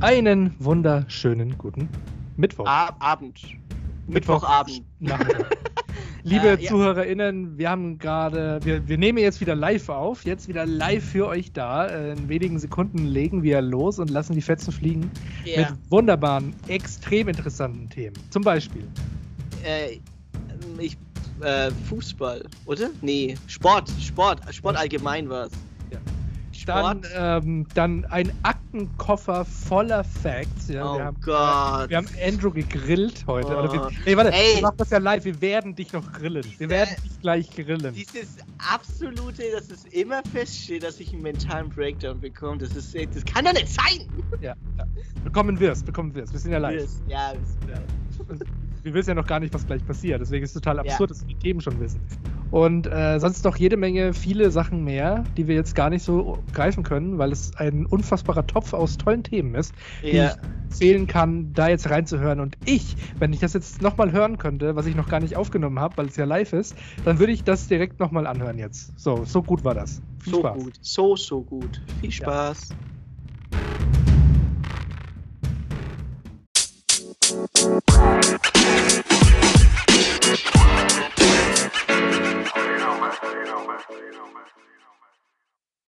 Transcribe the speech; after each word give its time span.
Einen 0.00 0.54
wunderschönen 0.60 1.58
guten 1.58 1.88
Mittwoch. 2.36 2.66
Ab 2.66 2.96
Abend. 3.00 3.40
Mittwochabend. 4.06 4.82
Liebe 6.24 6.48
Äh, 6.48 6.62
ja. 6.62 6.68
ZuhörerInnen, 6.68 7.58
wir 7.58 7.70
haben 7.70 7.98
gerade, 7.98 8.60
wir, 8.62 8.86
wir 8.86 8.98
nehmen 8.98 9.18
jetzt 9.18 9.40
wieder 9.40 9.54
live 9.54 9.88
auf, 9.88 10.24
jetzt 10.24 10.46
wieder 10.48 10.66
live 10.66 11.02
für 11.04 11.26
euch 11.26 11.52
da. 11.52 11.86
Äh, 11.86 12.12
In 12.12 12.28
wenigen 12.28 12.58
Sekunden 12.58 13.06
legen 13.06 13.42
wir 13.42 13.60
los 13.60 13.98
und 13.98 14.10
lassen 14.10 14.34
die 14.34 14.42
Fetzen 14.42 14.72
fliegen 14.72 15.10
Ja. 15.44 15.60
mit 15.70 15.90
wunderbaren, 15.90 16.54
extrem 16.68 17.28
interessanten 17.28 17.88
Themen. 17.88 18.14
Zum 18.30 18.42
Beispiel 18.42 18.84
Äh, 19.64 19.98
ich, 20.80 20.96
äh, 21.40 21.70
Fußball, 21.88 22.44
oder? 22.66 22.90
Nee, 23.02 23.34
Sport, 23.48 23.90
Sport, 24.00 24.40
Sport 24.54 24.76
allgemein 24.76 25.28
war's. 25.28 25.50
Ja. 25.52 25.58
Dann, 26.68 27.02
ähm, 27.14 27.66
dann 27.74 28.04
ein 28.06 28.30
Aktenkoffer 28.42 29.44
voller 29.44 30.04
Facts. 30.04 30.68
Ja, 30.68 30.84
oh 30.92 30.98
wir, 30.98 31.04
haben, 31.04 31.16
Gott. 31.20 31.90
wir 31.90 31.96
haben 31.96 32.08
Andrew 32.24 32.50
gegrillt 32.50 33.24
heute. 33.26 33.48
Oh. 33.56 33.60
Oder 33.60 33.72
wir, 33.72 33.90
nee, 34.04 34.16
warte, 34.16 34.32
Ey. 34.32 34.56
wir 34.56 34.62
machen 34.62 34.76
das 34.76 34.90
ja 34.90 34.98
live. 34.98 35.24
Wir 35.24 35.40
werden 35.40 35.74
dich 35.74 35.92
noch 35.92 36.12
grillen. 36.12 36.44
Wir 36.58 36.68
werden 36.68 36.90
Äh, 36.96 37.00
dich 37.00 37.20
gleich 37.20 37.50
grillen. 37.50 37.94
Dieses 37.94 38.36
absolute, 38.72 39.42
dass 39.52 39.70
es 39.70 39.84
immer 39.86 40.22
feststeht, 40.32 40.82
dass 40.82 41.00
ich 41.00 41.12
einen 41.12 41.22
mentalen 41.22 41.68
Breakdown 41.70 42.20
bekomme, 42.20 42.58
das 42.58 42.76
ist, 42.76 42.94
das 42.94 43.24
kann 43.24 43.44
doch 43.44 43.52
nicht 43.54 43.68
sein! 43.68 44.06
Ja, 44.40 44.54
ja. 44.76 44.84
Bekommen 45.24 45.58
wir's, 45.58 45.82
bekommen 45.82 46.14
wir's. 46.14 46.32
Wir 46.32 46.38
sind 46.38 46.52
ja 46.52 46.58
live. 46.58 46.88
Ja, 47.08 47.32
das- 47.32 48.38
Wir 48.82 48.94
wissen 48.94 49.10
ja 49.10 49.14
noch 49.14 49.26
gar 49.26 49.40
nicht, 49.40 49.52
was 49.52 49.66
gleich 49.66 49.84
passiert. 49.86 50.20
Deswegen 50.20 50.44
ist 50.44 50.50
es 50.50 50.62
total 50.62 50.76
Ja. 50.76 50.82
absurd, 50.82 51.10
dass 51.10 51.20
wir 51.20 51.34
die 51.34 51.40
Themen 51.40 51.60
schon 51.60 51.78
wissen. 51.80 52.00
Und 52.50 52.86
äh, 52.86 53.18
sonst 53.18 53.44
noch 53.44 53.56
jede 53.56 53.76
Menge, 53.76 54.14
viele 54.14 54.50
Sachen 54.50 54.82
mehr, 54.84 55.24
die 55.36 55.48
wir 55.48 55.54
jetzt 55.54 55.74
gar 55.74 55.90
nicht 55.90 56.02
so 56.02 56.38
greifen 56.52 56.82
können, 56.82 57.18
weil 57.18 57.32
es 57.32 57.54
ein 57.56 57.84
unfassbarer 57.84 58.46
Topf 58.46 58.72
aus 58.72 58.96
tollen 58.96 59.22
Themen 59.22 59.54
ist, 59.54 59.74
die 60.02 60.16
ja. 60.16 60.30
ich 60.30 60.36
empfehlen 60.68 61.06
kann, 61.06 61.52
da 61.52 61.68
jetzt 61.68 61.90
reinzuhören. 61.90 62.40
Und 62.40 62.56
ich, 62.64 62.96
wenn 63.18 63.32
ich 63.32 63.40
das 63.40 63.52
jetzt 63.54 63.82
nochmal 63.82 64.12
hören 64.12 64.38
könnte, 64.38 64.76
was 64.76 64.86
ich 64.86 64.94
noch 64.94 65.08
gar 65.08 65.20
nicht 65.20 65.36
aufgenommen 65.36 65.78
habe, 65.78 65.96
weil 65.96 66.06
es 66.06 66.16
ja 66.16 66.24
live 66.24 66.52
ist, 66.52 66.74
dann 67.04 67.18
würde 67.18 67.32
ich 67.32 67.44
das 67.44 67.68
direkt 67.68 68.00
nochmal 68.00 68.26
anhören 68.26 68.58
jetzt. 68.58 68.98
So, 68.98 69.24
so 69.24 69.42
gut 69.42 69.64
war 69.64 69.74
das. 69.74 70.00
Viel 70.20 70.34
so 70.34 70.40
Spaß. 70.40 70.58
gut, 70.62 70.78
so, 70.80 71.16
so 71.16 71.42
gut. 71.42 71.82
Viel 72.00 72.10
Spaß. 72.10 72.70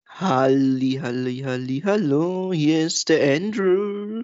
Halli, 0.07 0.99
halli, 1.01 1.41
halli, 1.43 1.81
hallo, 1.85 2.51
hier 2.53 2.85
ist 2.87 3.09
der 3.09 3.35
Andrew. 3.35 4.23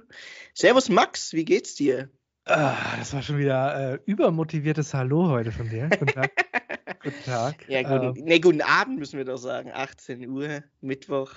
Servus 0.56 0.90
Max, 0.90 1.34
wie 1.34 1.46
geht's 1.46 1.76
dir? 1.76 2.10
Ah, 2.46 2.76
das 2.98 3.14
war 3.14 3.22
schon 3.22 3.38
wieder 3.38 3.94
äh, 3.94 4.00
übermotiviertes 4.06 4.94
Hallo 4.96 5.30
heute 5.30 5.52
von 5.52 5.70
dir. 5.70 5.90
Guten 5.90 6.08
Tag. 6.08 6.32
Guten 7.04 7.24
Tag. 7.24 7.70
Ja, 7.70 7.84
guten, 7.84 8.18
Ähm, 8.18 8.26
nee, 8.26 8.40
guten 8.40 8.62
Abend 8.62 8.98
müssen 8.98 9.18
wir 9.18 9.26
doch 9.26 9.38
sagen. 9.38 9.72
18 9.72 10.28
Uhr, 10.28 10.64
Mittwoch. 10.82 11.34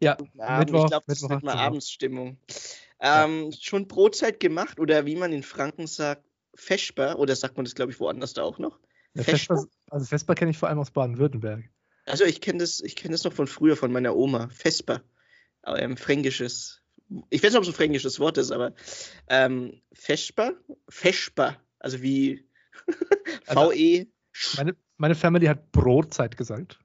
ja, 0.00 0.14
Guten 0.14 0.40
Abend. 0.40 0.70
Mittwoch, 0.70 0.84
ich 0.84 0.90
glaube, 0.90 1.04
das 1.06 1.16
ist 1.18 1.22
Mittwoch 1.24 1.36
nicht 1.36 1.44
mal 1.44 1.50
18 1.52 1.60
Uhr. 1.60 1.66
Abendsstimmung. 1.66 2.38
Ja. 2.48 2.54
Ähm, 3.00 3.52
Schon 3.58 3.88
Brotzeit 3.88 4.40
gemacht 4.40 4.78
oder 4.78 5.06
wie 5.06 5.16
man 5.16 5.32
in 5.32 5.42
Franken 5.42 5.86
sagt, 5.86 6.24
Feschbar 6.54 7.18
oder 7.18 7.34
sagt 7.36 7.56
man 7.56 7.64
das, 7.64 7.74
glaube 7.74 7.92
ich, 7.92 8.00
woanders 8.00 8.34
da 8.34 8.42
auch 8.42 8.58
noch? 8.58 8.78
Ja, 9.14 9.22
Vesper? 9.22 9.56
Vesper, 9.56 9.70
also 9.90 10.06
Vesper 10.06 10.34
kenne 10.34 10.50
ich 10.50 10.58
vor 10.58 10.68
allem 10.68 10.78
aus 10.78 10.90
Baden-Württemberg. 10.90 11.64
Also 12.06 12.24
ich 12.24 12.40
kenne 12.40 12.58
das, 12.58 12.80
ich 12.80 12.96
kenne 12.96 13.12
das 13.12 13.24
noch 13.24 13.32
von 13.32 13.46
früher 13.46 13.76
von 13.76 13.92
meiner 13.92 14.16
Oma. 14.16 14.48
Vesper. 14.48 15.02
Ein 15.62 15.96
fränkisches. 15.96 16.82
Ich 17.28 17.42
weiß 17.42 17.50
nicht, 17.50 17.58
ob 17.58 17.62
es 17.62 17.68
ein 17.68 17.74
fränkisches 17.74 18.20
Wort 18.20 18.38
ist, 18.38 18.50
aber 18.50 18.72
ähm, 19.28 19.80
Feschbar? 19.92 20.52
Feschbar. 20.88 21.56
Also 21.78 22.02
wie 22.02 22.46
Also- 23.46 23.70
VE 23.72 24.06
Meine, 24.56 24.76
meine 24.96 25.14
Family 25.14 25.46
hat 25.46 25.72
Brotzeit 25.72 26.36
gesagt. 26.36 26.78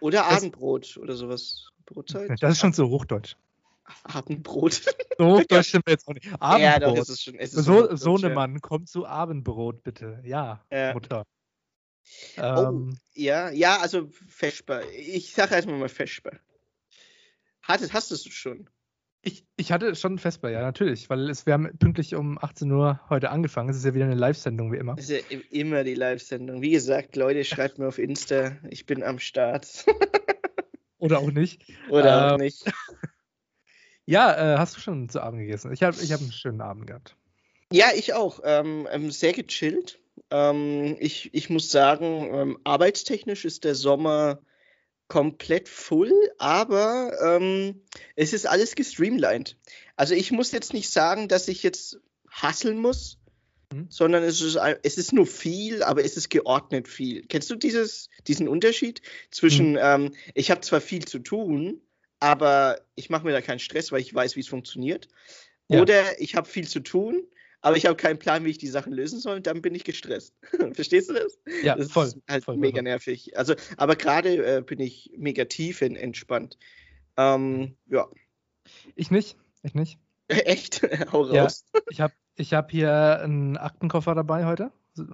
Oder 0.00 0.26
Abendbrot 0.26 0.96
oder 0.96 1.14
sowas. 1.14 1.70
Brotzeit? 1.86 2.30
das 2.40 2.52
ist 2.52 2.60
schon 2.60 2.72
so 2.72 2.88
Hochdeutsch. 2.88 3.36
Abendbrot. 4.04 4.82
So 5.18 5.36
sind 5.62 5.86
wir 5.86 5.92
jetzt 5.92 6.06
auch 6.08 6.14
nicht. 6.14 6.26
ja, 6.26 6.36
Abendbrot. 6.40 6.82
doch, 6.82 7.02
es 7.02 7.08
ist 7.08 7.22
schon. 7.22 7.34
Es 7.38 7.54
ist 7.54 7.64
so, 7.64 7.88
ja. 7.88 7.96
Sohnemann, 7.96 8.60
komm 8.60 8.86
zu 8.86 9.06
Abendbrot, 9.06 9.82
bitte. 9.82 10.20
Ja, 10.24 10.64
Ja. 10.72 10.92
Mutter. 10.92 11.24
Oh, 12.36 12.40
Ähm, 12.42 12.98
ja, 13.14 13.50
ja, 13.50 13.78
also 13.80 14.08
Feschbar. 14.28 14.82
Ich 14.96 15.32
sage 15.32 15.54
erstmal 15.54 15.76
mal 15.78 15.88
Feschbar. 15.88 16.34
Hattest, 17.62 17.92
hast 17.92 18.10
du 18.10 18.14
es 18.14 18.24
schon? 18.26 18.68
ich, 19.22 19.44
ich 19.56 19.72
hatte 19.72 19.96
schon 19.96 20.18
Vesper, 20.18 20.50
ja, 20.50 20.60
natürlich, 20.62 21.10
weil 21.10 21.28
es, 21.28 21.46
wir 21.46 21.54
haben 21.54 21.76
pünktlich 21.78 22.14
um 22.14 22.38
18 22.40 22.70
Uhr 22.70 23.00
heute 23.10 23.30
angefangen. 23.30 23.68
Es 23.70 23.76
ist 23.76 23.84
ja 23.84 23.92
wieder 23.92 24.04
eine 24.04 24.14
Live-Sendung, 24.14 24.70
wie 24.72 24.76
immer. 24.76 24.94
Das 24.94 25.10
ist 25.10 25.30
ja 25.32 25.38
immer 25.50 25.82
die 25.82 25.94
Live-Sendung. 25.94 26.62
Wie 26.62 26.70
gesagt, 26.70 27.16
Leute, 27.16 27.42
schreibt 27.44 27.78
mir 27.78 27.88
auf 27.88 27.98
Insta, 27.98 28.56
ich 28.70 28.86
bin 28.86 29.02
am 29.02 29.18
Start. 29.18 29.84
Oder 30.98 31.18
auch 31.18 31.32
nicht. 31.32 31.60
Oder 31.90 32.28
auch 32.28 32.38
Ähm, 32.38 32.44
nicht. 32.44 32.64
Ja, 34.06 34.54
äh, 34.54 34.58
hast 34.58 34.76
du 34.76 34.80
schon 34.80 35.08
zu 35.08 35.20
Abend 35.20 35.40
gegessen? 35.40 35.72
Ich 35.72 35.82
habe 35.82 35.96
ich 36.00 36.12
hab 36.12 36.20
einen 36.20 36.32
schönen 36.32 36.60
Abend 36.60 36.86
gehabt. 36.86 37.16
Ja, 37.72 37.86
ich 37.94 38.14
auch. 38.14 38.40
Ähm, 38.44 38.86
ähm, 38.90 39.10
sehr 39.10 39.32
gechillt. 39.32 39.98
Ähm, 40.30 40.96
ich, 41.00 41.34
ich 41.34 41.50
muss 41.50 41.70
sagen, 41.70 42.30
ähm, 42.32 42.58
arbeitstechnisch 42.64 43.44
ist 43.44 43.64
der 43.64 43.74
Sommer 43.74 44.40
komplett 45.08 45.68
full, 45.68 46.12
aber 46.38 47.12
ähm, 47.22 47.82
es 48.14 48.32
ist 48.32 48.46
alles 48.46 48.74
gestreamlined. 48.74 49.56
Also 49.96 50.14
ich 50.14 50.32
muss 50.32 50.52
jetzt 50.52 50.72
nicht 50.72 50.90
sagen, 50.90 51.28
dass 51.28 51.48
ich 51.48 51.62
jetzt 51.62 51.98
hasseln 52.30 52.78
muss, 52.78 53.18
Mhm. 53.72 53.86
sondern 53.88 54.22
es 54.22 54.40
ist, 54.40 54.56
es 54.84 54.96
ist 54.96 55.12
nur 55.12 55.26
viel, 55.26 55.82
aber 55.82 56.04
es 56.04 56.16
ist 56.16 56.30
geordnet 56.30 56.86
viel. 56.86 57.26
Kennst 57.26 57.50
du 57.50 57.56
dieses, 57.56 58.10
diesen 58.28 58.46
Unterschied 58.46 59.02
zwischen, 59.30 59.76
ähm, 59.80 60.12
ich 60.34 60.50
habe 60.50 60.60
zwar 60.60 60.80
viel 60.80 61.04
zu 61.04 61.18
tun, 61.18 61.80
aber 62.20 62.80
ich 62.94 63.10
mache 63.10 63.24
mir 63.24 63.32
da 63.32 63.40
keinen 63.40 63.58
Stress, 63.58 63.92
weil 63.92 64.00
ich 64.00 64.14
weiß, 64.14 64.36
wie 64.36 64.40
es 64.40 64.48
funktioniert. 64.48 65.08
Ja. 65.68 65.80
Oder 65.82 66.20
ich 66.20 66.34
habe 66.36 66.48
viel 66.48 66.66
zu 66.66 66.80
tun, 66.80 67.22
aber 67.60 67.76
ich 67.76 67.86
habe 67.86 67.96
keinen 67.96 68.18
Plan, 68.18 68.44
wie 68.44 68.50
ich 68.50 68.58
die 68.58 68.68
Sachen 68.68 68.92
lösen 68.92 69.18
soll, 69.18 69.36
und 69.36 69.46
dann 69.46 69.62
bin 69.62 69.74
ich 69.74 69.84
gestresst. 69.84 70.34
Verstehst 70.72 71.10
du 71.10 71.14
das? 71.14 71.38
Ja, 71.62 71.74
das 71.74 71.90
voll. 71.90 72.06
ist 72.06 72.18
halt 72.28 72.44
voll, 72.44 72.56
mega 72.56 72.76
voll. 72.76 72.82
nervig. 72.84 73.36
Also, 73.36 73.54
aber 73.76 73.96
gerade 73.96 74.58
äh, 74.58 74.62
bin 74.62 74.78
ich 74.80 75.12
mega 75.16 75.44
tief 75.46 75.82
in, 75.82 75.96
entspannt. 75.96 76.58
Ähm, 77.16 77.76
ja, 77.86 78.06
Ich 78.94 79.10
nicht. 79.10 79.36
Ich 79.62 79.74
nicht. 79.74 79.98
echt, 80.28 80.82
hau 81.12 81.26
Ja. 81.32 81.42
raus. 81.44 81.64
Ich 81.90 82.00
habe 82.00 82.14
ich 82.36 82.52
hab 82.54 82.70
hier 82.70 83.20
einen 83.20 83.56
Aktenkoffer 83.56 84.14
dabei 84.14 84.44
heute. 84.44 84.70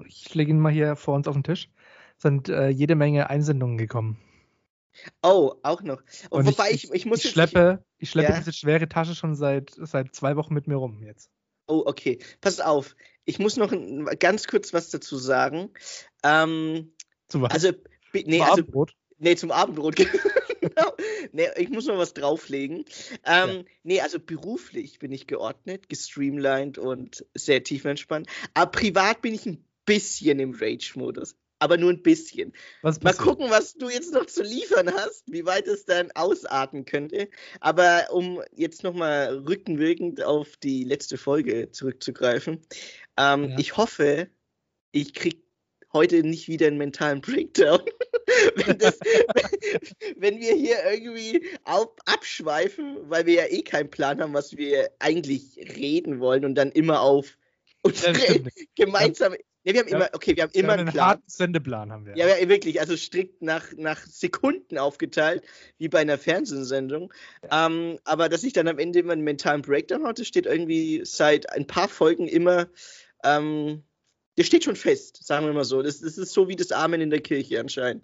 Ich 0.07 0.35
lege 0.35 0.51
ihn 0.51 0.61
mal 0.61 0.73
hier 0.73 0.97
vor 0.97 1.15
uns 1.15 1.27
auf 1.29 1.35
den 1.35 1.45
Tisch. 1.45 1.69
Sind 2.19 2.49
äh, 2.49 2.69
jede 2.69 2.95
Menge 2.95 3.31
Einsendungen 3.31 3.79
gekommen. 3.79 4.19
Oh, 5.23 5.55
auch 5.63 5.83
noch. 5.83 6.03
Und 6.31 6.47
Wobei 6.47 6.71
ich, 6.71 6.85
ich, 6.85 6.93
ich, 6.93 7.07
muss 7.07 7.25
ich 7.25 7.31
schleppe, 7.31 7.85
ich 7.99 8.11
schleppe 8.11 8.33
Ja. 8.33 8.39
diese 8.39 8.53
schwere 8.53 8.89
Tasche 8.89 9.15
schon 9.15 9.35
seit, 9.35 9.71
seit 9.77 10.15
zwei 10.15 10.37
Wochen 10.37 10.55
mit 10.55 10.67
mir 10.67 10.77
rum 10.77 11.03
jetzt. 11.03 11.31
Oh, 11.67 11.83
okay. 11.87 12.19
Pass 12.41 12.61
auf. 12.61 12.95
Ich 13.25 13.39
muss 13.39 13.57
noch 13.57 13.73
ein, 13.73 14.05
ganz 14.19 14.47
kurz 14.47 14.73
was 14.73 14.91
dazu 14.91 15.17
sagen. 15.17 15.71
Ähm, 16.25 16.93
Zu 17.29 17.41
was? 17.43 17.53
also, 17.53 17.71
nee, 18.13 18.39
Zum 18.39 18.43
also, 18.43 18.53
Abendbrot? 18.53 18.97
nee, 19.19 19.37
zum 19.37 19.51
Abendbrot. 19.53 19.97
genau. 20.61 20.93
Nee, 21.33 21.49
ich 21.57 21.69
muss 21.71 21.87
noch 21.87 21.99
was 21.99 22.15
drauflegen. 22.15 22.85
Ähm, 23.25 23.65
Nee, 23.85 24.01
also 24.01 24.19
beruflich 24.21 24.99
bin 24.99 25.13
ich 25.13 25.27
geordnet, 25.27 25.89
gestreamlined 25.89 26.79
und 26.79 27.25
sehr 27.35 27.63
tiefenentspannt. 27.63 28.29
Aber 28.55 28.71
privat 28.71 29.23
bin 29.23 29.35
ich 29.35 29.47
ein 29.47 29.65
bisschen 29.85 30.39
im 30.39 30.53
Rage-Modus. 30.53 31.37
Aber 31.63 31.77
nur 31.77 31.91
ein 31.93 32.03
bisschen. 32.03 32.53
Was 32.83 33.01
Mal 33.03 33.15
gucken, 33.15 33.49
was 33.49 33.75
du 33.75 33.89
jetzt 33.89 34.13
noch 34.13 34.27
zu 34.27 34.43
liefern 34.43 34.93
hast, 34.93 35.23
wie 35.31 35.47
weit 35.47 35.69
es 35.69 35.85
dann 35.85 36.11
ausarten 36.11 36.85
könnte. 36.85 37.29
Aber 37.61 38.09
um 38.11 38.43
jetzt 38.53 38.83
nochmal 38.83 39.39
rückenwirkend 39.47 40.25
auf 40.25 40.57
die 40.57 40.83
letzte 40.83 41.17
Folge 41.17 41.71
zurückzugreifen, 41.71 42.61
ähm, 43.17 43.51
Ja. 43.51 43.59
ich 43.61 43.77
hoffe, 43.77 44.29
ich 44.91 45.15
krieg 45.15 45.45
heute 45.93 46.25
nicht 46.25 46.49
wieder 46.49 46.67
einen 46.67 46.79
mentalen 46.79 47.21
Breakdown. 47.21 47.81
wenn, 48.57 48.79
das, 48.79 48.99
wenn 50.17 50.41
wir 50.41 50.55
hier 50.55 50.79
irgendwie 50.91 51.47
auf, 51.63 51.91
abschweifen, 52.07 53.09
weil 53.09 53.25
wir 53.27 53.35
ja 53.35 53.47
eh 53.47 53.63
keinen 53.63 53.89
Plan 53.89 54.21
haben, 54.21 54.35
was 54.35 54.57
wir 54.57 54.91
eigentlich 54.99 55.59
reden 55.77 56.19
wollen 56.19 56.45
und 56.45 56.57
dann 56.57 56.73
immer 56.73 57.03
auf 57.03 57.39
unsere 57.83 58.43
gemeinsame. 58.75 59.39
Ne, 59.65 59.75
wir 59.75 59.81
haben 59.81 59.89
Ja. 59.89 59.97
immer, 59.97 60.09
okay, 60.13 60.35
wir 60.37 60.43
haben 60.45 60.55
Wir 60.55 60.61
immer 60.61 60.73
haben 60.73 60.81
einen 60.81 60.89
einen 60.89 61.01
harten 61.01 61.23
Sendeplan 61.29 61.93
haben 61.93 62.05
wir. 62.07 62.17
Ja, 62.17 62.27
ja, 62.27 62.49
wirklich, 62.49 62.81
also 62.81 62.97
strikt 62.97 63.43
nach, 63.43 63.73
nach 63.77 64.05
Sekunden 64.07 64.77
aufgeteilt, 64.77 65.45
wie 65.79 65.89
bei 65.89 66.01
einer 66.01 66.19
Fernsehsendung. 66.19 67.13
Ähm, 67.51 67.99
aber 68.05 68.29
dass 68.29 68.43
ich 68.43 68.53
dann 68.53 68.67
am 68.69 68.79
Ende 68.79 68.99
immer 68.99 69.13
einen 69.13 69.23
mentalen 69.23 69.63
Breakdown 69.63 70.05
hatte, 70.05 70.25
steht 70.25 70.47
irgendwie 70.47 71.03
seit 71.05 71.51
ein 71.51 71.67
paar 71.67 71.89
Folgen 71.89 72.27
immer, 72.27 72.69
ähm, 73.25 73.85
der 74.39 74.45
steht 74.45 74.65
schon 74.65 74.77
fest, 74.77 75.25
sagen 75.25 75.47
wir 75.47 75.53
mal 75.53 75.65
so. 75.65 75.83
Das, 75.83 76.01
das 76.01 76.19
ist 76.19 76.33
so 76.33 76.49
wie 76.49 76.57
das 76.57 76.73
Amen 76.73 77.01
in 77.01 77.11
der 77.11 77.21
Kirche 77.21 77.61
anscheinend. 77.61 78.03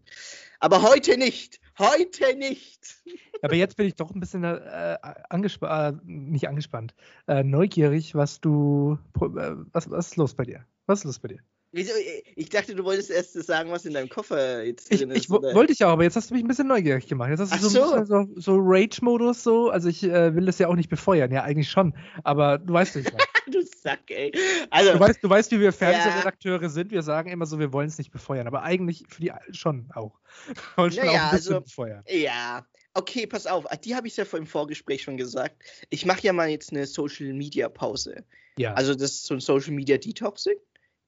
Aber 0.61 0.83
heute 0.83 1.17
nicht. 1.17 1.59
Heute 1.79 2.37
nicht. 2.37 2.99
Aber 3.43 3.55
jetzt 3.55 3.77
bin 3.77 3.87
ich 3.87 3.95
doch 3.95 4.11
ein 4.13 4.21
bisschen 4.21 4.43
äh, 4.45 4.97
angespannt, 5.31 6.03
äh, 6.03 6.05
nicht 6.05 6.49
angespannt, 6.49 6.95
äh, 7.29 7.45
neugierig, 7.45 8.15
was 8.17 8.41
du, 8.41 8.99
äh, 9.21 9.55
was, 9.73 9.89
was 9.91 10.09
ist 10.09 10.17
los 10.17 10.35
bei 10.35 10.45
dir? 10.45 10.67
Was 10.89 11.01
ist 11.01 11.05
los 11.05 11.19
bei 11.19 11.29
dir? 11.29 11.39
Wieso? 11.71 11.93
Ich 12.35 12.49
dachte, 12.49 12.75
du 12.75 12.83
wolltest 12.83 13.11
erst 13.11 13.35
sagen, 13.35 13.71
was 13.71 13.85
in 13.85 13.93
deinem 13.93 14.09
Koffer 14.09 14.65
jetzt 14.65 14.91
drin 14.91 15.11
ich, 15.11 15.17
ist. 15.19 15.25
Ich 15.25 15.31
wollte 15.31 15.73
ich 15.73 15.85
auch, 15.85 15.91
aber 15.91 16.03
jetzt 16.03 16.17
hast 16.17 16.31
du 16.31 16.35
mich 16.35 16.43
ein 16.43 16.49
bisschen 16.49 16.67
neugierig 16.67 17.07
gemacht. 17.07 17.29
Jetzt 17.29 17.41
hast 17.41 17.53
du 17.53 17.57
Ach 17.57 17.61
so 17.61 17.69
so. 17.69 18.05
so, 18.05 18.29
so 18.37 18.57
Rage-Modus 18.59 19.43
so. 19.43 19.69
Also 19.69 19.91
ich 19.91 20.03
äh, 20.03 20.35
will 20.35 20.47
das 20.47 20.59
ja 20.59 20.69
auch 20.69 20.77
nicht 20.77 20.89
befeuern, 20.89 21.31
ja 21.31 21.43
eigentlich 21.43 21.71
schon. 21.71 21.95
Aber 22.25 22.57
du 22.57 22.73
weißt 22.73 22.97
nicht. 22.97 23.13
du 23.53 23.63
Sack, 23.63 24.11
ey. 24.11 24.33
Also, 24.71 24.95
du, 24.95 25.01
weißt, 25.01 25.23
du 25.23 25.29
weißt, 25.29 25.51
wie 25.51 25.61
wir 25.61 25.73
Fernsehredakteure 25.73 26.63
ja. 26.63 26.69
sind. 26.71 26.91
Wir 26.91 27.03
sagen 27.03 27.31
immer 27.31 27.45
so, 27.45 27.59
wir 27.59 27.71
wollen 27.71 27.89
es 27.89 27.99
nicht 27.99 28.13
befeuern. 28.13 28.47
Aber 28.47 28.63
eigentlich 28.63 29.05
für 29.07 29.21
die 29.21 29.33
schon 29.51 29.91
auch. 29.95 30.19
Wollen 30.77 30.91
schon 30.91 31.05
naja, 31.05 31.21
auch 31.21 31.33
ein 31.33 31.37
bisschen 31.37 31.55
also, 31.55 31.65
befeuern. 31.65 32.03
Ja, 32.09 32.67
okay, 32.95 33.27
pass 33.27 33.47
auf. 33.47 33.67
Die 33.85 33.95
habe 33.95 34.07
ich 34.07 34.17
ja 34.17 34.25
im 34.33 34.47
Vorgespräch 34.47 35.03
schon 35.03 35.19
gesagt. 35.19 35.63
Ich 35.91 36.07
mache 36.07 36.23
ja 36.23 36.33
mal 36.33 36.49
jetzt 36.49 36.73
eine 36.73 36.87
Social-Media-Pause. 36.87 38.25
Ja. 38.57 38.75
Also 38.75 38.95
das 38.95 39.13
ist 39.13 39.27
so 39.27 39.35
ein 39.35 39.41
Social-Media-Detoxing. 39.41 40.57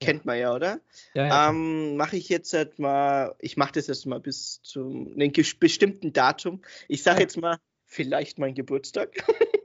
Kennt 0.00 0.24
man 0.24 0.38
ja, 0.38 0.54
oder? 0.54 0.80
Ja, 1.14 1.26
ja, 1.26 1.48
ähm, 1.50 1.96
mache 1.96 2.16
ich 2.16 2.28
jetzt 2.30 2.52
halt 2.54 2.78
mal, 2.78 3.34
ich 3.38 3.56
mache 3.56 3.72
das 3.72 3.86
jetzt 3.86 4.06
mal 4.06 4.18
bis 4.18 4.62
zu 4.62 5.12
einem 5.14 5.32
bestimmten 5.58 6.12
Datum. 6.12 6.62
Ich 6.88 7.02
sage 7.02 7.20
jetzt 7.20 7.36
mal, 7.36 7.58
vielleicht 7.84 8.38
mein 8.38 8.54
Geburtstag. 8.54 9.22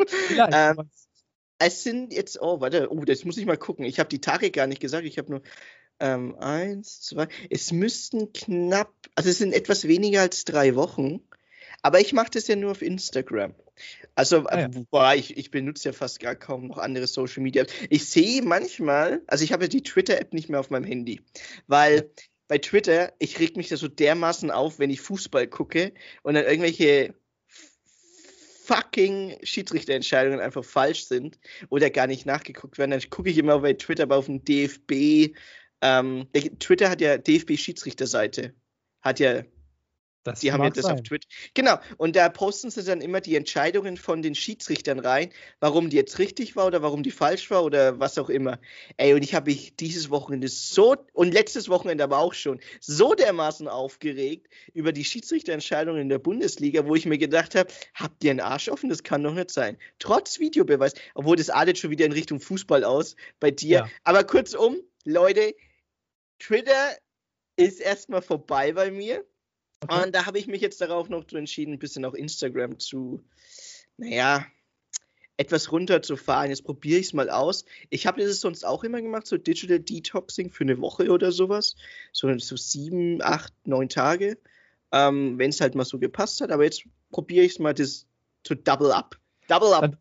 Vielleicht. 0.07 0.51
ähm, 0.53 0.89
es 1.57 1.83
sind 1.83 2.13
jetzt, 2.13 2.41
oh, 2.41 2.59
warte, 2.59 2.91
oh, 2.91 3.05
das 3.05 3.23
muss 3.23 3.37
ich 3.37 3.45
mal 3.45 3.57
gucken. 3.57 3.85
Ich 3.85 3.99
habe 3.99 4.09
die 4.09 4.19
Tage 4.19 4.51
gar 4.51 4.67
nicht 4.67 4.81
gesagt. 4.81 5.05
Ich 5.05 5.17
habe 5.17 5.31
nur 5.31 5.41
ähm, 5.99 6.35
eins, 6.37 7.01
zwei. 7.01 7.27
Es 7.49 7.71
müssten 7.71 8.33
knapp, 8.33 8.93
also 9.15 9.29
es 9.29 9.37
sind 9.37 9.53
etwas 9.53 9.87
weniger 9.87 10.21
als 10.21 10.43
drei 10.43 10.75
Wochen. 10.75 11.21
Aber 11.81 12.01
ich 12.01 12.13
mache 12.13 12.31
das 12.31 12.47
ja 12.47 12.55
nur 12.55 12.71
auf 12.71 12.81
Instagram. 12.81 13.55
Also, 14.15 14.45
ah, 14.47 14.61
ja. 14.61 14.69
boah, 14.89 15.13
ich, 15.15 15.37
ich 15.37 15.51
benutze 15.51 15.89
ja 15.89 15.93
fast 15.93 16.19
gar 16.19 16.35
kaum 16.35 16.67
noch 16.67 16.77
andere 16.77 17.07
Social 17.07 17.43
Media. 17.43 17.65
Ich 17.89 18.09
sehe 18.09 18.41
manchmal, 18.41 19.21
also 19.27 19.43
ich 19.43 19.51
habe 19.51 19.65
ja 19.65 19.67
die 19.67 19.83
Twitter-App 19.83 20.33
nicht 20.33 20.49
mehr 20.49 20.59
auf 20.59 20.69
meinem 20.69 20.85
Handy, 20.85 21.21
weil 21.67 22.09
bei 22.47 22.57
Twitter, 22.59 23.13
ich 23.19 23.39
reg 23.39 23.57
mich 23.57 23.69
da 23.69 23.77
so 23.77 23.87
dermaßen 23.87 24.51
auf, 24.51 24.79
wenn 24.79 24.89
ich 24.89 25.01
Fußball 25.01 25.47
gucke 25.47 25.93
und 26.23 26.35
dann 26.35 26.45
irgendwelche 26.45 27.15
fucking 28.65 29.37
Schiedsrichterentscheidungen 29.43 30.39
einfach 30.39 30.65
falsch 30.65 31.05
sind 31.05 31.39
oder 31.69 31.89
gar 31.89 32.07
nicht 32.07 32.25
nachgeguckt 32.25 32.77
werden. 32.77 32.91
Dann 32.91 33.09
gucke 33.09 33.29
ich 33.29 33.37
immer 33.37 33.59
bei 33.59 33.73
Twitter 33.73 34.03
aber 34.03 34.17
auf 34.17 34.25
den 34.25 34.43
DFB. 34.43 35.35
Ähm, 35.81 36.27
Twitter 36.59 36.89
hat 36.89 37.01
ja 37.01 37.17
DFB-Schiedsrichterseite. 37.17 38.53
Hat 39.01 39.19
ja 39.19 39.43
das 40.25 40.39
die 40.39 40.51
haben 40.51 40.63
ja 40.63 40.69
das 40.71 40.85
sein. 40.85 40.95
auf 40.95 41.03
Twitch. 41.03 41.27
Genau. 41.53 41.77
Und 41.97 42.15
da 42.15 42.29
posten 42.29 42.71
sie 42.71 42.83
dann 42.83 42.99
immer 42.99 43.21
die 43.21 43.35
Entscheidungen 43.35 43.95
von 43.95 44.21
den 44.21 44.35
Schiedsrichtern 44.35 44.99
rein, 44.99 45.29
warum 45.59 45.89
die 45.89 45.97
jetzt 45.97 46.19
richtig 46.19 46.55
war 46.55 46.65
oder 46.65 46.81
warum 46.81 47.03
die 47.03 47.11
falsch 47.11 47.49
war 47.51 47.63
oder 47.63 47.99
was 47.99 48.17
auch 48.17 48.29
immer. 48.29 48.59
Ey, 48.97 49.13
und 49.13 49.23
ich 49.23 49.35
habe 49.35 49.51
mich 49.51 49.75
dieses 49.75 50.09
Wochenende 50.09 50.47
so 50.47 50.95
und 51.13 51.33
letztes 51.33 51.69
Wochenende 51.69 52.03
aber 52.03 52.17
auch 52.17 52.33
schon 52.33 52.59
so 52.81 53.13
dermaßen 53.13 53.67
aufgeregt 53.67 54.47
über 54.73 54.91
die 54.91 55.05
Schiedsrichterentscheidungen 55.05 56.01
in 56.01 56.09
der 56.09 56.19
Bundesliga, 56.19 56.85
wo 56.87 56.95
ich 56.95 57.05
mir 57.05 57.19
gedacht 57.19 57.53
habe, 57.55 57.71
habt 57.93 58.23
ihr 58.23 58.31
einen 58.31 58.39
Arsch 58.39 58.67
offen? 58.69 58.89
Das 58.89 59.03
kann 59.03 59.23
doch 59.23 59.33
nicht 59.33 59.51
sein. 59.51 59.77
Trotz 59.99 60.39
Videobeweis, 60.39 60.93
obwohl 61.13 61.35
das 61.35 61.51
artet 61.51 61.77
schon 61.77 61.91
wieder 61.91 62.05
in 62.05 62.11
Richtung 62.11 62.39
Fußball 62.39 62.83
aus 62.83 63.15
bei 63.39 63.51
dir. 63.51 63.77
Ja. 63.77 63.89
Aber 64.03 64.23
kurzum, 64.23 64.77
Leute, 65.03 65.53
Twitter 66.39 66.97
ist 67.55 67.79
erstmal 67.79 68.21
vorbei 68.21 68.73
bei 68.73 68.91
mir. 68.91 69.23
Okay. 69.87 70.03
Und 70.03 70.15
da 70.15 70.25
habe 70.25 70.39
ich 70.39 70.47
mich 70.47 70.61
jetzt 70.61 70.81
darauf 70.81 71.09
noch 71.09 71.25
entschieden, 71.31 71.73
ein 71.73 71.79
bisschen 71.79 72.05
auch 72.05 72.13
Instagram 72.13 72.79
zu, 72.79 73.23
naja, 73.97 74.45
etwas 75.37 75.71
runterzufahren. 75.71 76.49
Jetzt 76.49 76.63
probiere 76.63 76.99
ich 76.99 77.07
es 77.07 77.13
mal 77.13 77.29
aus. 77.29 77.65
Ich 77.89 78.07
habe 78.07 78.21
das 78.21 78.39
sonst 78.39 78.65
auch 78.65 78.83
immer 78.83 79.01
gemacht, 79.01 79.27
so 79.27 79.37
Digital 79.37 79.79
Detoxing 79.79 80.49
für 80.49 80.63
eine 80.63 80.79
Woche 80.79 81.09
oder 81.09 81.31
sowas. 81.31 81.75
So, 82.11 82.35
so 82.37 82.55
sieben, 82.55 83.21
acht, 83.21 83.53
neun 83.65 83.89
Tage. 83.89 84.37
Ähm, 84.91 85.37
Wenn 85.37 85.49
es 85.49 85.61
halt 85.61 85.75
mal 85.75 85.85
so 85.85 85.99
gepasst 85.99 86.41
hat. 86.41 86.51
Aber 86.51 86.63
jetzt 86.63 86.83
probiere 87.11 87.45
ich 87.45 87.53
es 87.53 87.59
mal 87.59 87.73
das 87.73 88.07
zu 88.43 88.55
double 88.55 88.91
up. 88.91 89.19
Double 89.47 89.73
up. 89.73 89.81
Dann, 89.81 89.97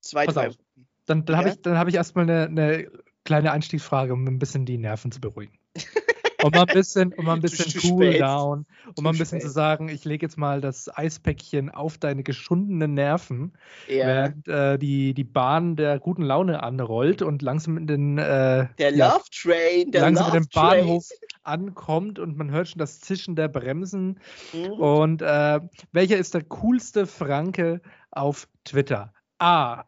Zwei, 0.00 0.26
drei 0.26 0.48
Wochen. 0.50 0.58
Dann, 1.06 1.24
dann 1.24 1.34
ja? 1.34 1.38
habe 1.38 1.48
ich, 1.48 1.66
hab 1.66 1.88
ich 1.88 1.94
erstmal 1.94 2.28
eine, 2.28 2.46
eine 2.46 2.90
kleine 3.24 3.52
Einstiegsfrage, 3.52 4.12
um 4.12 4.26
ein 4.26 4.38
bisschen 4.38 4.66
die 4.66 4.78
Nerven 4.78 5.12
zu 5.12 5.20
beruhigen. 5.20 5.56
um 6.42 6.50
mal 6.50 6.66
ein 6.66 6.74
bisschen, 6.74 7.12
um 7.14 7.24
mal 7.24 7.34
ein 7.34 7.40
bisschen 7.42 7.80
cool 7.90 8.18
down, 8.18 8.66
um 8.96 9.04
mal 9.04 9.10
ein 9.10 9.18
bisschen 9.18 9.40
spät. 9.40 9.48
zu 9.48 9.50
sagen, 9.50 9.88
ich 9.88 10.04
lege 10.04 10.26
jetzt 10.26 10.36
mal 10.36 10.60
das 10.60 10.88
Eispäckchen 10.94 11.70
auf 11.70 11.98
deine 11.98 12.22
geschundenen 12.22 12.94
Nerven, 12.94 13.52
ja. 13.88 14.06
während 14.06 14.48
äh, 14.48 14.78
die, 14.78 15.14
die 15.14 15.24
Bahn 15.24 15.76
der 15.76 15.98
guten 15.98 16.22
Laune 16.22 16.62
anrollt 16.62 17.22
und 17.22 17.42
langsam 17.42 17.76
in 17.76 17.86
den 17.86 18.18
äh, 18.18 18.68
der 18.78 18.94
ja, 18.94 19.08
Love 19.08 19.24
Train, 19.30 19.90
der 19.90 20.02
langsam 20.02 20.26
Love 20.26 20.36
in 20.36 20.42
den 20.42 20.48
Bahnhof 20.52 21.08
Train. 21.08 21.18
ankommt 21.44 22.18
und 22.18 22.36
man 22.36 22.50
hört 22.50 22.68
schon 22.68 22.78
das 22.78 23.00
Zischen 23.00 23.36
der 23.36 23.48
Bremsen. 23.48 24.20
Mhm. 24.52 24.72
Und 24.72 25.22
äh, 25.22 25.60
welcher 25.92 26.18
ist 26.18 26.34
der 26.34 26.44
coolste 26.44 27.06
Franke 27.06 27.80
auf 28.10 28.48
Twitter? 28.64 29.12
A. 29.38 29.84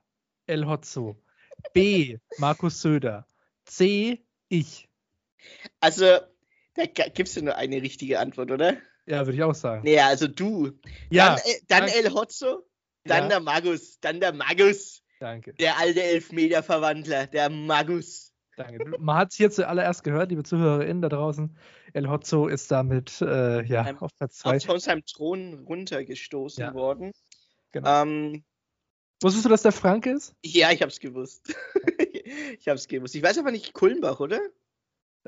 El 0.46 0.66
Hotzo. 0.66 1.16
B. 1.72 2.18
Markus 2.38 2.80
Söder. 2.80 3.26
C. 3.64 4.24
Ich. 4.48 4.88
Also, 5.80 6.04
da 6.74 6.84
gibt 6.86 7.28
es 7.28 7.34
ja 7.34 7.42
nur 7.42 7.56
eine 7.56 7.82
richtige 7.82 8.18
Antwort, 8.18 8.50
oder? 8.50 8.76
Ja, 9.06 9.26
würde 9.26 9.36
ich 9.36 9.42
auch 9.42 9.54
sagen. 9.54 9.84
Naja, 9.84 10.08
also 10.08 10.26
du. 10.26 10.72
Ja. 11.10 11.36
Dann, 11.68 11.86
dann 11.86 11.88
El 11.88 12.12
Hotzo, 12.12 12.64
dann 13.04 13.24
ja. 13.24 13.28
der 13.28 13.40
Magus, 13.40 14.00
dann 14.00 14.20
der 14.20 14.32
Magus. 14.32 15.02
Danke. 15.20 15.54
Der 15.54 15.78
alte 15.78 16.02
Elfmeter-Verwandler, 16.02 17.26
der 17.26 17.50
Magus. 17.50 18.32
Danke. 18.56 18.98
Man 18.98 19.16
hat 19.16 19.32
es 19.32 19.36
hier 19.36 19.50
zuallererst 19.50 20.04
gehört, 20.04 20.30
liebe 20.30 20.44
ZuhörerInnen 20.44 21.02
da 21.02 21.08
draußen. 21.08 21.56
El 21.92 22.08
Hotzo 22.08 22.48
ist 22.48 22.70
damit 22.70 23.20
äh, 23.20 23.62
ja, 23.64 23.96
auf 24.00 24.14
Platz 24.16 24.38
2. 24.38 24.60
Von 24.60 24.80
seinem 24.80 25.04
Thron 25.04 25.64
runtergestoßen 25.66 26.62
ja. 26.62 26.74
worden. 26.74 27.12
Genau. 27.72 28.02
Ähm, 28.02 28.44
Wusstest 29.22 29.44
du, 29.44 29.48
dass 29.48 29.62
der 29.62 29.72
Frank 29.72 30.06
ist? 30.06 30.34
Ja, 30.44 30.70
ich 30.70 30.82
hab's 30.82 31.00
gewusst. 31.00 31.54
ich 32.58 32.68
hab's 32.68 32.88
gewusst. 32.88 33.14
Ich 33.14 33.22
weiß 33.22 33.38
aber 33.38 33.50
nicht, 33.50 33.72
Kulmbach, 33.72 34.20
oder? 34.20 34.40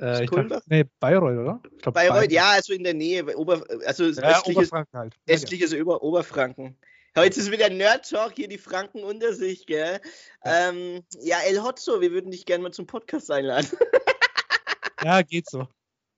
Äh, 0.00 0.24
ich 0.24 0.30
dachte, 0.30 0.62
nee, 0.66 0.84
Bayreuth, 1.00 1.38
oder? 1.38 1.60
Glaub, 1.80 1.94
Bayreuth, 1.94 2.14
Bayreuth, 2.14 2.32
ja, 2.32 2.50
also 2.50 2.72
in 2.72 2.84
der 2.84 2.94
Nähe, 2.94 3.36
Ober, 3.36 3.64
also 3.86 4.04
ja, 4.04 4.30
östliches, 4.30 4.46
Oberfranken 4.46 4.98
halt. 4.98 5.14
Östliches 5.28 5.72
ja. 5.72 5.78
Über, 5.78 6.02
Oberfranken. 6.02 6.76
Heute 7.16 7.40
ist 7.40 7.50
wieder 7.50 7.70
Nerd 7.70 8.10
Talk, 8.10 8.34
hier 8.34 8.46
die 8.46 8.58
Franken 8.58 9.02
unter 9.02 9.32
sich, 9.32 9.64
gell? 9.64 10.00
Ja, 10.44 10.68
ähm, 10.68 11.02
ja 11.22 11.38
El 11.46 11.62
Hotzo, 11.62 12.02
wir 12.02 12.12
würden 12.12 12.30
dich 12.30 12.44
gerne 12.44 12.62
mal 12.62 12.72
zum 12.72 12.86
Podcast 12.86 13.30
einladen. 13.30 13.70
ja, 15.02 15.22
geht 15.22 15.48
so. 15.48 15.66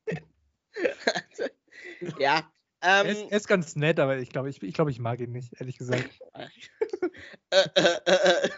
ja. 2.19 2.39
Ähm, 2.81 2.83
er, 2.83 3.07
ist, 3.07 3.31
er, 3.31 3.37
ist, 3.37 3.49
ganz 3.49 3.77
nett, 3.77 4.01
aber 4.01 4.19
ich 4.19 4.31
glaube, 4.31 4.51
ich, 4.51 4.61
ich, 4.61 4.75
glaub, 4.75 4.89
ich 4.89 4.99
mag 4.99 5.21
ihn 5.21 5.31
nicht, 5.31 5.53
ehrlich 5.61 5.79
gesagt. 5.79 6.11
äh, 6.35 6.49
äh, 7.51 8.01
äh, 8.05 8.49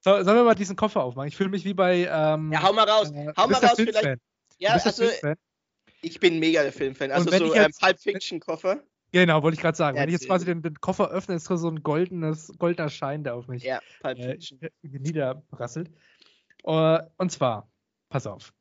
so, 0.00 0.22
sollen 0.22 0.36
wir 0.36 0.44
mal 0.44 0.54
diesen 0.54 0.76
Koffer 0.76 1.02
aufmachen? 1.02 1.28
Ich 1.28 1.36
fühle 1.36 1.50
mich 1.50 1.66
wie 1.66 1.74
bei. 1.74 2.08
Ähm, 2.10 2.50
ja, 2.52 2.62
hau 2.62 2.72
mal 2.72 2.88
raus. 2.88 3.12
Hau 3.36 3.48
mal 3.48 3.58
raus, 3.58 3.74
vielleicht. 3.76 4.20
Ja, 4.58 4.72
also. 4.72 5.04
Ich 6.02 6.20
bin 6.20 6.38
mega 6.38 6.62
der 6.62 6.72
Filmfan. 6.72 7.10
Also 7.10 7.30
so 7.30 7.52
ein 7.52 7.64
ähm, 7.64 7.72
Pulp 7.80 7.98
Fiction 7.98 8.38
Koffer. 8.38 8.82
Genau, 9.12 9.42
wollte 9.42 9.54
ich 9.54 9.60
gerade 9.60 9.76
sagen. 9.76 9.96
Ja, 9.96 10.02
wenn 10.02 10.08
ich 10.08 10.14
jetzt 10.14 10.26
quasi 10.26 10.44
den, 10.44 10.60
den, 10.60 10.74
Koffer 10.80 11.08
öffne, 11.10 11.36
ist 11.36 11.44
so 11.46 11.68
ein 11.68 11.82
goldenes, 11.82 12.52
goldener 12.58 12.90
Schein, 12.90 13.24
der 13.24 13.36
auf 13.36 13.48
mich 13.48 13.62
ja, 13.62 13.80
Pulp 14.02 14.18
äh, 14.18 14.38
niederprasselt. 14.82 15.90
Uh, 16.66 16.98
und 17.16 17.30
zwar, 17.30 17.70
pass 18.08 18.26
auf. 18.26 18.52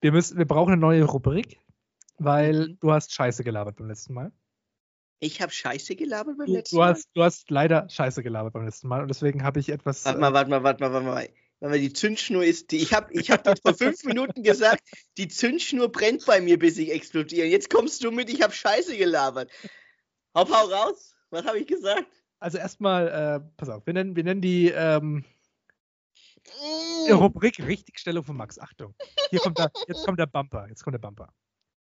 Wir, 0.00 0.12
müssen, 0.12 0.38
wir 0.38 0.46
brauchen 0.46 0.72
eine 0.72 0.80
neue 0.80 1.04
Rubrik, 1.04 1.60
weil 2.18 2.68
mhm. 2.68 2.78
du 2.80 2.92
hast 2.92 3.12
Scheiße 3.12 3.44
gelabert 3.44 3.76
beim 3.76 3.88
letzten 3.88 4.14
Mal. 4.14 4.32
Ich 5.20 5.40
habe 5.40 5.52
Scheiße 5.52 5.96
gelabert 5.96 6.38
beim 6.38 6.48
letzten 6.48 6.76
du 6.76 6.80
Mal. 6.80 6.90
Hast, 6.90 7.08
du 7.14 7.22
hast 7.22 7.50
leider 7.50 7.88
Scheiße 7.88 8.22
gelabert 8.22 8.52
beim 8.52 8.64
letzten 8.64 8.88
Mal 8.88 9.02
und 9.02 9.08
deswegen 9.08 9.42
habe 9.42 9.60
ich 9.60 9.68
etwas. 9.68 10.04
Warte 10.04 10.18
mal, 10.18 10.30
äh, 10.30 10.34
warte 10.34 10.50
mal, 10.50 10.62
warte 10.62 10.82
mal, 10.82 10.92
warte 10.92 11.06
mal. 11.06 11.28
Wenn 11.64 11.70
man 11.70 11.80
die 11.80 11.94
Zündschnur 11.94 12.44
ist, 12.44 12.72
die, 12.72 12.76
ich 12.76 12.92
habe 12.92 13.10
ich 13.14 13.30
hab 13.30 13.42
dir 13.42 13.54
vor 13.56 13.72
fünf 13.72 14.04
Minuten 14.04 14.42
gesagt, 14.42 14.82
die 15.16 15.28
Zündschnur 15.28 15.90
brennt 15.90 16.26
bei 16.26 16.42
mir, 16.42 16.58
bis 16.58 16.76
ich 16.76 16.92
explodiere. 16.92 17.46
Jetzt 17.46 17.70
kommst 17.70 18.04
du 18.04 18.10
mit, 18.10 18.28
ich 18.28 18.42
habe 18.42 18.52
Scheiße 18.52 18.98
gelabert. 18.98 19.50
Hopp, 20.36 20.50
hau 20.50 20.66
raus. 20.66 21.16
Was 21.30 21.46
habe 21.46 21.60
ich 21.60 21.66
gesagt? 21.66 22.04
Also 22.38 22.58
erstmal, 22.58 23.08
äh, 23.08 23.40
pass 23.56 23.70
auf, 23.70 23.86
wir 23.86 23.94
nennen, 23.94 24.14
wir 24.14 24.24
nennen 24.24 24.42
die 24.42 24.68
ähm, 24.68 25.24
mm. 27.08 27.12
Rubrik 27.14 27.58
Richtigstellung 27.60 28.24
von 28.24 28.36
Max. 28.36 28.58
Achtung. 28.58 28.94
Hier 29.30 29.40
kommt 29.40 29.56
der, 29.56 29.72
jetzt 29.88 30.04
kommt 30.04 30.20
der 30.20 30.26
Bumper. 30.26 30.68
Jetzt 30.68 30.84
kommt 30.84 30.92
der 30.92 30.98
Bumper. 30.98 31.32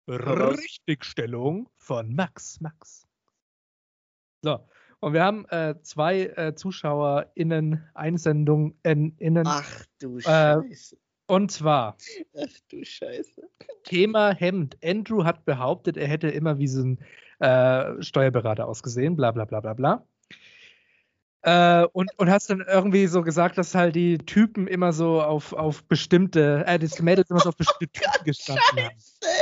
Richtigstellung 0.07 1.71
von 1.77 2.15
Max. 2.15 2.61
Max. 2.61 3.07
So, 4.43 4.69
und 5.05 5.13
wir 5.13 5.23
haben 5.23 5.45
äh, 5.51 5.75
zwei 5.83 6.23
äh, 6.23 6.55
ZuschauerInnen 6.55 7.85
Einsendungen 7.93 8.79
innen. 8.83 9.47
Ach 9.47 9.85
du 10.01 10.17
äh, 10.17 10.23
Scheiße. 10.23 10.97
Äh, 10.97 10.99
und 11.27 11.53
zwar. 11.53 11.99
Ach 12.35 12.59
du 12.71 12.83
Scheiße. 12.83 13.43
Thema 13.83 14.33
Hemd. 14.33 14.79
Andrew 14.83 15.25
hat 15.25 15.45
behauptet, 15.45 15.99
er 15.99 16.09
hätte 16.09 16.29
immer 16.29 16.59
wie 16.59 16.69
so 16.69 16.83
ein 16.83 16.99
äh, 17.39 18.03
Steuerberater 18.03 18.67
ausgesehen, 18.67 19.15
bla 19.15 19.31
bla 19.31 19.45
bla 19.45 19.61
bla 19.61 19.75
bla. 19.75 20.07
Äh, 21.43 21.87
und, 21.93 22.11
und 22.17 22.31
hast 22.31 22.49
dann 22.49 22.65
irgendwie 22.67 23.07
so 23.07 23.21
gesagt, 23.21 23.59
dass 23.59 23.75
halt 23.75 23.95
die 23.97 24.17
Typen 24.17 24.67
immer 24.67 24.95
so 24.95 25.21
auf, 25.21 25.53
auf 25.53 25.85
bestimmte, 25.85 26.65
äh, 26.67 26.79
das 26.79 27.03
Mädels 27.03 27.29
immer 27.29 27.41
so 27.41 27.51
auf 27.51 27.57
bestimmte 27.59 28.01
oh 28.07 28.11
Typen 28.11 28.25
gestanden 28.25 28.63
Scheiße, 28.63 28.85
haben. 28.89 28.95
Scheiße. 28.95 29.34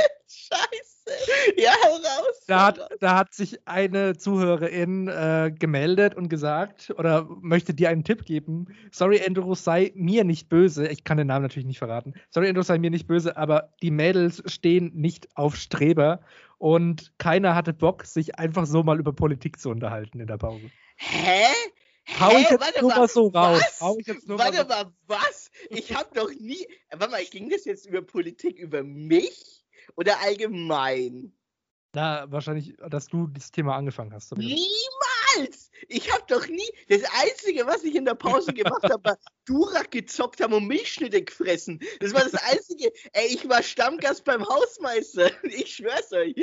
Ja, 1.57 1.71
hau 1.83 1.95
raus. 1.95 2.43
Da 2.47 2.65
hat, 2.65 2.89
da 2.99 3.17
hat 3.17 3.33
sich 3.33 3.59
eine 3.67 4.17
Zuhörerin 4.17 5.07
äh, 5.07 5.51
gemeldet 5.57 6.15
und 6.15 6.29
gesagt 6.29 6.93
oder 6.97 7.27
möchte 7.41 7.73
dir 7.73 7.89
einen 7.89 8.03
Tipp 8.03 8.25
geben. 8.25 8.67
Sorry, 8.91 9.21
Andrew, 9.25 9.55
sei 9.55 9.91
mir 9.95 10.23
nicht 10.23 10.49
böse. 10.49 10.87
Ich 10.87 11.03
kann 11.03 11.17
den 11.17 11.27
Namen 11.27 11.43
natürlich 11.43 11.67
nicht 11.67 11.79
verraten. 11.79 12.13
Sorry, 12.29 12.49
Andrew, 12.49 12.63
sei 12.63 12.77
mir 12.79 12.89
nicht 12.89 13.07
böse, 13.07 13.37
aber 13.37 13.73
die 13.81 13.91
Mädels 13.91 14.41
stehen 14.45 14.91
nicht 14.93 15.27
auf 15.35 15.55
Streber 15.55 16.21
und 16.57 17.11
keiner 17.17 17.55
hatte 17.55 17.73
Bock, 17.73 18.05
sich 18.05 18.39
einfach 18.39 18.65
so 18.65 18.83
mal 18.83 18.99
über 18.99 19.13
Politik 19.13 19.59
zu 19.59 19.69
unterhalten 19.69 20.19
in 20.19 20.27
der 20.27 20.37
Pause. 20.37 20.69
Hä? 20.95 21.45
Hau 22.19 22.31
ich 22.37 22.49
jetzt 22.49 22.59
Warte 22.59 22.81
nur 22.81 22.95
mal, 22.95 23.07
so 23.07 23.27
raus. 23.27 23.61
Hau 23.79 23.97
ich 23.97 24.07
jetzt 24.07 24.27
nur 24.27 24.37
Warte 24.37 24.65
mal, 24.65 24.85
mal 24.85 24.93
was? 25.07 25.49
Ich 25.69 25.95
hab 25.95 26.13
doch 26.13 26.29
nie. 26.39 26.65
Warte 26.91 27.11
mal, 27.11 27.23
ging 27.25 27.49
das 27.49 27.65
jetzt 27.65 27.85
über 27.85 28.01
Politik 28.01 28.59
über 28.59 28.83
mich 28.83 29.62
oder 29.95 30.19
allgemein? 30.21 31.33
Na, 31.95 32.25
wahrscheinlich, 32.31 32.75
dass 32.89 33.07
du 33.07 33.27
das 33.27 33.51
Thema 33.51 33.75
angefangen 33.75 34.13
hast. 34.13 34.35
Niemals! 34.35 35.69
Ich 35.87 36.11
habe 36.11 36.23
doch 36.27 36.47
nie. 36.47 36.67
Das 36.89 37.03
Einzige, 37.21 37.67
was 37.67 37.83
ich 37.83 37.95
in 37.95 38.05
der 38.05 38.15
Pause 38.15 38.51
gemacht 38.53 38.83
habe, 38.83 39.03
war 39.03 39.17
Durak 39.45 39.91
gezockt 39.91 40.41
haben 40.41 40.53
und 40.53 40.67
Milchschnitte 40.67 41.21
gefressen. 41.21 41.79
Das 41.99 42.13
war 42.13 42.23
das 42.23 42.33
Einzige. 42.33 42.91
Ey, 43.13 43.27
ich 43.27 43.47
war 43.47 43.61
Stammgast 43.61 44.23
beim 44.25 44.43
Hausmeister. 44.43 45.29
Ich 45.43 45.75
schwör's 45.75 46.11
euch. 46.13 46.33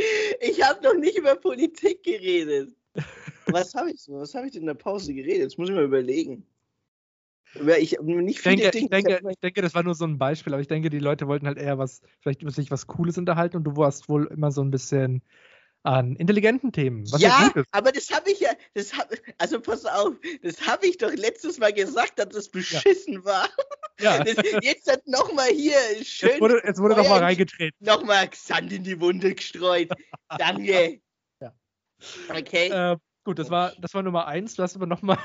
Ich 0.40 0.62
habe 0.62 0.82
noch 0.84 0.94
nicht 0.94 1.18
über 1.18 1.34
Politik 1.34 2.04
geredet. 2.04 2.72
Was 3.46 3.74
habe 3.74 3.90
ich, 3.90 4.02
was 4.08 4.34
hab 4.34 4.44
ich 4.44 4.52
denn 4.52 4.62
in 4.62 4.66
der 4.66 4.74
Pause 4.74 5.12
geredet? 5.12 5.38
Jetzt 5.38 5.58
muss 5.58 5.68
ich 5.68 5.74
mal 5.74 5.84
überlegen. 5.84 6.46
Ich, 7.54 7.96
viele 7.98 8.70
denke, 8.70 8.78
ich, 8.78 8.88
denke, 8.88 9.20
ich 9.28 9.38
denke, 9.40 9.62
das 9.62 9.74
war 9.74 9.82
nur 9.82 9.94
so 9.94 10.04
ein 10.04 10.18
Beispiel, 10.18 10.52
aber 10.52 10.60
ich 10.60 10.68
denke, 10.68 10.88
die 10.88 11.00
Leute 11.00 11.26
wollten 11.26 11.46
halt 11.46 11.58
eher 11.58 11.78
was, 11.78 12.00
vielleicht 12.20 12.42
über 12.42 12.52
sich 12.52 12.70
was 12.70 12.86
Cooles 12.86 13.18
unterhalten 13.18 13.56
und 13.56 13.64
du 13.64 13.76
warst 13.76 14.08
wohl 14.08 14.26
immer 14.26 14.52
so 14.52 14.62
ein 14.62 14.70
bisschen 14.70 15.22
an 15.82 16.14
intelligenten 16.16 16.72
Themen. 16.72 17.04
ja, 17.16 17.50
ja 17.54 17.62
aber 17.72 17.90
das 17.90 18.10
habe 18.10 18.30
ich 18.30 18.40
ja, 18.40 18.50
das 18.74 18.96
hab, 18.96 19.10
also 19.38 19.60
pass 19.60 19.86
auf, 19.86 20.14
das 20.42 20.66
habe 20.66 20.86
ich 20.86 20.98
doch 20.98 21.12
letztes 21.12 21.58
Mal 21.58 21.72
gesagt, 21.72 22.18
dass 22.18 22.28
das 22.28 22.48
beschissen 22.50 23.14
ja. 23.14 23.24
war. 23.24 23.48
Ja. 24.00 24.24
Das, 24.24 24.36
jetzt 24.62 24.90
hat 24.90 25.06
nochmal 25.06 25.48
hier 25.48 25.76
schön. 26.02 26.30
Jetzt 26.30 26.40
wurde, 26.40 26.62
jetzt 26.64 26.80
wurde 26.80 26.96
nochmal 26.96 27.20
reingetreten. 27.20 27.76
Nochmal 27.80 28.30
Sand 28.32 28.72
in 28.72 28.84
die 28.84 28.98
Wunde 29.00 29.34
gestreut. 29.34 29.88
Danke. 30.38 31.00
Ja. 31.40 31.54
Okay. 32.30 32.68
Äh, 32.68 32.96
Gut, 33.24 33.38
das 33.38 33.50
war, 33.50 33.72
das 33.78 33.92
war 33.92 34.02
Nummer 34.02 34.26
eins. 34.26 34.54
Du 34.54 34.62
hast 34.62 34.76
aber 34.76 34.86
nochmal. 34.86 35.18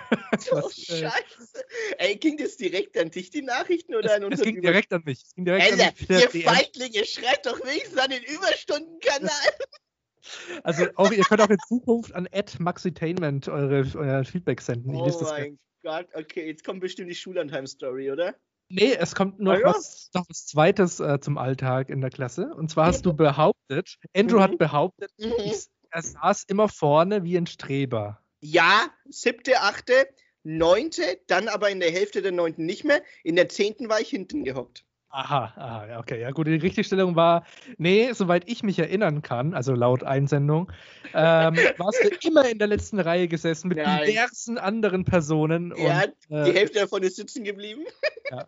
Oh, 0.52 0.58
äh, 0.58 0.70
Scheiße. 0.70 1.66
Ey, 1.98 2.18
ging 2.18 2.38
das 2.38 2.58
direkt 2.58 2.98
an 2.98 3.10
dich, 3.10 3.30
die 3.30 3.42
Nachrichten, 3.42 3.96
oder 3.96 4.08
es, 4.08 4.12
an 4.12 4.24
uns? 4.26 4.40
Es 4.40 4.46
ging 4.46 4.62
direkt 4.62 4.92
an 4.92 5.04
mich. 5.06 5.24
Es 5.24 5.34
ging 5.34 5.46
direkt 5.46 5.72
Alter, 5.72 5.88
an 5.88 5.94
mich. 5.98 6.36
Ihr 6.36 6.44
Feiglinge, 6.44 7.06
schreit 7.06 7.46
doch 7.46 7.60
wenigstens 7.64 7.98
an 7.98 8.10
den 8.10 8.24
Überstundenkanal. 8.24 9.30
Also 10.64 10.88
auch, 10.96 11.12
ihr 11.12 11.24
könnt 11.24 11.40
auch 11.40 11.50
in 11.52 11.60
Zukunft 11.68 12.16
an 12.16 12.28
Maxitainment 12.58 13.48
eure, 13.48 13.86
euer 13.96 14.26
Feedback 14.26 14.60
senden. 14.60 14.96
Ich 14.96 15.14
oh 15.14 15.24
mein 15.24 15.60
Gott, 15.84 16.08
okay, 16.14 16.48
jetzt 16.48 16.64
kommt 16.64 16.80
bestimmt 16.80 17.12
die 17.12 17.16
Schullandheim-Story, 17.16 18.12
oder? 18.12 18.36
Nee, 18.70 18.96
es 18.96 19.14
kommt 19.14 19.40
noch, 19.40 19.54
ja. 19.54 19.66
was, 19.66 20.10
noch 20.16 20.28
was 20.28 20.48
Zweites 20.48 21.00
äh, 21.00 21.20
zum 21.20 21.38
Alltag 21.38 21.90
in 21.90 22.02
der 22.02 22.10
Klasse. 22.10 22.52
Und 22.56 22.72
zwar 22.72 22.88
hast 22.88 23.06
du 23.06 23.14
behauptet, 23.14 23.98
Andrew 24.16 24.38
mhm. 24.38 24.42
hat 24.42 24.58
behauptet, 24.58 25.12
mhm. 25.20 25.34
ich 25.38 25.68
er 25.96 26.02
saß 26.02 26.44
immer 26.50 26.68
vorne 26.68 27.24
wie 27.24 27.38
ein 27.38 27.48
Streber. 27.48 28.20
Ja, 28.42 28.88
siebte, 29.06 29.62
achte, 29.62 30.08
neunte, 30.44 31.22
dann 31.28 31.48
aber 31.48 31.70
in 31.70 31.80
der 31.80 31.90
Hälfte 31.90 32.22
der 32.22 32.34
neunten 32.34 32.66
nicht 32.66 32.84
mehr. 32.84 33.02
In 33.24 33.38
der 33.38 33.48
zehnten 33.48 33.88
war 33.88 34.02
ich 34.02 34.10
hinten 34.10 34.44
gehockt. 34.44 34.84
Aha, 35.10 35.54
aha, 35.56 36.00
okay, 36.00 36.20
ja 36.20 36.32
gut. 36.32 36.48
Die 36.48 36.56
Richtigstellung 36.56 37.16
war, 37.16 37.46
nee, 37.78 38.12
soweit 38.12 38.50
ich 38.50 38.62
mich 38.62 38.78
erinnern 38.78 39.22
kann, 39.22 39.54
also 39.54 39.74
laut 39.74 40.04
Einsendung, 40.04 40.70
ähm, 41.14 41.56
warst 41.78 42.04
du 42.04 42.28
immer 42.28 42.50
in 42.50 42.60
der 42.60 42.68
letzten 42.68 43.00
Reihe 43.00 43.30
gesessen 43.30 43.70
mit 43.70 43.78
Nein. 43.78 44.06
diversen 44.06 44.58
anderen 44.58 45.06
Personen. 45.06 45.74
Ja, 45.78 46.04
und, 46.04 46.38
äh, 46.38 46.52
die 46.52 46.60
Hälfte 46.60 46.80
davon 46.80 47.04
ist 47.04 47.16
sitzen 47.16 47.46
geblieben. 47.46 47.86
Ja. 48.30 48.46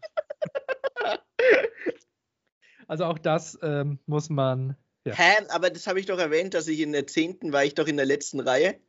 also 2.88 3.06
auch 3.06 3.18
das 3.18 3.58
ähm, 3.62 4.00
muss 4.06 4.30
man 4.30 4.76
ja. 5.08 5.16
Hä? 5.16 5.46
Aber 5.50 5.70
das 5.70 5.88
habe 5.88 6.00
ich 6.00 6.06
doch 6.06 6.20
erwähnt, 6.20 6.54
dass 6.54 6.68
ich 6.68 6.80
in 6.80 6.92
der 6.92 7.08
zehnten 7.08 7.54
war 7.54 7.64
ich 7.64 7.76
doch 7.76 7.88
in 7.88 7.98
der 7.98 8.06
letzten 8.06 8.40
Reihe, 8.40 8.80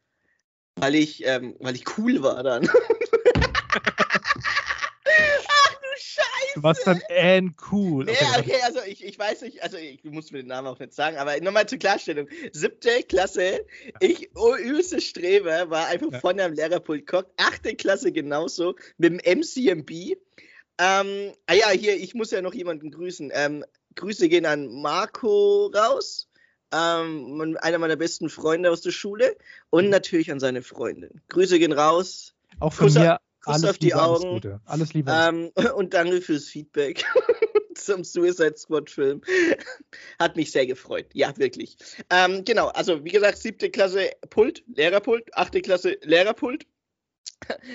weil 0.76 0.94
ich, 0.94 1.26
ähm, 1.26 1.56
weil 1.60 1.74
ich 1.74 1.84
cool 1.98 2.22
war 2.22 2.42
dann. 2.42 2.68
Ach 5.48 5.74
du 5.74 5.88
Scheiße! 5.96 6.54
Du 6.54 6.62
warst 6.62 6.86
dann 6.86 7.00
Ann 7.10 7.54
cool. 7.70 8.04
Nee, 8.04 8.12
okay, 8.12 8.40
okay 8.40 8.60
also 8.64 8.80
ich, 8.86 9.04
ich 9.04 9.18
weiß 9.18 9.42
nicht, 9.42 9.62
also 9.62 9.76
ich 9.76 10.04
muss 10.04 10.30
mir 10.30 10.38
den 10.38 10.48
Namen 10.48 10.68
auch 10.68 10.78
nicht 10.78 10.94
sagen, 10.94 11.16
aber 11.16 11.38
nochmal 11.40 11.66
zur 11.66 11.78
Klarstellung. 11.78 12.28
Siebte 12.52 13.02
Klasse, 13.04 13.64
ja. 13.84 13.92
ich, 14.00 14.30
oh, 14.34 14.54
übelste 14.56 15.00
Streber, 15.00 15.70
war 15.70 15.86
einfach 15.86 16.12
ja. 16.12 16.20
vorne 16.20 16.44
am 16.44 16.52
Lehrerpult 16.52 17.06
geguckt. 17.06 17.32
Achte 17.36 17.74
Klasse 17.74 18.12
genauso, 18.12 18.74
mit 18.96 19.12
dem 19.24 19.38
MCMB. 19.38 20.16
Ähm, 20.80 21.32
ah 21.46 21.54
ja, 21.54 21.70
hier, 21.70 21.96
ich 21.96 22.14
muss 22.14 22.30
ja 22.30 22.40
noch 22.40 22.54
jemanden 22.54 22.90
grüßen. 22.90 23.32
Ähm, 23.34 23.64
Grüße 23.98 24.28
gehen 24.28 24.46
an 24.46 24.68
Marco 24.80 25.66
raus, 25.74 26.28
ähm, 26.72 27.56
einer 27.60 27.78
meiner 27.78 27.96
besten 27.96 28.28
Freunde 28.28 28.70
aus 28.70 28.80
der 28.80 28.92
Schule 28.92 29.36
und 29.70 29.86
mhm. 29.86 29.90
natürlich 29.90 30.30
an 30.30 30.40
seine 30.40 30.62
Freundin. 30.62 31.20
Grüße 31.28 31.58
gehen 31.58 31.72
raus. 31.72 32.34
Auch 32.60 32.72
von 32.72 32.86
Kuss, 32.86 32.94
mir 32.94 33.18
Kuss 33.44 33.54
alles 33.56 33.70
auf 33.70 33.78
die 33.78 33.86
Liebe, 33.86 34.02
Augen. 34.02 34.24
Alles, 34.24 34.34
Gute. 34.34 34.60
alles 34.66 34.94
Liebe. 34.94 35.12
Ähm, 35.12 35.50
und 35.74 35.94
danke 35.94 36.20
fürs 36.20 36.44
Feedback 36.44 37.04
zum 37.74 38.04
Suicide 38.04 38.56
Squad 38.56 38.88
Film. 38.88 39.20
Hat 40.20 40.36
mich 40.36 40.52
sehr 40.52 40.66
gefreut. 40.66 41.06
Ja, 41.12 41.36
wirklich. 41.36 41.76
Ähm, 42.10 42.44
genau, 42.44 42.68
also 42.68 43.04
wie 43.04 43.10
gesagt, 43.10 43.38
siebte 43.38 43.68
Klasse 43.68 44.12
Pult, 44.30 44.62
Lehrerpult, 44.74 45.34
achte 45.34 45.60
Klasse 45.60 45.98
Lehrerpult. 46.02 46.66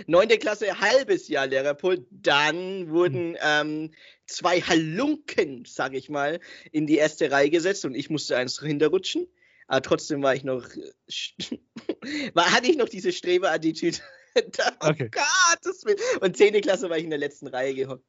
Neunte 0.07 0.37
Klasse, 0.37 0.79
halbes 0.79 1.27
Jahr 1.27 1.47
Lehrerpult. 1.47 2.05
Dann 2.11 2.89
wurden 2.89 3.31
mhm. 3.31 3.37
ähm, 3.41 3.91
zwei 4.25 4.61
Halunken, 4.61 5.65
sag 5.65 5.93
ich 5.93 6.09
mal, 6.09 6.39
in 6.71 6.87
die 6.87 6.97
erste 6.97 7.31
Reihe 7.31 7.49
gesetzt 7.49 7.85
und 7.85 7.95
ich 7.95 8.09
musste 8.09 8.37
eins 8.37 8.59
hinterrutschen. 8.59 9.27
Aber 9.67 9.81
trotzdem 9.81 10.21
war 10.21 10.35
ich 10.35 10.43
noch, 10.43 10.67
war, 12.33 12.51
hatte 12.51 12.67
ich 12.67 12.77
noch 12.77 12.89
diese 12.89 13.11
Streber-Attitüde. 13.11 13.97
oh 14.35 14.41
okay. 14.81 15.09
Gott, 15.09 15.95
und 16.21 16.37
zehnte 16.37 16.61
Klasse 16.61 16.89
war 16.89 16.97
ich 16.97 17.03
in 17.03 17.09
der 17.09 17.19
letzten 17.19 17.47
Reihe 17.47 17.73
gehockt. 17.73 18.05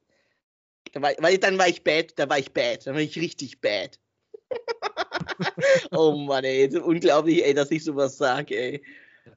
Da 0.91 1.01
war, 1.01 1.13
weil 1.19 1.37
dann 1.37 1.57
war 1.57 1.67
ich 1.67 1.83
bad, 1.83 2.13
da 2.17 2.29
war 2.29 2.39
ich 2.39 2.53
bad, 2.53 2.85
dann 2.85 2.95
war 2.95 3.01
ich 3.01 3.17
richtig 3.17 3.61
bad. 3.61 3.99
oh 5.91 6.11
Mann, 6.11 6.43
ey, 6.43 6.75
unglaublich, 6.77 7.43
ey, 7.43 7.53
dass 7.53 7.71
ich 7.71 7.83
sowas 7.83 8.17
sage, 8.17 8.55
ey. 8.55 8.83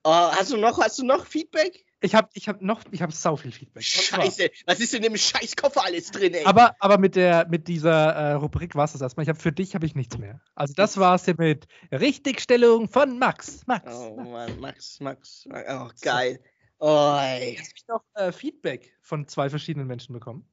Oh, 0.05 0.11
hast 0.11 0.53
du 0.53 0.57
noch, 0.57 0.79
hast 0.79 0.99
du 0.99 1.05
noch 1.05 1.27
Feedback? 1.27 1.85
Ich 2.01 2.15
habe 2.15 2.29
ich 2.35 2.49
hab 2.49 2.63
noch, 2.63 2.83
ich 2.93 3.03
habe 3.03 3.13
sau 3.13 3.35
viel 3.37 3.51
Feedback. 3.51 3.83
Scheiße, 3.83 4.51
was 4.67 4.79
ist 4.79 4.93
denn 4.93 5.03
im 5.03 5.17
Scheißkoffer 5.17 5.85
alles 5.85 6.11
drin, 6.13 6.33
ey? 6.33 6.45
Aber, 6.45 6.77
aber 6.79 6.97
mit, 6.99 7.17
der, 7.17 7.49
mit 7.49 7.67
dieser 7.67 8.13
äh, 8.13 8.33
Rubrik 8.35 8.77
war 8.77 8.85
es 8.85 8.93
das 8.93 9.01
erstmal. 9.01 9.25
Ich 9.25 9.29
habe 9.29 9.41
für 9.41 9.51
dich 9.51 9.75
habe 9.75 9.85
ich 9.85 9.97
nichts 9.97 10.17
mehr. 10.17 10.41
Also 10.55 10.75
das 10.75 10.97
war 10.97 11.17
es 11.17 11.25
hier 11.25 11.35
mit 11.37 11.67
Richtigstellung 11.91 12.89
von 12.89 13.19
Max. 13.19 13.67
Max. 13.67 13.93
Oh 13.93 14.17
Max. 14.17 14.31
Mann, 14.31 14.61
Max, 14.61 15.01
Max. 15.01 15.49
Oh, 15.51 15.89
geil. 16.01 16.41
Oh, 16.79 17.17
ey. 17.21 17.57
Hast 17.59 17.85
du 17.89 17.95
noch 17.95 18.05
äh, 18.15 18.31
Feedback 18.31 18.95
von 19.03 19.27
zwei 19.27 19.51
verschiedenen 19.51 19.89
Menschen 19.89 20.13
bekommen? 20.13 20.49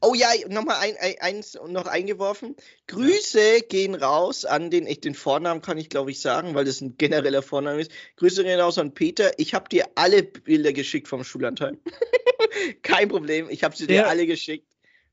Oh 0.00 0.14
ja, 0.14 0.28
nochmal 0.48 0.76
ein, 0.80 0.94
ein, 0.98 1.14
eins 1.20 1.58
noch 1.68 1.86
eingeworfen. 1.86 2.56
Grüße 2.86 3.60
gehen 3.68 3.94
raus 3.94 4.44
an 4.44 4.70
den, 4.70 4.86
ich, 4.86 5.00
den 5.00 5.14
Vornamen 5.14 5.60
kann 5.60 5.78
ich 5.78 5.88
glaube 5.88 6.10
ich 6.10 6.20
sagen, 6.20 6.54
weil 6.54 6.64
das 6.64 6.80
ein 6.80 6.96
genereller 6.96 7.42
Vorname 7.42 7.80
ist. 7.80 7.90
Grüße 8.16 8.42
gehen 8.42 8.58
raus 8.58 8.78
an 8.78 8.94
Peter. 8.94 9.38
Ich 9.38 9.54
habe 9.54 9.68
dir 9.68 9.86
alle 9.94 10.22
Bilder 10.22 10.72
geschickt 10.72 11.08
vom 11.08 11.24
Schulanteil. 11.24 11.78
Kein 12.82 13.08
Problem, 13.08 13.48
ich 13.50 13.64
habe 13.64 13.76
sie 13.76 13.86
der, 13.86 14.04
dir 14.04 14.08
alle 14.08 14.26
geschickt. 14.26 14.66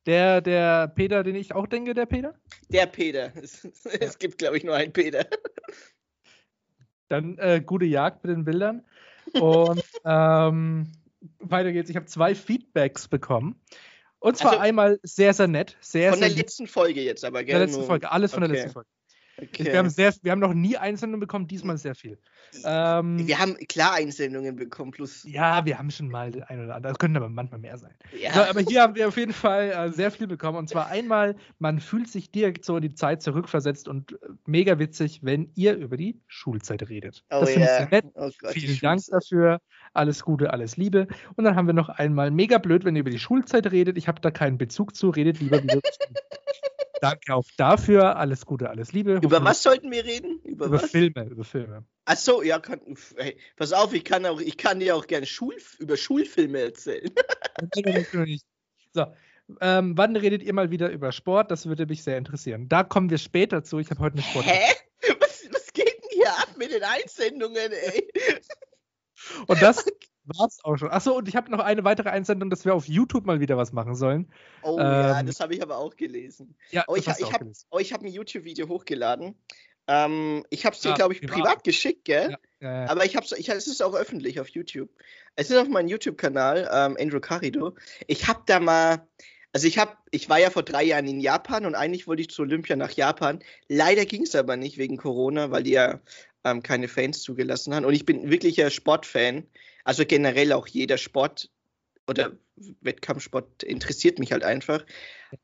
Der, 0.05 0.41
der 0.41 0.87
Peter, 0.89 1.23
den 1.23 1.35
ich 1.35 1.53
auch 1.53 1.67
denke, 1.67 1.93
der 1.93 2.05
Peter? 2.05 2.35
Der 2.69 2.85
Peter. 2.87 3.31
Es, 3.41 3.63
ja. 3.83 4.09
gibt 4.17 4.37
glaube 4.37 4.57
ich 4.57 4.63
nur 4.63 4.75
einen 4.75 4.93
Peter. 4.93 5.25
Dann 7.09 7.37
äh, 7.37 7.61
gute 7.63 7.85
Jagd 7.85 8.23
mit 8.23 8.35
den 8.35 8.45
Bildern. 8.45 8.85
Und 9.33 9.83
ähm, 10.05 10.91
weiter 11.39 11.71
geht's. 11.71 11.89
Ich 11.89 11.95
habe 11.95 12.05
zwei 12.05 12.33
Feedbacks 12.33 13.07
bekommen. 13.07 13.61
Und 14.23 14.37
zwar 14.37 14.51
also, 14.51 14.61
einmal 14.61 14.99
sehr, 15.03 15.33
sehr 15.33 15.49
nett. 15.49 15.75
Sehr, 15.81 16.11
von 16.11 16.19
sehr 16.19 16.29
der 16.29 16.37
letzten 16.37 16.65
Folge 16.65 17.01
jetzt 17.01 17.25
aber, 17.25 17.43
gell? 17.43 17.55
Von 17.55 17.59
der 17.59 17.67
letzten 17.67 17.85
Folge, 17.85 18.09
alles 18.09 18.31
von 18.31 18.41
okay. 18.41 18.53
der 18.53 18.61
letzten 18.61 18.73
Folge. 18.73 18.89
Okay. 19.41 19.65
Wir, 19.65 19.77
haben 19.79 19.89
sehr, 19.89 20.13
wir 20.21 20.31
haben 20.31 20.39
noch 20.39 20.53
nie 20.53 20.77
Einsendungen 20.77 21.19
bekommen, 21.19 21.47
diesmal 21.47 21.77
sehr 21.77 21.95
viel. 21.95 22.19
Ähm, 22.63 23.27
wir 23.27 23.39
haben 23.39 23.55
klar 23.67 23.93
Einsendungen 23.93 24.55
bekommen, 24.55 24.91
plus. 24.91 25.23
Ja, 25.23 25.65
wir 25.65 25.79
haben 25.79 25.89
schon 25.89 26.07
mal 26.09 26.31
ein 26.47 26.63
oder 26.63 26.75
andere. 26.75 26.91
Das 26.91 26.99
könnte 26.99 27.17
aber 27.17 27.29
manchmal 27.29 27.59
mehr 27.59 27.77
sein. 27.77 27.95
Ja. 28.15 28.33
So, 28.33 28.41
aber 28.41 28.59
hier 28.61 28.83
haben 28.83 28.93
wir 28.93 29.07
auf 29.07 29.17
jeden 29.17 29.33
Fall 29.33 29.71
äh, 29.71 29.91
sehr 29.91 30.11
viel 30.11 30.27
bekommen. 30.27 30.59
Und 30.59 30.69
zwar 30.69 30.87
einmal, 30.87 31.35
man 31.57 31.79
fühlt 31.79 32.09
sich 32.09 32.29
direkt 32.29 32.63
so 32.63 32.75
in 32.75 32.83
die 32.83 32.93
Zeit 32.93 33.23
zurückversetzt 33.23 33.87
und 33.87 34.13
äh, 34.13 34.17
mega 34.45 34.77
witzig, 34.77 35.21
wenn 35.23 35.51
ihr 35.55 35.75
über 35.77 35.97
die 35.97 36.21
Schulzeit 36.27 36.87
redet. 36.87 37.23
Oh, 37.31 37.39
das 37.41 37.55
yeah. 37.55 37.87
nett. 37.89 38.05
Oh 38.13 38.29
Gott, 38.39 38.51
Vielen 38.51 38.79
Dank 38.79 39.01
dafür. 39.09 39.61
Alles 39.93 40.23
Gute, 40.23 40.53
alles 40.53 40.77
Liebe. 40.77 41.07
Und 41.35 41.43
dann 41.43 41.55
haben 41.55 41.65
wir 41.65 41.73
noch 41.73 41.89
einmal 41.89 42.29
mega 42.29 42.59
blöd, 42.59 42.85
wenn 42.85 42.95
ihr 42.95 43.01
über 43.01 43.09
die 43.09 43.19
Schulzeit 43.19 43.71
redet. 43.71 43.97
Ich 43.97 44.07
habe 44.07 44.21
da 44.21 44.29
keinen 44.29 44.59
Bezug 44.59 44.95
zu, 44.95 45.09
redet 45.09 45.39
lieber 45.39 45.63
wieder. 45.63 45.79
Danke 47.03 47.35
auch 47.35 47.43
dafür. 47.57 48.15
Alles 48.15 48.45
Gute, 48.45 48.69
alles 48.69 48.93
Liebe. 48.93 49.19
Über 49.21 49.43
was 49.43 49.61
sollten 49.61 49.91
wir 49.91 50.05
reden? 50.05 50.39
Über, 50.45 50.67
über 50.67 50.79
Filme, 50.79 51.25
über 51.25 51.43
Filme. 51.43 51.83
Ach 52.05 52.15
so, 52.15 52.41
ja, 52.41 52.59
kann, 52.59 52.79
hey, 53.17 53.37
pass 53.57 53.73
auf, 53.73 53.93
ich 53.93 54.05
kann, 54.05 54.25
auch, 54.25 54.39
ich 54.39 54.55
kann 54.55 54.79
dir 54.79 54.95
auch 54.95 55.05
gerne 55.05 55.25
Schul, 55.25 55.57
über 55.79 55.97
Schulfilme 55.97 56.61
erzählen. 56.61 57.11
so, 58.93 59.05
ähm, 59.59 59.97
wann 59.97 60.15
redet 60.15 60.43
ihr 60.43 60.53
mal 60.53 60.71
wieder 60.71 60.91
über 60.91 61.11
Sport? 61.11 61.51
Das 61.51 61.65
würde 61.65 61.87
mich 61.87 62.03
sehr 62.03 62.17
interessieren. 62.17 62.69
Da 62.69 62.83
kommen 62.83 63.09
wir 63.09 63.17
später 63.17 63.65
zu. 63.65 63.79
Ich 63.79 63.89
habe 63.89 63.99
heute 63.99 64.13
eine 64.13 64.23
Sport. 64.23 64.45
Hä? 64.45 64.73
Was, 65.19 65.43
was 65.51 65.73
geht 65.73 65.87
denn 65.87 66.09
hier 66.09 66.29
ab 66.29 66.55
mit 66.57 66.71
den 66.71 66.83
Einsendungen, 66.83 67.73
ey? 67.73 68.07
Und 69.47 69.61
das 69.61 69.83
war's 70.25 70.59
auch 70.63 70.77
schon. 70.77 70.89
Achso, 70.89 71.17
und 71.17 71.27
ich 71.27 71.35
habe 71.35 71.51
noch 71.51 71.59
eine 71.59 71.83
weitere 71.83 72.09
Einsendung, 72.09 72.49
dass 72.49 72.65
wir 72.65 72.73
auf 72.73 72.87
YouTube 72.87 73.25
mal 73.25 73.39
wieder 73.39 73.57
was 73.57 73.73
machen 73.73 73.95
sollen. 73.95 74.31
Oh 74.61 74.77
ähm, 74.79 74.85
ja, 74.85 75.23
das 75.23 75.39
habe 75.39 75.55
ich 75.55 75.61
aber 75.61 75.77
auch 75.77 75.95
gelesen. 75.95 76.55
Ja, 76.71 76.83
oh, 76.87 76.95
ich, 76.95 77.07
ich 77.07 77.33
habe 77.33 77.51
oh, 77.69 77.79
hab 77.79 78.01
ein 78.01 78.07
YouTube-Video 78.07 78.67
hochgeladen. 78.67 79.35
Ähm, 79.87 80.45
ich 80.49 80.65
habe 80.65 80.75
es 80.75 80.81
dir, 80.81 80.89
ja, 80.89 80.95
glaube 80.95 81.13
ich, 81.13 81.21
privat, 81.21 81.35
privat 81.35 81.63
geschickt, 81.63 82.05
gell? 82.05 82.37
Ja. 82.61 82.85
Aber 82.85 83.05
ich 83.05 83.15
habe 83.15 83.25
ich, 83.37 83.49
es 83.49 83.67
ist 83.67 83.83
auch 83.83 83.93
öffentlich 83.93 84.39
auf 84.39 84.47
YouTube. 84.49 84.89
Es 85.35 85.49
ist 85.49 85.57
auf 85.57 85.67
meinem 85.67 85.89
YouTube-Kanal, 85.89 86.69
ähm, 86.71 86.97
Andrew 86.99 87.19
Carido. 87.19 87.75
Ich 88.07 88.27
habe 88.27 88.41
da 88.45 88.59
mal, 88.59 89.05
also 89.51 89.67
ich 89.67 89.77
habe, 89.77 89.91
ich 90.11 90.29
war 90.29 90.39
ja 90.39 90.49
vor 90.49 90.63
drei 90.63 90.83
Jahren 90.83 91.07
in 91.07 91.19
Japan 91.19 91.65
und 91.65 91.75
eigentlich 91.75 92.07
wollte 92.07 92.21
ich 92.21 92.29
zu 92.29 92.43
Olympia 92.43 92.77
nach 92.77 92.91
Japan. 92.91 93.39
Leider 93.67 94.05
ging 94.05 94.23
es 94.23 94.35
aber 94.35 94.55
nicht 94.55 94.77
wegen 94.77 94.95
Corona, 94.95 95.51
weil 95.51 95.63
die 95.63 95.71
ja 95.71 95.99
ähm, 96.45 96.63
keine 96.63 96.87
Fans 96.87 97.21
zugelassen 97.21 97.75
haben. 97.75 97.85
Und 97.85 97.93
ich 97.93 98.05
bin 98.05 98.29
wirklicher 98.29 98.69
Sportfan. 98.69 99.45
Also 99.83 100.05
generell 100.05 100.53
auch 100.53 100.67
jeder 100.67 100.97
Sport 100.97 101.49
oder 102.07 102.33
Wettkampfsport 102.81 103.63
interessiert 103.63 104.19
mich 104.19 104.31
halt 104.31 104.43
einfach. 104.43 104.85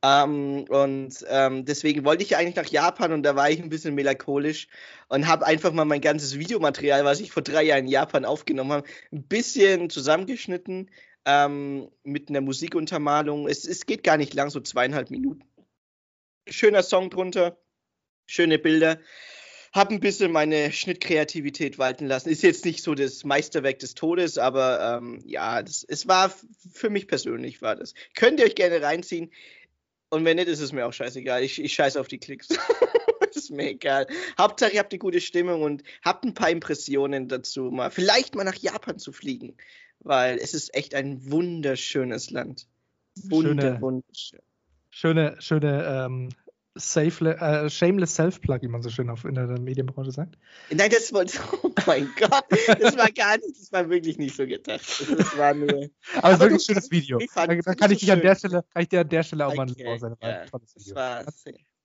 Ähm, 0.03 0.65
und 0.69 1.25
ähm, 1.27 1.65
deswegen 1.65 2.05
wollte 2.05 2.23
ich 2.23 2.35
eigentlich 2.35 2.55
nach 2.55 2.67
Japan 2.67 3.13
und 3.13 3.23
da 3.23 3.35
war 3.35 3.49
ich 3.49 3.61
ein 3.61 3.69
bisschen 3.69 3.95
melancholisch 3.95 4.67
und 5.07 5.27
habe 5.27 5.45
einfach 5.45 5.71
mal 5.71 5.85
mein 5.85 6.01
ganzes 6.01 6.37
Videomaterial, 6.37 7.05
was 7.05 7.19
ich 7.19 7.31
vor 7.31 7.43
drei 7.43 7.63
Jahren 7.63 7.85
in 7.85 7.91
Japan 7.91 8.25
aufgenommen 8.25 8.71
habe, 8.71 8.87
ein 9.11 9.23
bisschen 9.23 9.89
zusammengeschnitten 9.89 10.91
ähm, 11.25 11.89
mit 12.03 12.29
einer 12.29 12.41
Musikuntermalung. 12.41 13.47
Es, 13.47 13.65
es 13.65 13.85
geht 13.85 14.03
gar 14.03 14.17
nicht 14.17 14.33
lang, 14.33 14.49
so 14.49 14.59
zweieinhalb 14.59 15.09
Minuten. 15.09 15.43
Schöner 16.47 16.83
Song 16.83 17.09
drunter, 17.09 17.57
schöne 18.27 18.59
Bilder 18.59 18.99
habe 19.73 19.93
ein 19.93 19.99
bisschen 19.99 20.31
meine 20.31 20.71
Schnittkreativität 20.71 21.77
walten 21.77 22.07
lassen. 22.07 22.29
Ist 22.29 22.43
jetzt 22.43 22.65
nicht 22.65 22.83
so 22.83 22.95
das 22.95 23.23
Meisterwerk 23.23 23.79
des 23.79 23.93
Todes, 23.93 24.37
aber 24.37 24.97
ähm, 24.97 25.21
ja, 25.25 25.61
das, 25.61 25.83
es 25.87 26.07
war 26.07 26.33
für 26.73 26.89
mich 26.89 27.07
persönlich 27.07 27.61
war 27.61 27.75
das. 27.75 27.93
Könnt 28.15 28.39
ihr 28.39 28.45
euch 28.45 28.55
gerne 28.55 28.81
reinziehen. 28.81 29.31
Und 30.09 30.25
wenn 30.25 30.37
nicht, 30.37 30.47
ist 30.47 30.59
es 30.59 30.71
mir 30.71 30.87
auch 30.87 30.93
scheißegal. 30.93 31.43
Ich, 31.43 31.61
ich 31.61 31.73
scheiße 31.73 31.99
auf 31.99 32.07
die 32.07 32.17
Klicks. 32.17 32.49
ist 33.49 33.51
mir 33.51 33.69
egal. 33.69 34.07
Hauptsache, 34.37 34.73
ihr 34.73 34.79
habt 34.79 34.93
eine 34.93 34.99
gute 34.99 35.21
Stimmung 35.21 35.61
und 35.61 35.83
habt 36.03 36.25
ein 36.25 36.33
paar 36.33 36.49
Impressionen 36.49 37.27
dazu, 37.27 37.71
mal 37.71 37.91
vielleicht 37.91 38.35
mal 38.35 38.43
nach 38.43 38.55
Japan 38.55 38.99
zu 38.99 39.11
fliegen. 39.11 39.55
Weil 39.99 40.37
es 40.37 40.53
ist 40.53 40.73
echt 40.73 40.95
ein 40.95 41.29
wunderschönes 41.29 42.31
Land. 42.31 42.67
Wunder, 43.23 43.49
schöne, 43.49 43.81
wunderschön. 43.81 44.39
Schöne, 44.91 45.35
schöne 45.39 46.05
ähm, 46.05 46.29
äh, 46.79 47.69
shameless 47.69 48.15
self-plug, 48.15 48.61
wie 48.61 48.67
man 48.67 48.81
so 48.81 48.89
schön 48.89 49.09
auf, 49.09 49.25
in 49.25 49.35
der 49.35 49.47
Medienbranche 49.47 50.11
sagt. 50.11 50.37
Nein, 50.71 50.89
das 50.89 51.13
war, 51.13 51.25
oh 51.63 51.71
mein 51.85 52.09
Gott, 52.19 52.45
das 52.79 52.97
war 52.97 53.11
gar 53.11 53.37
nicht, 53.37 53.59
das 53.59 53.71
war 53.71 53.89
wirklich 53.89 54.17
nicht 54.17 54.35
so 54.35 54.45
gedacht. 54.45 54.81
Das 54.81 55.37
war 55.37 55.53
nur. 55.53 55.89
Aber, 56.21 56.29
es 56.29 56.33
ist 56.33 56.39
wirklich 56.39 56.53
ein 56.53 56.59
schönes 56.59 56.91
Video. 56.91 57.19
Dann, 57.35 57.61
dann 57.61 57.75
kann 57.75 57.91
ich 57.91 57.99
dich 57.99 58.11
an 58.11 58.21
der 58.21 58.35
Stelle, 58.35 58.63
kann 58.73 58.83
ich 58.83 58.89
dir 58.89 59.01
an 59.01 59.09
der 59.09 59.23
Stelle 59.23 59.47
auch 59.47 59.57
okay, 59.57 59.83
mal 59.83 59.99
sein. 59.99 60.15
Ja, 60.21 60.45
das 60.45 60.95
war 60.95 61.25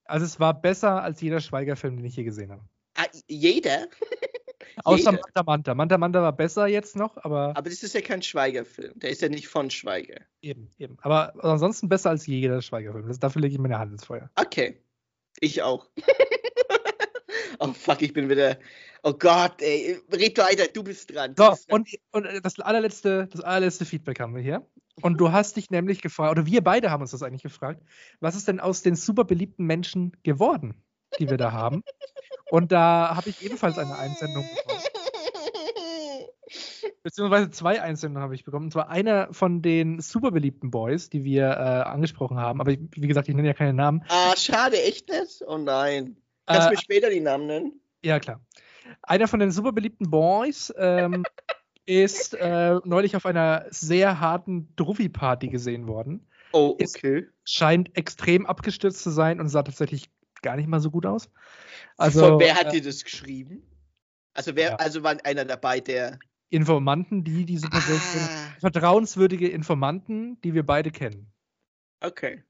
also 0.06 0.26
es 0.26 0.38
war 0.38 0.60
besser 0.60 1.02
als 1.02 1.20
jeder 1.20 1.40
Schweigerfilm, 1.40 1.96
den 1.96 2.04
ich 2.04 2.14
hier 2.14 2.24
gesehen 2.24 2.50
habe. 2.50 2.62
Ah, 2.94 3.06
jeder? 3.26 3.88
Außer 4.84 5.10
jeder. 5.10 5.22
Manta 5.22 5.42
Manta. 5.42 5.74
Manta 5.74 5.98
Manta 5.98 6.22
war 6.22 6.32
besser 6.32 6.66
jetzt 6.66 6.96
noch, 6.96 7.16
aber. 7.18 7.56
Aber 7.56 7.70
das 7.70 7.82
ist 7.82 7.94
ja 7.94 8.00
kein 8.00 8.22
Schweigerfilm. 8.22 8.98
Der 8.98 9.10
ist 9.10 9.22
ja 9.22 9.28
nicht 9.28 9.48
von 9.48 9.70
Schweiger. 9.70 10.20
Eben, 10.42 10.70
eben. 10.78 10.96
Aber 11.02 11.34
ansonsten 11.44 11.88
besser 11.88 12.10
als 12.10 12.26
jeder 12.26 12.60
Schweigerfilm. 12.60 13.08
Das, 13.08 13.18
dafür 13.18 13.42
lege 13.42 13.54
ich 13.54 13.60
meine 13.60 13.78
Hand 13.78 13.92
ins 13.92 14.04
Feuer. 14.04 14.30
Okay. 14.36 14.80
Ich 15.44 15.60
auch. 15.60 15.86
oh 17.58 17.72
fuck, 17.74 18.00
ich 18.00 18.14
bin 18.14 18.30
wieder. 18.30 18.56
Oh 19.02 19.12
Gott, 19.12 19.60
ey. 19.60 20.00
Red 20.10 20.38
weiter, 20.38 20.64
du 20.72 20.82
bist 20.82 21.14
dran. 21.14 21.34
so. 21.36 21.54
Und, 21.68 21.86
und 22.12 22.26
das, 22.42 22.58
allerletzte, 22.58 23.28
das 23.30 23.42
allerletzte 23.42 23.84
Feedback 23.84 24.20
haben 24.20 24.34
wir 24.34 24.40
hier. 24.40 24.66
Und 25.02 25.18
du 25.18 25.32
hast 25.32 25.58
dich 25.58 25.68
nämlich 25.68 26.00
gefragt, 26.00 26.30
oder 26.30 26.46
wir 26.46 26.64
beide 26.64 26.90
haben 26.90 27.02
uns 27.02 27.10
das 27.10 27.22
eigentlich 27.22 27.42
gefragt, 27.42 27.82
was 28.20 28.36
ist 28.36 28.48
denn 28.48 28.58
aus 28.58 28.80
den 28.80 28.96
super 28.96 29.24
beliebten 29.24 29.66
Menschen 29.66 30.16
geworden, 30.22 30.82
die 31.18 31.28
wir 31.28 31.36
da 31.36 31.52
haben? 31.52 31.82
Und 32.50 32.72
da 32.72 33.14
habe 33.14 33.28
ich 33.28 33.44
ebenfalls 33.44 33.76
eine 33.76 33.98
Einsendung 33.98 34.48
bekommen. 34.48 34.82
Beziehungsweise 37.04 37.50
zwei 37.50 37.80
Einsendungen 37.82 38.24
habe 38.24 38.34
ich 38.34 38.44
bekommen. 38.44 38.66
Und 38.66 38.72
zwar 38.72 38.88
einer 38.88 39.32
von 39.32 39.60
den 39.60 40.00
super 40.00 40.30
beliebten 40.30 40.70
Boys, 40.70 41.10
die 41.10 41.22
wir 41.22 41.50
äh, 41.50 41.82
angesprochen 41.82 42.38
haben. 42.38 42.60
Aber 42.60 42.72
wie 42.72 43.06
gesagt, 43.06 43.28
ich 43.28 43.34
nenne 43.34 43.46
ja 43.46 43.54
keine 43.54 43.74
Namen. 43.74 44.02
Ah, 44.08 44.34
schade, 44.36 44.82
echt 44.82 45.10
nicht? 45.10 45.42
Oh 45.46 45.58
nein. 45.58 46.16
Kannst 46.46 46.62
du 46.62 46.68
äh, 46.68 46.70
mir 46.72 46.80
später 46.80 47.10
die 47.10 47.20
Namen 47.20 47.46
nennen? 47.46 47.80
Ja, 48.02 48.18
klar. 48.18 48.40
Einer 49.02 49.28
von 49.28 49.38
den 49.38 49.50
super 49.50 49.72
beliebten 49.72 50.10
Boys 50.10 50.72
ähm, 50.78 51.24
ist 51.86 52.34
äh, 52.34 52.80
neulich 52.84 53.16
auf 53.16 53.26
einer 53.26 53.66
sehr 53.68 54.20
harten 54.20 54.74
Druffi-Party 54.76 55.48
gesehen 55.48 55.86
worden. 55.86 56.26
Oh, 56.52 56.76
okay. 56.80 57.26
Ist, 57.44 57.52
scheint 57.52 57.96
extrem 57.96 58.46
abgestürzt 58.46 59.02
zu 59.02 59.10
sein 59.10 59.40
und 59.40 59.48
sah 59.48 59.62
tatsächlich 59.62 60.08
gar 60.40 60.56
nicht 60.56 60.68
mal 60.68 60.80
so 60.80 60.90
gut 60.90 61.04
aus. 61.04 61.28
Also, 61.96 62.20
Von 62.20 62.40
wer 62.40 62.54
hat 62.54 62.68
äh, 62.68 62.70
dir 62.72 62.82
das 62.82 63.04
geschrieben? 63.04 63.62
Also 64.34 64.56
wer, 64.56 64.70
ja. 64.70 64.76
also 64.76 65.02
war 65.02 65.16
einer 65.24 65.44
dabei, 65.44 65.80
der. 65.80 66.18
Informanten, 66.54 67.24
die 67.24 67.44
diese 67.44 67.68
Person 67.68 67.98
ah. 67.98 68.56
vertrauenswürdige 68.60 69.48
Informanten, 69.48 70.40
die 70.42 70.54
wir 70.54 70.64
beide 70.64 70.90
kennen. 70.90 71.32
Okay. 72.00 72.42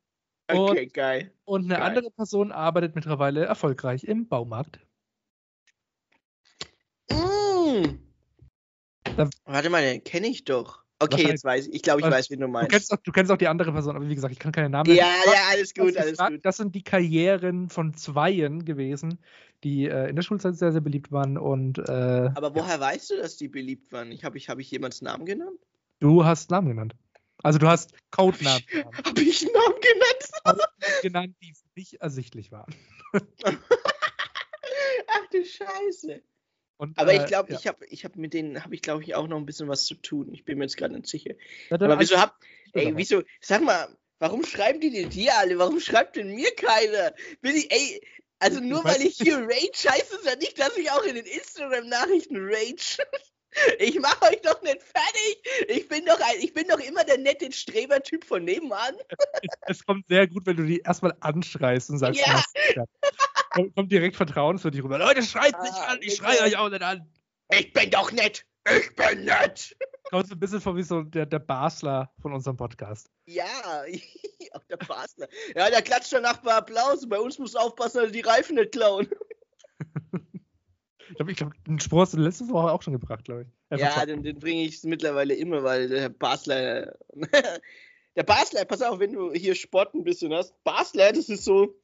Okay, 0.46 0.84
und, 0.84 0.94
geil. 0.94 1.34
Und 1.44 1.64
eine 1.64 1.74
geil. 1.74 1.82
andere 1.82 2.10
Person 2.10 2.52
arbeitet 2.52 2.94
mittlerweile 2.94 3.46
erfolgreich 3.46 4.04
im 4.04 4.28
Baumarkt. 4.28 4.78
Mm. 7.10 7.98
Da, 9.16 9.30
Warte 9.44 9.70
mal, 9.70 9.82
den 9.82 10.04
kenne 10.04 10.26
ich 10.26 10.44
doch. 10.44 10.83
Okay, 11.04 11.28
jetzt 11.28 11.44
weiß 11.44 11.68
ich. 11.68 11.74
Ich 11.74 11.82
glaube, 11.82 12.00
ich 12.00 12.06
weiß, 12.06 12.30
wen 12.30 12.40
du 12.40 12.48
meinst. 12.48 12.70
Du 12.70 12.76
kennst, 12.76 12.92
auch, 12.92 12.96
du 12.96 13.12
kennst 13.12 13.30
auch 13.32 13.36
die 13.36 13.48
andere 13.48 13.72
Person, 13.72 13.96
aber 13.96 14.08
wie 14.08 14.14
gesagt, 14.14 14.32
ich 14.32 14.38
kann 14.38 14.52
keine 14.52 14.70
Namen 14.70 14.90
Ja, 14.94 15.06
ja, 15.26 15.48
alles 15.50 15.74
gut, 15.74 15.96
alles 15.96 16.18
gut. 16.18 16.40
Das 16.44 16.56
sind 16.56 16.74
die 16.74 16.82
Karrieren 16.82 17.68
von 17.68 17.94
Zweien 17.94 18.64
gewesen, 18.64 19.18
die 19.62 19.86
äh, 19.86 20.08
in 20.08 20.16
der 20.16 20.22
Schulzeit 20.22 20.56
sehr, 20.56 20.72
sehr 20.72 20.80
beliebt 20.80 21.12
waren. 21.12 21.38
Und, 21.38 21.78
äh, 21.78 22.30
aber 22.34 22.54
woher 22.54 22.74
ja. 22.74 22.80
weißt 22.80 23.10
du, 23.10 23.16
dass 23.16 23.36
die 23.36 23.48
beliebt 23.48 23.92
waren? 23.92 24.12
Ich, 24.12 24.24
Habe 24.24 24.38
ich, 24.38 24.48
hab 24.48 24.58
ich 24.58 24.70
jemands 24.70 25.02
Namen 25.02 25.26
genannt? 25.26 25.58
Du 26.00 26.24
hast 26.24 26.50
Namen 26.50 26.68
genannt. 26.68 26.94
Also 27.42 27.58
du 27.58 27.68
hast 27.68 27.92
Codenamen. 28.10 28.62
Habe 28.72 28.84
ich, 28.90 29.04
hab 29.04 29.18
ich 29.18 29.42
Namen 29.42 29.80
genannt? 29.80 30.68
genannt, 31.02 31.36
die 31.42 31.54
dich 31.76 32.00
ersichtlich 32.00 32.52
waren. 32.52 32.74
Ach 33.44 35.26
du 35.30 35.44
Scheiße. 35.44 36.22
Und, 36.76 36.98
aber 36.98 37.12
äh, 37.12 37.18
ich 37.18 37.26
glaube, 37.26 37.52
ja. 37.52 37.58
ich 37.58 37.66
habe 37.66 37.86
ich 37.86 38.04
hab 38.04 38.16
mit 38.16 38.34
denen, 38.34 38.62
habe 38.62 38.74
ich 38.74 38.82
glaube 38.82 39.02
ich 39.02 39.14
auch 39.14 39.28
noch 39.28 39.36
ein 39.36 39.46
bisschen 39.46 39.68
was 39.68 39.86
zu 39.86 39.94
tun. 39.94 40.32
Ich 40.32 40.44
bin 40.44 40.58
mir 40.58 40.64
jetzt 40.64 40.76
gerade 40.76 40.94
nicht 40.94 41.06
sicher. 41.06 41.34
Ja, 41.70 41.80
aber 41.80 41.98
wieso 42.00 42.18
habt, 42.18 42.42
ey, 42.72 42.92
wieso, 42.96 43.22
sag 43.40 43.62
mal, 43.62 43.88
warum 44.18 44.44
schreiben 44.44 44.80
die 44.80 44.90
denn 44.90 45.10
dir 45.10 45.36
alle? 45.38 45.58
Warum 45.58 45.80
schreibt 45.80 46.16
denn 46.16 46.34
mir 46.34 46.52
keiner? 46.56 47.14
Bin 47.40 47.54
ich, 47.54 47.70
ey, 47.70 48.00
also 48.38 48.60
nur 48.60 48.80
ich 48.80 48.84
weil 48.84 49.02
ich 49.02 49.16
hier 49.16 49.38
rage, 49.38 49.88
heißt 49.88 50.12
es 50.12 50.24
ja 50.24 50.36
nicht, 50.36 50.58
dass 50.58 50.76
ich 50.76 50.90
auch 50.90 51.04
in 51.04 51.14
den 51.14 51.26
Instagram-Nachrichten 51.26 52.36
rage. 52.38 52.98
Ich 53.78 54.00
mache 54.00 54.20
euch 54.22 54.40
doch 54.40 54.60
nicht 54.62 54.82
fertig. 54.82 55.68
Ich 55.68 55.86
bin 55.86 56.04
doch 56.04 56.18
ein, 56.20 56.40
ich 56.40 56.52
bin 56.52 56.66
doch 56.66 56.80
immer 56.80 57.04
der 57.04 57.18
nette 57.18 57.52
Strebertyp 57.52 58.24
von 58.24 58.44
nebenan. 58.44 58.96
Es 59.68 59.84
kommt 59.84 60.08
sehr 60.08 60.26
gut, 60.26 60.44
wenn 60.46 60.56
du 60.56 60.64
die 60.64 60.80
erstmal 60.80 61.14
anschreist 61.20 61.88
und 61.90 61.98
sagst, 61.98 62.20
ja. 62.20 62.42
Kommt, 63.54 63.74
kommt 63.74 63.92
direkt 63.92 64.16
vertrauenswürdig 64.16 64.82
rüber. 64.82 64.98
Leute, 64.98 65.22
schreit 65.22 65.60
mich 65.62 65.72
ah, 65.72 65.92
an, 65.92 65.98
ich 66.00 66.16
schreie 66.16 66.40
euch 66.42 66.56
auch 66.56 66.68
nicht 66.68 66.82
an. 66.82 67.08
Ich 67.50 67.72
bin 67.72 67.90
doch 67.90 68.12
nett. 68.12 68.44
Ich 68.68 68.94
bin 68.96 69.24
nett. 69.24 69.76
Kommt 70.10 70.28
so 70.28 70.34
ein 70.34 70.40
bisschen 70.40 70.60
vor 70.60 70.76
wie 70.76 70.82
so 70.82 71.02
der, 71.02 71.26
der 71.26 71.38
Basler 71.38 72.12
von 72.20 72.32
unserem 72.32 72.56
Podcast. 72.56 73.10
Ja, 73.26 73.44
auch 74.52 74.64
der 74.64 74.76
Basler. 74.76 75.28
Ja, 75.54 75.70
der 75.70 75.82
klatscht 75.82 76.12
danach 76.12 76.38
bei 76.38 76.54
Applaus. 76.54 77.08
Bei 77.08 77.18
uns 77.18 77.38
muss 77.38 77.56
aufpassen, 77.56 77.98
dass 77.98 78.06
er 78.06 78.12
die 78.12 78.20
Reifen 78.20 78.56
nicht 78.56 78.72
klauen. 78.72 79.08
Ich 81.10 81.16
glaube, 81.16 81.34
glaub, 81.34 81.64
den 81.64 81.78
Spruch 81.78 82.00
hast 82.00 82.14
du 82.14 82.18
letzte 82.18 82.48
Woche 82.48 82.72
auch 82.72 82.82
schon 82.82 82.94
gebracht, 82.94 83.24
glaube 83.24 83.42
ich. 83.42 83.48
Einfach 83.68 83.98
ja, 83.98 84.06
den, 84.06 84.22
den 84.22 84.38
bringe 84.38 84.64
ich 84.64 84.82
mittlerweile 84.84 85.34
immer, 85.34 85.62
weil 85.62 85.88
der 85.88 86.08
Basler. 86.08 86.96
der 88.16 88.22
Basler, 88.22 88.64
pass 88.64 88.82
auf, 88.82 88.98
wenn 88.98 89.12
du 89.12 89.32
hier 89.32 89.54
Sport 89.54 89.94
ein 89.94 90.02
bisschen 90.02 90.32
hast. 90.32 90.54
Basler, 90.64 91.12
das 91.12 91.28
ist 91.28 91.44
so 91.44 91.78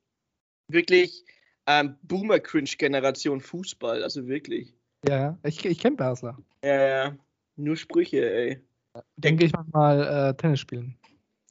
wirklich 0.69 1.25
ähm, 1.71 1.97
Boomer-Cringe-Generation 2.03 3.41
Fußball, 3.41 4.03
also 4.03 4.27
wirklich. 4.27 4.75
Ja, 5.07 5.39
ich, 5.45 5.65
ich 5.65 5.79
kenne 5.79 5.97
Basler. 5.97 6.37
Ja, 6.65 6.83
ja. 6.83 7.17
Nur 7.57 7.77
Sprüche, 7.77 8.31
ey. 8.31 8.61
Denke 9.17 9.45
ich 9.45 9.53
mal 9.73 10.31
äh, 10.31 10.35
Tennis 10.37 10.61
spielen. 10.61 10.97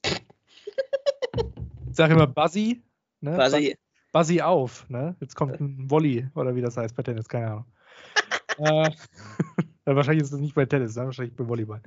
ich 0.03 1.95
sage 1.95 2.13
immer 2.13 2.27
Buzzy. 2.27 2.81
Ne? 3.21 3.37
Buzzy. 3.37 3.77
Buzzy 4.11 4.41
auf, 4.41 4.89
ne? 4.89 5.15
Jetzt 5.19 5.35
kommt 5.35 5.59
ein 5.59 5.89
Volley 5.89 6.27
oder 6.35 6.55
wie 6.55 6.61
das 6.61 6.75
heißt 6.75 6.95
bei 6.95 7.03
Tennis, 7.03 7.29
keine 7.29 7.47
Ahnung. 7.47 7.65
äh, 8.57 8.89
wahrscheinlich 9.85 10.23
ist 10.23 10.33
das 10.33 10.39
nicht 10.39 10.55
bei 10.55 10.65
Tennis, 10.65 10.95
ne? 10.95 11.05
wahrscheinlich 11.05 11.35
bei 11.35 11.47
Volleyball. 11.47 11.81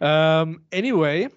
Ähm, 0.00 0.62
anyway, 0.72 1.28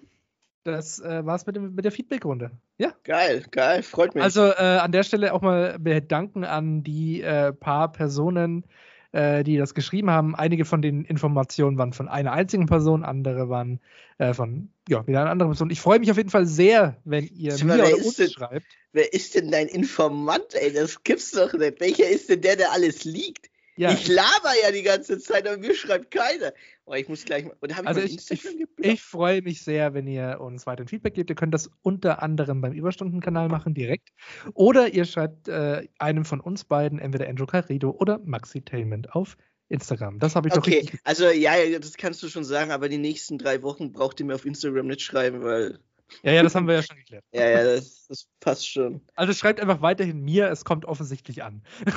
das 0.64 1.00
äh, 1.00 1.24
war's 1.24 1.46
mit, 1.46 1.56
dem, 1.56 1.74
mit 1.74 1.84
der 1.84 1.92
Feedback-Runde. 1.92 2.50
Ja. 2.78 2.92
Geil, 3.04 3.44
geil, 3.50 3.82
freut 3.82 4.14
mich. 4.14 4.22
Also 4.22 4.42
äh, 4.42 4.78
an 4.78 4.92
der 4.92 5.02
Stelle 5.02 5.34
auch 5.34 5.42
mal 5.42 5.78
bedanken 5.78 6.44
an 6.44 6.82
die 6.82 7.22
äh, 7.22 7.52
paar 7.52 7.92
Personen, 7.92 8.64
äh, 9.12 9.44
die 9.44 9.56
das 9.56 9.74
geschrieben 9.74 10.10
haben. 10.10 10.34
Einige 10.34 10.64
von 10.64 10.82
den 10.82 11.04
Informationen 11.04 11.78
waren 11.78 11.92
von 11.92 12.08
einer 12.08 12.32
einzigen 12.32 12.66
Person, 12.66 13.04
andere 13.04 13.48
waren 13.48 13.80
äh, 14.18 14.34
von 14.34 14.70
ja, 14.88 15.06
wieder 15.06 15.20
einer 15.20 15.30
anderen 15.30 15.50
Person. 15.50 15.70
Ich 15.70 15.80
freue 15.80 15.98
mich 15.98 16.10
auf 16.10 16.16
jeden 16.16 16.30
Fall 16.30 16.46
sehr, 16.46 16.96
wenn 17.04 17.26
ihr 17.26 17.52
mir 17.64 17.74
oder 17.74 17.94
uns 17.96 18.16
denn, 18.16 18.30
schreibt. 18.30 18.66
Wer 18.92 19.12
ist 19.12 19.34
denn 19.34 19.50
dein 19.50 19.68
Informant, 19.68 20.54
ey? 20.54 20.72
Das 20.72 21.02
gibt's 21.02 21.32
doch 21.32 21.52
nicht. 21.52 21.80
Welcher 21.80 22.08
ist 22.08 22.28
denn 22.28 22.40
der, 22.40 22.56
der 22.56 22.72
alles 22.72 23.04
liegt? 23.04 23.50
Ja. 23.76 23.90
Ich 23.90 24.06
laber 24.06 24.52
ja 24.62 24.70
die 24.70 24.82
ganze 24.82 25.18
Zeit, 25.18 25.46
aber 25.46 25.56
mir 25.56 25.74
schreibt 25.74 26.10
keiner. 26.10 26.52
Oh, 26.84 26.94
ich 26.94 27.08
muss 27.08 27.24
gleich 27.24 27.44
mal. 27.44 27.56
Oder 27.60 27.76
habe 27.76 27.86
also 27.86 28.00
ich, 28.00 28.30
ich, 28.30 28.44
ich 28.78 29.02
freue 29.02 29.40
mich 29.42 29.62
sehr, 29.62 29.94
wenn 29.94 30.06
ihr 30.08 30.40
uns 30.40 30.66
weiter 30.66 30.86
Feedback 30.86 31.14
gebt. 31.14 31.30
Ihr 31.30 31.36
könnt 31.36 31.54
das 31.54 31.70
unter 31.82 32.22
anderem 32.22 32.60
beim 32.60 32.72
Überstundenkanal 32.72 33.48
machen, 33.48 33.72
direkt. 33.72 34.10
Oder 34.54 34.92
ihr 34.92 35.04
schreibt 35.04 35.46
äh, 35.48 35.86
einem 35.98 36.24
von 36.24 36.40
uns 36.40 36.64
beiden, 36.64 36.98
entweder 36.98 37.28
Andrew 37.28 37.46
Carrido 37.46 37.90
oder 37.90 38.18
Maxitainment 38.24 39.14
auf 39.14 39.36
Instagram. 39.68 40.18
Das 40.18 40.34
habe 40.34 40.48
ich 40.48 40.54
okay. 40.54 40.70
doch 40.70 40.76
richtig. 40.76 41.00
Also 41.04 41.30
ja, 41.30 41.78
das 41.78 41.96
kannst 41.96 42.22
du 42.22 42.28
schon 42.28 42.44
sagen, 42.44 42.72
aber 42.72 42.88
die 42.88 42.98
nächsten 42.98 43.38
drei 43.38 43.62
Wochen 43.62 43.92
braucht 43.92 44.18
ihr 44.18 44.26
mir 44.26 44.34
auf 44.34 44.44
Instagram 44.44 44.88
nicht 44.88 45.02
schreiben, 45.02 45.42
weil. 45.42 45.78
Ja, 46.24 46.32
ja, 46.32 46.42
das 46.42 46.54
haben 46.54 46.66
wir 46.66 46.74
ja 46.74 46.82
schon 46.82 46.96
geklärt. 46.96 47.24
ja, 47.32 47.48
ja, 47.48 47.64
das, 47.64 48.06
das 48.08 48.26
passt 48.40 48.68
schon. 48.68 49.00
Also 49.14 49.32
schreibt 49.32 49.60
einfach 49.60 49.80
weiterhin 49.80 50.20
mir, 50.20 50.50
es 50.50 50.64
kommt 50.64 50.84
offensichtlich 50.84 51.42
an. 51.42 51.62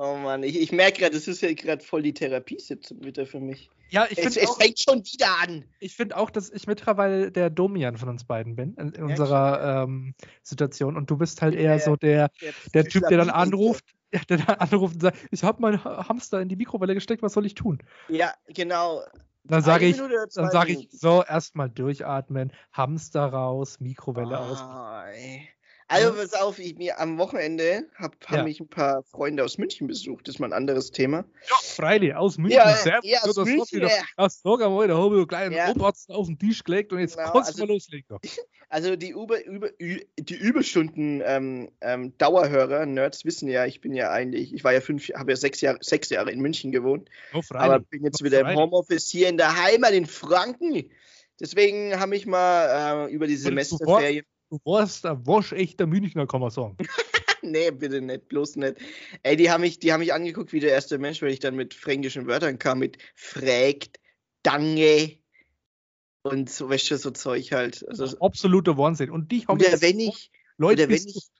Oh 0.00 0.14
Mann, 0.16 0.44
ich, 0.44 0.60
ich 0.60 0.70
merke 0.70 1.00
gerade, 1.00 1.16
das 1.16 1.26
ist 1.26 1.42
ja 1.42 1.52
gerade 1.52 1.84
voll 1.84 2.02
die 2.02 2.14
Therapiesitzung 2.14 3.02
wieder 3.02 3.26
für 3.26 3.40
mich. 3.40 3.68
Ja, 3.90 4.04
ich 4.08 4.14
finde. 4.14 4.28
Es, 4.28 4.36
es 4.36 4.56
fängt 4.56 4.78
schon 4.78 5.04
wieder 5.04 5.26
an. 5.42 5.64
Ich 5.80 5.96
finde 5.96 6.16
auch, 6.16 6.30
dass 6.30 6.50
ich 6.50 6.68
mittlerweile 6.68 7.32
der 7.32 7.50
Domian 7.50 7.96
von 7.96 8.08
uns 8.08 8.22
beiden 8.22 8.54
bin, 8.54 8.74
in, 8.74 8.90
in 8.90 8.94
ja, 8.94 9.04
unserer 9.06 9.82
ähm, 9.82 10.14
Situation. 10.44 10.96
Und 10.96 11.10
du 11.10 11.16
bist 11.16 11.42
halt 11.42 11.56
eher 11.56 11.78
der, 11.78 11.80
so 11.80 11.96
der, 11.96 12.30
der, 12.40 12.52
der 12.74 12.84
Typ, 12.84 13.08
der 13.08 13.18
dann 13.18 13.30
anruft, 13.30 13.84
der 14.28 14.36
dann 14.36 14.56
anruft 14.60 14.94
und 14.94 15.00
sagt: 15.00 15.18
Ich 15.32 15.42
habe 15.42 15.60
meinen 15.60 15.82
Hamster 15.82 16.40
in 16.40 16.48
die 16.48 16.54
Mikrowelle 16.54 16.94
gesteckt, 16.94 17.22
was 17.22 17.32
soll 17.32 17.44
ich 17.44 17.56
tun? 17.56 17.82
Ja, 18.08 18.34
genau. 18.46 19.02
Dann 19.42 19.62
sage 19.62 19.86
ich, 19.86 19.96
dann 19.96 20.50
sage 20.52 20.74
ich 20.74 20.88
so 20.92 21.24
erstmal 21.24 21.70
durchatmen, 21.70 22.52
Hamster 22.70 23.26
raus, 23.26 23.80
Mikrowelle 23.80 24.38
oh, 24.38 24.52
aus. 24.52 24.64
Ey. 25.12 25.48
Also 25.88 26.12
pass 26.12 26.34
auf, 26.34 26.58
ich 26.58 26.76
mir 26.76 27.00
am 27.00 27.16
Wochenende 27.16 27.86
habe 27.94 28.14
hab 28.26 28.36
ja. 28.36 28.42
mich 28.44 28.60
ein 28.60 28.68
paar 28.68 29.02
Freunde 29.04 29.42
aus 29.42 29.56
München 29.56 29.86
besucht. 29.86 30.28
Das 30.28 30.34
ist 30.34 30.38
mal 30.38 30.48
ein 30.48 30.52
anderes 30.52 30.90
Thema. 30.90 31.24
Ja, 31.48 31.56
freilich, 31.62 32.14
aus 32.14 32.36
München. 32.36 32.58
Ja, 32.58 32.74
Servus, 32.74 33.10
ja 33.10 33.20
aus 33.22 33.36
München. 33.36 33.80
Wieder, 33.80 34.68
mal, 34.68 34.86
da 34.88 34.98
habe 34.98 35.14
ich 35.14 35.18
einen 35.18 35.26
kleinen 35.26 35.54
ja. 35.54 35.70
Oberarzt 35.70 36.10
auf 36.10 36.26
den 36.26 36.38
Tisch 36.38 36.62
gelegt 36.62 36.92
und 36.92 36.98
jetzt 36.98 37.16
genau, 37.16 37.32
kannst 37.32 37.50
du 37.50 37.62
also, 37.62 37.66
mal 37.66 37.72
loslegen. 37.72 38.18
Also 38.70 38.96
die, 38.96 39.12
Über, 39.12 39.42
Über, 39.46 39.70
die 39.78 40.34
Überstunden 40.34 41.22
ähm, 41.24 41.70
ähm, 41.80 42.12
Dauerhörer, 42.18 42.84
Nerds 42.84 43.24
wissen 43.24 43.48
ja, 43.48 43.64
ich 43.64 43.80
bin 43.80 43.94
ja 43.94 44.10
eigentlich, 44.10 44.52
ich 44.52 44.62
war 44.62 44.74
ja 44.74 44.82
fünf, 44.82 45.08
habe 45.14 45.30
ja 45.32 45.36
sechs 45.36 45.62
Jahre, 45.62 45.78
sechs 45.80 46.10
Jahre 46.10 46.30
in 46.32 46.40
München 46.40 46.70
gewohnt. 46.70 47.08
Oh, 47.32 47.40
aber 47.54 47.78
bin 47.78 48.04
jetzt 48.04 48.20
oh, 48.20 48.26
wieder 48.26 48.40
im 48.40 48.54
Homeoffice 48.58 49.08
hier 49.08 49.30
in 49.30 49.38
der 49.38 49.56
Heimat 49.56 49.92
in 49.92 50.04
Franken. 50.04 50.90
Deswegen 51.40 51.98
habe 51.98 52.14
ich 52.14 52.26
mal 52.26 53.06
äh, 53.08 53.10
über 53.10 53.26
die 53.26 53.36
Semesterferien 53.36 54.26
Du 54.50 54.58
warst 54.64 55.04
ein 55.04 55.26
waschechter 55.26 55.86
Münchner, 55.86 56.26
kann 56.26 56.40
man 56.40 56.50
sagen. 56.50 56.76
nee, 57.42 57.70
bitte 57.70 58.00
nicht, 58.00 58.28
bloß 58.28 58.56
nicht. 58.56 58.76
Ey, 59.22 59.36
die 59.36 59.50
haben 59.50 59.60
mich, 59.60 59.78
die 59.78 59.92
haben 59.92 60.00
mich 60.00 60.12
angeguckt 60.12 60.52
wie 60.52 60.60
der 60.60 60.70
erste 60.70 60.98
Mensch, 60.98 61.20
weil 61.20 61.32
ich 61.32 61.40
dann 61.40 61.54
mit 61.54 61.74
fränkischen 61.74 62.26
Wörtern 62.26 62.58
kam, 62.58 62.78
mit 62.78 62.98
fragt, 63.14 64.00
dange 64.42 65.18
und 66.22 66.50
so, 66.50 66.68
weißt 66.68 66.90
du, 66.90 66.96
so 66.96 67.10
Zeug 67.10 67.52
halt. 67.52 67.86
Also, 67.88 68.18
Absoluter 68.18 68.76
Wahnsinn. 68.76 69.10
Und 69.10 69.30
dich 69.32 69.48
haben 69.48 69.56
Oder 69.56 69.80
wenn 69.80 70.00
ich, 70.00 70.30
Leute, 70.56 70.84
oder 70.84 70.92
wenn 70.92 71.06
ich, 71.06 71.30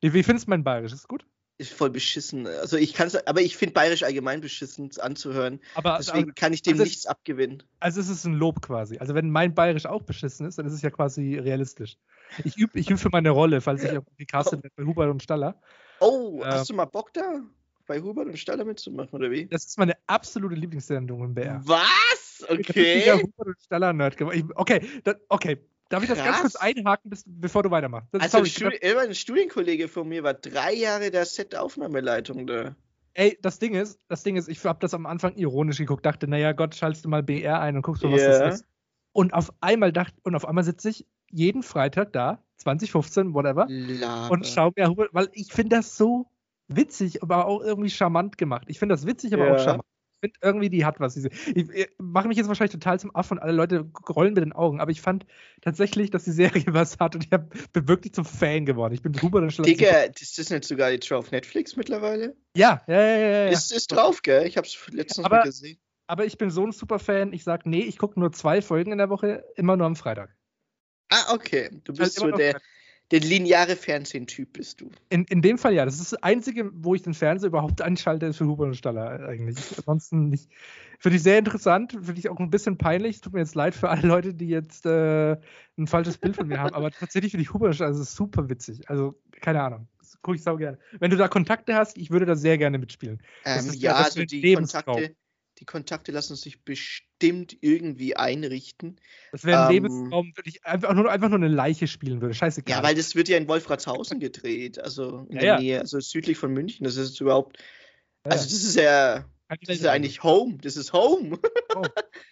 wie 0.00 0.22
findest 0.22 0.46
du 0.46 0.50
mein 0.50 0.64
Bayerisch? 0.64 0.92
Ist 0.92 1.08
gut? 1.08 1.24
Ist 1.56 1.72
voll 1.72 1.90
beschissen. 1.90 2.48
Also 2.48 2.76
ich 2.76 2.94
kann 2.94 3.08
aber 3.26 3.40
ich 3.40 3.56
finde 3.56 3.74
Bayerisch 3.74 4.02
allgemein 4.02 4.40
beschissen 4.40 4.90
anzuhören. 4.98 5.60
Aber 5.76 5.98
deswegen 5.98 6.24
aber, 6.24 6.32
kann 6.32 6.52
ich 6.52 6.62
dem 6.62 6.72
also 6.72 6.82
nichts 6.84 7.06
abgewinnen. 7.06 7.62
Also 7.78 8.00
es 8.00 8.08
ist 8.08 8.24
ein 8.24 8.34
Lob 8.34 8.60
quasi. 8.60 8.98
Also 8.98 9.14
wenn 9.14 9.30
mein 9.30 9.54
Bayerisch 9.54 9.86
auch 9.86 10.02
beschissen 10.02 10.46
ist, 10.46 10.58
dann 10.58 10.66
ist 10.66 10.72
es 10.72 10.82
ja 10.82 10.90
quasi 10.90 11.38
realistisch. 11.38 11.96
Ich 12.42 12.56
übe 12.56 12.76
ich 12.76 12.90
üb 12.90 12.98
für 12.98 13.10
meine 13.10 13.30
Rolle, 13.30 13.60
falls 13.60 13.84
ich 13.84 13.96
auf 13.96 14.04
die 14.18 14.26
Kasse 14.26 14.60
oh. 14.60 14.68
bei 14.76 14.84
Hubert 14.84 15.10
und 15.10 15.22
Staller. 15.22 15.60
Oh, 16.00 16.40
ähm, 16.42 16.46
hast 16.46 16.70
du 16.70 16.74
mal 16.74 16.86
Bock 16.86 17.12
da? 17.12 17.40
Bei 17.86 18.00
Hubert 18.00 18.26
und 18.26 18.38
Staller 18.38 18.64
mitzumachen, 18.64 19.10
oder 19.12 19.30
wie? 19.30 19.46
Das 19.46 19.64
ist 19.64 19.78
meine 19.78 19.96
absolute 20.08 20.56
Lieblingssendung 20.56 21.22
im 21.22 21.34
BR. 21.34 21.60
Was? 21.64 22.44
Okay. 22.48 22.98
Ich 22.98 23.04
bin 23.04 23.22
Hubert 23.22 23.46
und 23.46 23.62
Staller 23.62 23.92
Nerd 23.92 24.20
Okay, 24.20 24.84
das, 25.04 25.16
okay. 25.28 25.60
Darf 25.88 26.02
ich 26.02 26.08
das 26.08 26.18
Krass. 26.18 26.26
ganz 26.26 26.40
kurz 26.40 26.56
einhaken, 26.56 27.10
bis, 27.10 27.24
bevor 27.26 27.62
du 27.62 27.70
weitermachst? 27.70 28.08
Das, 28.12 28.22
also, 28.22 28.38
sorry, 28.38 28.76
Studi 28.78 28.96
ein 28.96 29.14
Studienkollege 29.14 29.88
von 29.88 30.08
mir 30.08 30.22
war 30.22 30.34
drei 30.34 30.72
Jahre 30.72 31.10
der 31.10 31.24
Set-Aufnahmeleitung 31.26 32.46
da. 32.46 32.74
Ey, 33.12 33.38
das 33.42 33.58
Ding 33.58 33.74
ist, 33.74 34.00
das 34.08 34.22
Ding 34.24 34.36
ist, 34.36 34.48
ich 34.48 34.64
habe 34.64 34.80
das 34.80 34.92
am 34.92 35.06
Anfang 35.06 35.36
ironisch 35.36 35.78
geguckt, 35.78 36.04
dachte, 36.04 36.26
naja, 36.26 36.52
Gott, 36.52 36.74
schaltest 36.74 37.04
du 37.04 37.08
mal 37.08 37.22
BR 37.22 37.60
ein 37.60 37.76
und 37.76 37.82
guckst 37.82 38.02
mal, 38.02 38.12
was 38.12 38.20
yeah. 38.20 38.38
das 38.38 38.54
ist. 38.56 38.66
Und 39.12 39.34
auf 39.34 39.52
einmal 39.60 39.92
dachte, 39.92 40.16
und 40.24 40.34
auf 40.34 40.46
einmal 40.46 40.64
sitze 40.64 40.88
ich 40.88 41.06
jeden 41.30 41.62
Freitag 41.62 42.12
da, 42.12 42.42
2015, 42.56 43.34
whatever, 43.34 43.66
Labe. 43.68 44.32
und 44.32 44.46
schau 44.46 44.72
mir, 44.74 44.92
weil 45.12 45.28
ich 45.32 45.52
finde 45.52 45.76
das 45.76 45.96
so 45.96 46.26
witzig, 46.66 47.22
aber 47.22 47.46
auch 47.46 47.60
irgendwie 47.62 47.90
charmant 47.90 48.38
gemacht. 48.38 48.64
Ich 48.68 48.78
finde 48.78 48.94
das 48.94 49.06
witzig, 49.06 49.32
aber 49.34 49.46
ja. 49.46 49.54
auch 49.54 49.58
charmant. 49.58 49.84
Finde 50.24 50.38
irgendwie, 50.40 50.70
die 50.70 50.86
hat 50.86 51.00
was. 51.00 51.12
Diese, 51.12 51.28
ich, 51.28 51.68
ich 51.68 51.88
mache 51.98 52.28
mich 52.28 52.38
jetzt 52.38 52.48
wahrscheinlich 52.48 52.72
total 52.72 52.98
zum 52.98 53.14
Aff 53.14 53.30
und 53.30 53.40
alle 53.40 53.52
Leute 53.52 53.90
rollen 54.08 54.32
mit 54.32 54.42
den 54.42 54.54
Augen, 54.54 54.80
aber 54.80 54.90
ich 54.90 55.02
fand 55.02 55.26
tatsächlich, 55.60 56.10
dass 56.10 56.24
die 56.24 56.30
Serie 56.30 56.64
was 56.68 56.98
hat 56.98 57.14
und 57.14 57.26
ich 57.26 57.30
hab, 57.30 57.50
bin 57.74 57.88
wirklich 57.88 58.14
zum 58.14 58.24
Fan 58.24 58.64
geworden. 58.64 58.94
Ich 58.94 59.02
bin 59.02 59.12
drüber 59.12 59.42
dann 59.42 59.50
schon. 59.50 59.66
Digga, 59.66 60.04
ist 60.18 60.38
das 60.38 60.48
nicht 60.48 60.64
sogar 60.64 60.90
jetzt 60.90 61.06
schon 61.06 61.18
auf 61.18 61.30
Netflix 61.30 61.76
mittlerweile? 61.76 62.34
Ja, 62.56 62.82
ja, 62.86 63.02
ja. 63.02 63.18
ja, 63.18 63.28
ja. 63.28 63.48
Ist, 63.48 63.70
ist 63.70 63.92
drauf, 63.92 64.22
gell? 64.22 64.46
Ich 64.46 64.56
hab's 64.56 64.78
letztens 64.90 65.26
aber, 65.26 65.36
mal 65.36 65.42
gesehen. 65.42 65.78
Aber 66.06 66.24
ich 66.24 66.38
bin 66.38 66.48
so 66.48 66.66
ein 66.66 66.72
Superfan, 66.72 67.34
ich 67.34 67.44
sag, 67.44 67.66
nee, 67.66 67.82
ich 67.82 67.98
gucke 67.98 68.18
nur 68.18 68.32
zwei 68.32 68.62
Folgen 68.62 68.92
in 68.92 68.98
der 68.98 69.10
Woche, 69.10 69.44
immer 69.56 69.76
nur 69.76 69.86
am 69.86 69.96
Freitag. 69.96 70.34
Ah, 71.10 71.34
okay. 71.34 71.68
Du 71.84 71.92
bist 71.92 72.18
halt 72.18 72.32
so 72.32 72.36
der, 72.36 72.60
der 73.10 73.20
lineare 73.20 73.76
Fernsehtyp, 73.76 74.54
bist 74.54 74.80
du. 74.80 74.90
In, 75.10 75.24
in 75.24 75.42
dem 75.42 75.58
Fall 75.58 75.74
ja. 75.74 75.84
Das 75.84 76.00
ist 76.00 76.12
das 76.12 76.22
Einzige, 76.22 76.70
wo 76.74 76.94
ich 76.94 77.02
den 77.02 77.14
Fernseher 77.14 77.48
überhaupt 77.48 77.82
einschalte, 77.82 78.26
ist 78.26 78.38
für 78.38 78.46
Huber 78.46 78.64
und 78.64 78.76
Staller 78.76 79.28
eigentlich. 79.28 79.56
Ansonsten 79.78 80.28
nicht. 80.30 80.50
Finde 80.98 81.16
ich 81.16 81.22
sehr 81.22 81.38
interessant, 81.38 81.92
finde 81.92 82.18
ich 82.18 82.30
auch 82.30 82.38
ein 82.38 82.50
bisschen 82.50 82.78
peinlich. 82.78 83.20
Tut 83.20 83.34
mir 83.34 83.40
jetzt 83.40 83.54
leid 83.54 83.74
für 83.74 83.90
alle 83.90 84.06
Leute, 84.06 84.32
die 84.32 84.48
jetzt 84.48 84.86
äh, 84.86 85.36
ein 85.76 85.86
falsches 85.86 86.16
Bild 86.16 86.36
von 86.36 86.48
mir 86.48 86.60
haben, 86.60 86.74
aber 86.74 86.90
tatsächlich 86.90 87.32
finde 87.32 87.42
ich 87.42 87.52
Huber 87.52 87.66
und 87.66 87.74
Staller 87.74 87.90
also 87.90 88.04
super 88.04 88.48
witzig. 88.48 88.88
Also, 88.88 89.20
keine 89.40 89.62
Ahnung. 89.62 89.88
Das 89.98 90.20
gucke 90.22 90.36
ich 90.36 90.42
sau 90.42 90.56
gerne. 90.56 90.78
Wenn 90.98 91.10
du 91.10 91.16
da 91.16 91.28
Kontakte 91.28 91.74
hast, 91.74 91.98
ich 91.98 92.10
würde 92.10 92.24
da 92.24 92.36
sehr 92.36 92.56
gerne 92.56 92.78
mitspielen. 92.78 93.22
Ähm, 93.44 93.70
ja, 93.74 93.96
also 93.96 94.24
die 94.24 94.54
Kontakte 94.54 95.14
die 95.58 95.64
Kontakte 95.64 96.12
lassen 96.12 96.36
sich 96.36 96.64
bestimmt 96.64 97.56
irgendwie 97.60 98.16
einrichten. 98.16 99.00
Das 99.32 99.44
wäre 99.44 99.62
ein 99.62 99.66
ähm, 99.68 99.72
Lebensraum, 99.84 100.32
wenn 100.34 100.44
ich 100.46 100.64
einfach 100.64 100.94
nur, 100.94 101.10
einfach 101.10 101.28
nur 101.28 101.38
eine 101.38 101.48
Leiche 101.48 101.86
spielen 101.86 102.20
würde. 102.20 102.34
Scheißegal. 102.34 102.76
Ja, 102.76 102.82
weil 102.82 102.94
das 102.94 103.14
wird 103.14 103.28
ja 103.28 103.36
in 103.36 103.48
Wolfratshausen 103.48 104.20
gedreht, 104.20 104.78
also 104.78 105.26
in 105.28 105.36
ja, 105.36 105.40
der 105.40 105.48
ja. 105.48 105.60
Nähe, 105.60 105.80
also 105.80 106.00
südlich 106.00 106.38
von 106.38 106.52
München. 106.52 106.84
Das 106.84 106.96
ist 106.96 107.20
überhaupt. 107.20 107.58
Also, 108.24 108.44
das 108.44 108.52
ist 108.52 108.76
ja. 108.76 109.24
Das 109.48 109.76
ist 109.76 109.84
ja 109.84 109.92
eigentlich 109.92 110.22
Home. 110.22 110.58
Das 110.62 110.76
ist 110.76 110.92
Home. 110.92 111.38
Oh, 111.76 111.82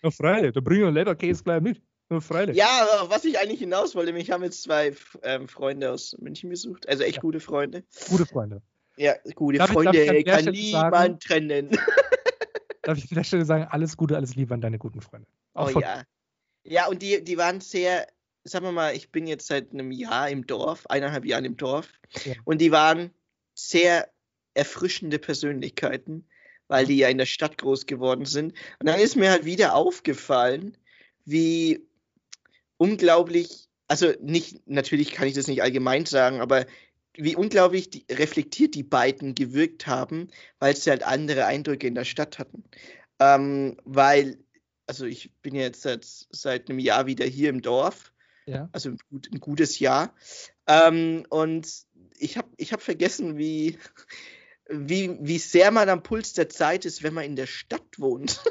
ja, 0.04 0.10
freilich. 0.12 0.52
Da 0.52 0.60
bringen 0.60 0.82
wir 0.82 0.92
Leberkäse 0.92 1.42
gleich 1.42 1.60
mit. 1.60 1.82
Freilich. 2.20 2.56
Ja, 2.56 3.06
was 3.08 3.24
ich 3.24 3.40
eigentlich 3.40 3.58
hinaus 3.58 3.96
wollte, 3.96 4.12
mich 4.12 4.30
haben 4.30 4.44
jetzt 4.44 4.62
zwei 4.62 4.94
ähm, 5.22 5.48
Freunde 5.48 5.90
aus 5.90 6.16
München 6.20 6.50
besucht, 6.50 6.88
also 6.88 7.02
echt 7.02 7.16
ja. 7.16 7.22
gute 7.22 7.40
Freunde. 7.40 7.82
Gute 8.08 8.26
Freunde. 8.26 8.62
Ja, 8.96 9.14
gute 9.34 9.58
darf 9.58 9.70
Freunde 9.70 10.00
ich, 10.00 10.24
kann 10.26 10.44
niemand 10.44 10.94
sagen, 10.94 11.18
trennen 11.18 11.70
darf 12.82 12.98
ich 12.98 13.10
an 13.10 13.16
der 13.16 13.24
Stelle 13.24 13.44
sagen, 13.44 13.66
alles 13.70 13.96
Gute, 13.96 14.16
alles 14.16 14.34
Liebe 14.34 14.54
an 14.54 14.60
deine 14.60 14.78
guten 14.78 15.00
Freunde. 15.00 15.26
Auch 15.54 15.74
oh 15.74 15.80
ja. 15.80 16.02
Ja, 16.64 16.86
und 16.86 17.02
die, 17.02 17.24
die 17.24 17.38
waren 17.38 17.60
sehr, 17.60 18.06
sagen 18.44 18.66
wir 18.66 18.72
mal, 18.72 18.94
ich 18.94 19.10
bin 19.10 19.26
jetzt 19.26 19.46
seit 19.46 19.72
einem 19.72 19.90
Jahr 19.90 20.28
im 20.28 20.46
Dorf, 20.46 20.86
eineinhalb 20.86 21.24
Jahren 21.24 21.44
im 21.44 21.56
Dorf, 21.56 21.88
ja. 22.24 22.34
und 22.44 22.60
die 22.60 22.70
waren 22.70 23.10
sehr 23.54 24.08
erfrischende 24.54 25.18
Persönlichkeiten, 25.18 26.26
weil 26.68 26.86
die 26.86 26.96
ja 26.96 27.08
in 27.08 27.18
der 27.18 27.26
Stadt 27.26 27.58
groß 27.58 27.86
geworden 27.86 28.24
sind. 28.24 28.52
Und 28.78 28.86
dann 28.86 29.00
ist 29.00 29.16
mir 29.16 29.30
halt 29.30 29.44
wieder 29.44 29.74
aufgefallen, 29.74 30.76
wie 31.24 31.86
unglaublich, 32.76 33.68
also 33.88 34.12
nicht, 34.20 34.66
natürlich 34.68 35.12
kann 35.12 35.28
ich 35.28 35.34
das 35.34 35.48
nicht 35.48 35.62
allgemein 35.62 36.06
sagen, 36.06 36.40
aber 36.40 36.66
wie 37.14 37.36
unglaublich 37.36 37.90
die, 37.90 38.06
reflektiert 38.10 38.74
die 38.74 38.82
beiden 38.82 39.34
gewirkt 39.34 39.86
haben, 39.86 40.28
weil 40.58 40.76
sie 40.76 40.90
halt 40.90 41.02
andere 41.02 41.46
Eindrücke 41.46 41.86
in 41.86 41.94
der 41.94 42.04
Stadt 42.04 42.38
hatten. 42.38 42.64
Ähm, 43.18 43.76
weil, 43.84 44.38
also 44.86 45.04
ich 45.04 45.30
bin 45.42 45.54
jetzt 45.54 45.82
seit, 45.82 46.04
seit 46.04 46.68
einem 46.68 46.78
Jahr 46.78 47.06
wieder 47.06 47.26
hier 47.26 47.50
im 47.50 47.62
Dorf, 47.62 48.12
ja. 48.46 48.68
also 48.72 48.90
ein, 48.90 48.98
gut, 49.10 49.28
ein 49.32 49.40
gutes 49.40 49.78
Jahr. 49.78 50.14
Ähm, 50.66 51.26
und 51.28 51.68
ich 52.18 52.36
habe 52.38 52.48
ich 52.56 52.72
hab 52.72 52.80
vergessen, 52.80 53.36
wie, 53.36 53.78
wie, 54.68 55.18
wie 55.20 55.38
sehr 55.38 55.70
man 55.70 55.88
am 55.88 56.02
Puls 56.02 56.32
der 56.32 56.48
Zeit 56.48 56.84
ist, 56.84 57.02
wenn 57.02 57.14
man 57.14 57.24
in 57.24 57.36
der 57.36 57.46
Stadt 57.46 57.98
wohnt. 57.98 58.42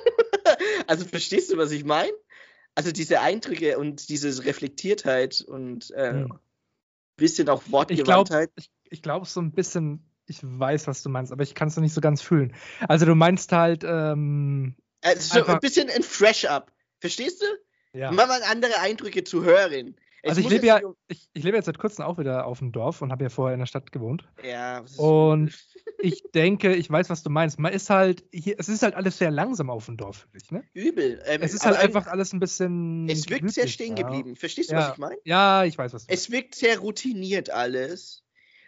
also 0.87 1.05
verstehst 1.05 1.51
du, 1.51 1.57
was 1.57 1.71
ich 1.71 1.83
meine? 1.83 2.13
Also 2.75 2.91
diese 2.91 3.19
Eindrücke 3.19 3.77
und 3.77 4.07
diese 4.07 4.45
Reflektiertheit 4.45 5.41
und 5.41 5.91
äh, 5.91 6.11
hm. 6.11 6.39
Bisschen 7.21 7.49
auch 7.49 7.63
Wortgewandtheit. 7.69 8.51
Ich 8.55 8.65
glaube, 8.65 8.85
ich 8.89 9.01
glaub, 9.01 9.27
so 9.27 9.39
ein 9.39 9.51
bisschen, 9.51 10.05
ich 10.27 10.39
weiß, 10.41 10.87
was 10.87 11.03
du 11.03 11.09
meinst, 11.09 11.31
aber 11.31 11.43
ich 11.43 11.55
kann 11.55 11.69
es 11.69 11.75
noch 11.75 11.83
nicht 11.83 11.93
so 11.93 12.01
ganz 12.01 12.21
fühlen. 12.21 12.53
Also 12.87 13.05
du 13.05 13.15
meinst 13.15 13.51
halt. 13.51 13.83
Ähm, 13.83 14.75
also 15.01 15.39
so 15.39 15.45
ein 15.45 15.59
bisschen 15.59 15.89
ein 15.89 16.03
Fresh-Up. 16.03 16.71
Verstehst 16.99 17.41
du? 17.41 17.97
Ja. 17.97 18.11
Mal 18.11 18.29
andere 18.43 18.79
Eindrücke 18.79 19.23
zu 19.23 19.43
hören. 19.43 19.95
Also 20.23 20.41
ich 20.41 20.49
lebe 20.49 20.65
ja, 20.65 20.81
ich, 21.07 21.29
ich, 21.33 21.43
lebe 21.43 21.57
jetzt 21.57 21.65
seit 21.65 21.79
kurzem 21.79 22.05
auch 22.05 22.17
wieder 22.17 22.45
auf 22.45 22.59
dem 22.59 22.71
Dorf 22.71 23.01
und 23.01 23.11
habe 23.11 23.23
ja 23.23 23.29
vorher 23.29 23.53
in 23.53 23.59
der 23.59 23.65
Stadt 23.65 23.91
gewohnt. 23.91 24.23
Ja. 24.43 24.83
Und 24.97 25.51
ich 25.99 26.23
denke, 26.33 26.75
ich 26.75 26.89
weiß, 26.89 27.09
was 27.09 27.23
du 27.23 27.29
meinst. 27.29 27.59
Man 27.59 27.73
ist 27.73 27.89
halt, 27.89 28.23
hier, 28.31 28.55
es 28.59 28.69
ist 28.69 28.83
halt 28.83 28.95
alles 28.95 29.17
sehr 29.17 29.31
langsam 29.31 29.69
auf 29.69 29.85
dem 29.85 29.97
Dorf, 29.97 30.27
finde 30.31 30.37
ich, 30.43 30.51
ne? 30.51 30.63
Übel. 30.73 31.21
Ähm, 31.25 31.41
es 31.41 31.53
ist 31.53 31.65
halt 31.65 31.77
einfach 31.77 32.07
alles 32.07 32.33
ein 32.33 32.39
bisschen. 32.39 33.09
Es 33.09 33.29
wirkt 33.29 33.51
sehr 33.51 33.67
stehen 33.67 33.95
geblieben. 33.95 34.29
Ja. 34.29 34.35
Verstehst 34.35 34.69
du, 34.69 34.75
ja. 34.75 34.81
was 34.81 34.93
ich 34.93 34.97
meine? 34.99 35.17
Ja, 35.23 35.63
ich 35.63 35.77
weiß, 35.77 35.93
was 35.93 36.05
du 36.05 36.11
meinst. 36.11 36.23
Es 36.23 36.31
wirkt 36.31 36.55
sehr 36.55 36.79
routiniert 36.79 37.49
alles. 37.49 38.23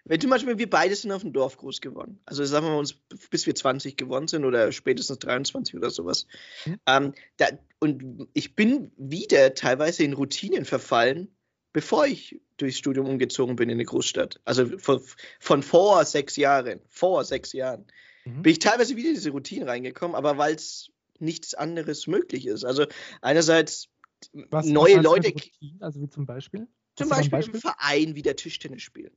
Wenn 0.05 0.19
zum 0.19 0.31
Beispiel 0.31 0.57
wir 0.57 0.69
beide 0.69 0.95
sind 0.95 1.11
auf 1.13 1.21
dem 1.21 1.31
Dorf 1.31 1.57
groß 1.57 1.79
geworden. 1.79 2.19
Also 2.25 2.43
sagen 2.43 2.65
wir 2.65 2.71
mal 2.71 2.79
uns, 2.79 2.95
bis 3.29 3.45
wir 3.45 3.55
20 3.55 3.95
geworden 3.95 4.27
sind 4.27 4.43
oder 4.43 4.71
spätestens 4.73 5.19
23 5.19 5.75
oder 5.75 5.89
sowas. 5.91 6.27
Mhm. 6.65 6.79
Ähm, 6.87 7.13
da, 7.37 7.47
und 7.79 8.27
ich 8.33 8.55
bin 8.55 8.91
wieder 8.97 9.53
teilweise 9.53 10.03
in 10.03 10.13
Routinen 10.13 10.65
verfallen, 10.65 11.33
bevor 11.73 12.05
ich 12.05 12.39
durchs 12.57 12.77
Studium 12.77 13.07
umgezogen 13.07 13.55
bin 13.55 13.69
in 13.69 13.75
eine 13.75 13.85
Großstadt. 13.85 14.39
Also 14.45 14.77
von, 14.77 15.01
von 15.39 15.63
vor 15.63 16.05
sechs 16.05 16.35
Jahren, 16.37 16.79
vor 16.87 17.25
sechs 17.25 17.51
Jahren, 17.51 17.85
mhm. 18.25 18.43
bin 18.43 18.51
ich 18.51 18.59
teilweise 18.59 18.95
wieder 18.95 19.09
in 19.09 19.15
diese 19.15 19.31
Routine 19.31 19.67
reingekommen, 19.67 20.15
aber 20.15 20.37
weil 20.37 20.55
es 20.55 20.91
nichts 21.19 21.53
anderes 21.53 22.07
möglich 22.07 22.45
ist. 22.45 22.63
Also 22.63 22.85
einerseits 23.21 23.89
was, 24.49 24.67
neue 24.67 24.97
was 24.97 25.03
Leute. 25.03 25.33
Also 25.79 26.01
wie 26.01 26.09
zum 26.09 26.25
Beispiel? 26.25 26.67
Zum 26.95 27.09
Beispiel, 27.09 27.31
Beispiel, 27.31 27.55
im 27.55 27.61
Verein 27.61 28.15
wieder 28.15 28.35
Tischtennis 28.35 28.83
spielen. 28.83 29.11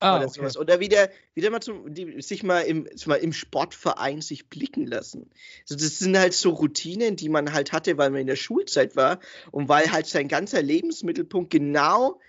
Ah, 0.00 0.16
oder 0.16 0.26
okay. 0.26 0.34
sowas. 0.40 0.56
Oder 0.56 0.80
wieder, 0.80 1.10
wieder 1.34 1.50
mal 1.50 1.60
zum, 1.60 1.92
die, 1.92 2.22
sich 2.22 2.42
mal 2.42 2.60
im, 2.60 2.88
mal 3.06 3.16
im 3.16 3.32
Sportverein 3.32 4.20
sich 4.20 4.48
blicken 4.48 4.86
lassen. 4.86 5.30
Also 5.62 5.74
das 5.74 5.98
sind 5.98 6.16
halt 6.16 6.34
so 6.34 6.50
Routinen, 6.50 7.16
die 7.16 7.28
man 7.28 7.52
halt 7.52 7.72
hatte, 7.72 7.98
weil 7.98 8.10
man 8.10 8.20
in 8.20 8.26
der 8.26 8.36
Schulzeit 8.36 8.94
war 8.94 9.18
und 9.50 9.68
weil 9.68 9.90
halt 9.90 10.06
sein 10.06 10.28
ganzer 10.28 10.62
Lebensmittelpunkt 10.62 11.50
genau 11.50 12.20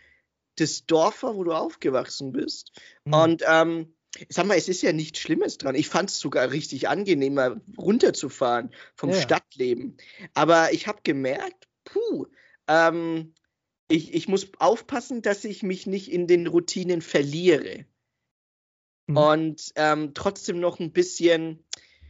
das 0.56 0.86
Dorf 0.86 1.24
war, 1.24 1.36
wo 1.36 1.44
du 1.44 1.54
aufgewachsen 1.54 2.32
bist. 2.32 2.72
Mhm. 3.06 3.14
Und 3.14 3.44
ähm, 3.48 3.94
sag 4.30 4.46
mal, 4.46 4.58
es 4.58 4.68
ist 4.68 4.82
ja 4.82 4.92
nichts 4.92 5.20
Schlimmes 5.20 5.58
dran. 5.58 5.76
Ich 5.76 5.88
fand 5.88 6.10
es 6.10 6.20
sogar 6.20 6.52
richtig 6.52 6.90
angenehm, 6.90 7.36
mal 7.36 7.62
runterzufahren 7.78 8.72
vom 8.96 9.12
ja. 9.12 9.22
Stadtleben. 9.22 9.98
Aber 10.34 10.74
ich 10.74 10.88
habe 10.88 11.00
gemerkt, 11.04 11.68
puh, 11.86 12.26
ähm, 12.68 13.34
ich, 13.90 14.14
ich 14.14 14.28
muss 14.28 14.48
aufpassen, 14.60 15.22
dass 15.22 15.44
ich 15.44 15.64
mich 15.64 15.88
nicht 15.88 16.12
in 16.12 16.28
den 16.28 16.48
Routinen 16.48 17.02
verliere. 17.02 17.86
Mhm. 19.08 19.18
Und 19.18 19.72
ähm, 19.76 20.14
trotzdem 20.14 20.60
noch 20.60 20.80
ein 20.80 20.92
bisschen, 20.92 21.66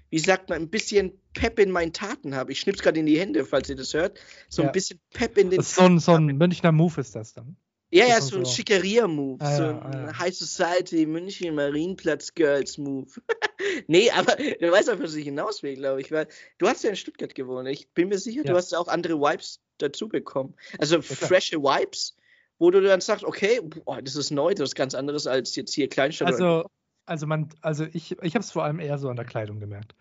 wie 0.09 0.19
sagt 0.19 0.49
man, 0.49 0.61
ein 0.61 0.69
bisschen 0.69 1.13
Pep 1.33 1.57
in 1.57 1.71
meinen 1.71 1.93
Taten 1.93 2.35
habe. 2.35 2.51
Ich 2.51 2.59
schnipp's 2.59 2.81
gerade 2.81 2.99
in 2.99 3.05
die 3.05 3.19
Hände, 3.19 3.45
falls 3.45 3.69
ihr 3.69 3.77
das 3.77 3.93
hört. 3.93 4.19
So 4.49 4.61
ja. 4.61 4.67
ein 4.67 4.73
bisschen 4.73 4.99
Pep 5.11 5.37
in 5.37 5.49
den 5.49 5.61
So 5.61 5.83
ein, 5.83 5.99
so 5.99 6.13
ein 6.13 6.25
Münchner 6.25 6.73
Move 6.73 6.99
ist 6.99 7.15
das 7.15 7.33
dann. 7.33 7.55
Ja, 7.91 8.05
ja, 8.05 8.21
so 8.21 8.37
ein 8.37 8.45
so. 8.45 8.51
Schickeria-Move. 8.51 9.43
Ah, 9.43 9.55
so 9.57 9.63
ein 9.63 10.09
ah. 10.09 10.19
High 10.19 10.35
Society 10.35 11.07
München 11.07 11.55
Marienplatz 11.55 12.35
Girls 12.35 12.77
Move. 12.77 13.09
nee, 13.87 14.11
aber 14.11 14.35
du 14.35 14.71
weißt 14.71 14.91
auch, 14.91 14.99
was 14.99 15.15
ich 15.15 15.23
hinaus 15.23 15.63
will, 15.63 15.75
glaube 15.75 16.01
ich. 16.01 16.11
Weil 16.11 16.27
du 16.59 16.67
hast 16.67 16.83
ja 16.83 16.91
in 16.91 16.97
Stuttgart 16.97 17.33
gewohnt. 17.33 17.67
Ich 17.69 17.89
bin 17.93 18.09
mir 18.09 18.19
sicher, 18.19 18.43
ja. 18.43 18.51
du 18.51 18.55
hast 18.55 18.75
auch 18.75 18.89
andere 18.89 19.19
Vibes 19.19 19.61
dazu 19.81 20.09
bekommen. 20.09 20.53
Also 20.77 20.97
ja, 20.97 21.01
frische 21.01 21.57
Vibes, 21.57 22.15
wo 22.57 22.71
du 22.71 22.81
dann 22.81 23.01
sagst, 23.01 23.23
okay, 23.23 23.61
boah, 23.61 24.01
das 24.01 24.15
ist 24.15 24.31
neu, 24.31 24.53
das 24.53 24.69
ist 24.69 24.75
ganz 24.75 24.93
anderes 24.93 25.27
als 25.27 25.55
jetzt 25.55 25.73
hier 25.73 25.89
Kleinstadt. 25.89 26.27
Also, 26.27 26.65
also, 27.05 27.25
man, 27.25 27.49
also 27.61 27.85
ich, 27.91 28.17
ich 28.21 28.35
habe 28.35 28.43
es 28.43 28.51
vor 28.51 28.63
allem 28.63 28.79
eher 28.79 28.97
so 28.97 29.09
an 29.09 29.15
der 29.15 29.25
Kleidung 29.25 29.59
gemerkt. 29.59 29.95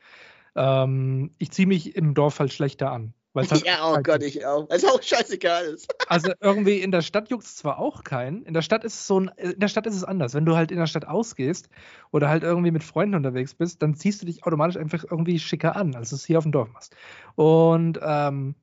Ähm, 0.55 1.31
ich 1.39 1.51
ziehe 1.53 1.69
mich 1.69 1.97
im 1.97 2.15
Dorf 2.15 2.39
halt 2.39 2.53
schlechter 2.53 2.93
an. 2.93 3.15
Halt 3.51 3.65
ja, 3.65 3.79
oh 3.83 4.01
Gott, 4.03 4.23
ich 4.23 4.45
auch. 4.45 4.69
Weil 4.69 4.79
es 4.79 4.85
auch 4.85 5.03
scheißegal 5.03 5.65
ist. 5.67 5.95
Also 6.09 6.33
irgendwie 6.41 6.79
in 6.81 6.91
der 6.91 7.03
Stadt 7.03 7.29
juckt 7.29 7.45
es 7.45 7.57
zwar 7.57 7.79
auch 7.79 8.03
keinen. 8.03 8.45
In 8.45 8.55
der 8.55 8.63
Stadt 8.63 8.83
ist 8.83 8.95
es 8.95 9.07
so 9.07 9.21
ein, 9.21 9.31
in 9.37 9.61
der 9.61 9.69
Stadt 9.69 9.87
ist 9.87 9.95
es 9.95 10.03
anders. 10.03 10.33
Wenn 10.33 10.47
du 10.47 10.57
halt 10.57 10.71
in 10.71 10.79
der 10.79 10.87
Stadt 10.87 11.07
ausgehst 11.07 11.69
oder 12.11 12.31
halt 12.31 12.43
irgendwie 12.43 12.71
mit 12.71 12.83
Freunden 12.83 13.15
unterwegs 13.15 13.55
bist, 13.55 13.83
dann 13.83 13.95
ziehst 13.95 14.23
du 14.23 14.27
dich 14.27 14.45
automatisch 14.45 14.79
einfach 14.79 15.05
irgendwie 15.09 15.39
schicker 15.39 15.77
an, 15.77 15.95
als 15.95 16.11
du 16.11 16.17
es 16.17 16.25
hier 16.25 16.39
auf 16.39 16.45
dem 16.45 16.53
Dorf 16.53 16.73
machst. 16.73 16.97
Und 17.35 18.01
ähm, 18.03 18.55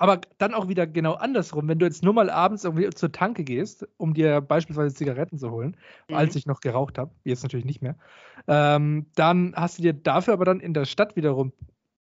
aber 0.00 0.22
dann 0.38 0.54
auch 0.54 0.68
wieder 0.68 0.86
genau 0.86 1.12
andersrum, 1.12 1.68
wenn 1.68 1.78
du 1.78 1.84
jetzt 1.84 2.02
nur 2.02 2.14
mal 2.14 2.30
abends 2.30 2.64
irgendwie 2.64 2.88
zur 2.88 3.12
Tanke 3.12 3.44
gehst, 3.44 3.86
um 3.98 4.14
dir 4.14 4.40
beispielsweise 4.40 4.94
Zigaretten 4.94 5.36
zu 5.36 5.50
holen, 5.50 5.76
mhm. 6.08 6.16
als 6.16 6.34
ich 6.36 6.46
noch 6.46 6.60
geraucht 6.60 6.96
habe, 6.96 7.10
jetzt 7.22 7.42
natürlich 7.42 7.66
nicht 7.66 7.82
mehr, 7.82 7.96
ähm, 8.48 9.06
dann 9.14 9.52
hast 9.54 9.76
du 9.76 9.82
dir 9.82 9.92
dafür 9.92 10.32
aber 10.32 10.46
dann 10.46 10.58
in 10.58 10.72
der 10.72 10.86
Stadt 10.86 11.16
wiederum, 11.16 11.52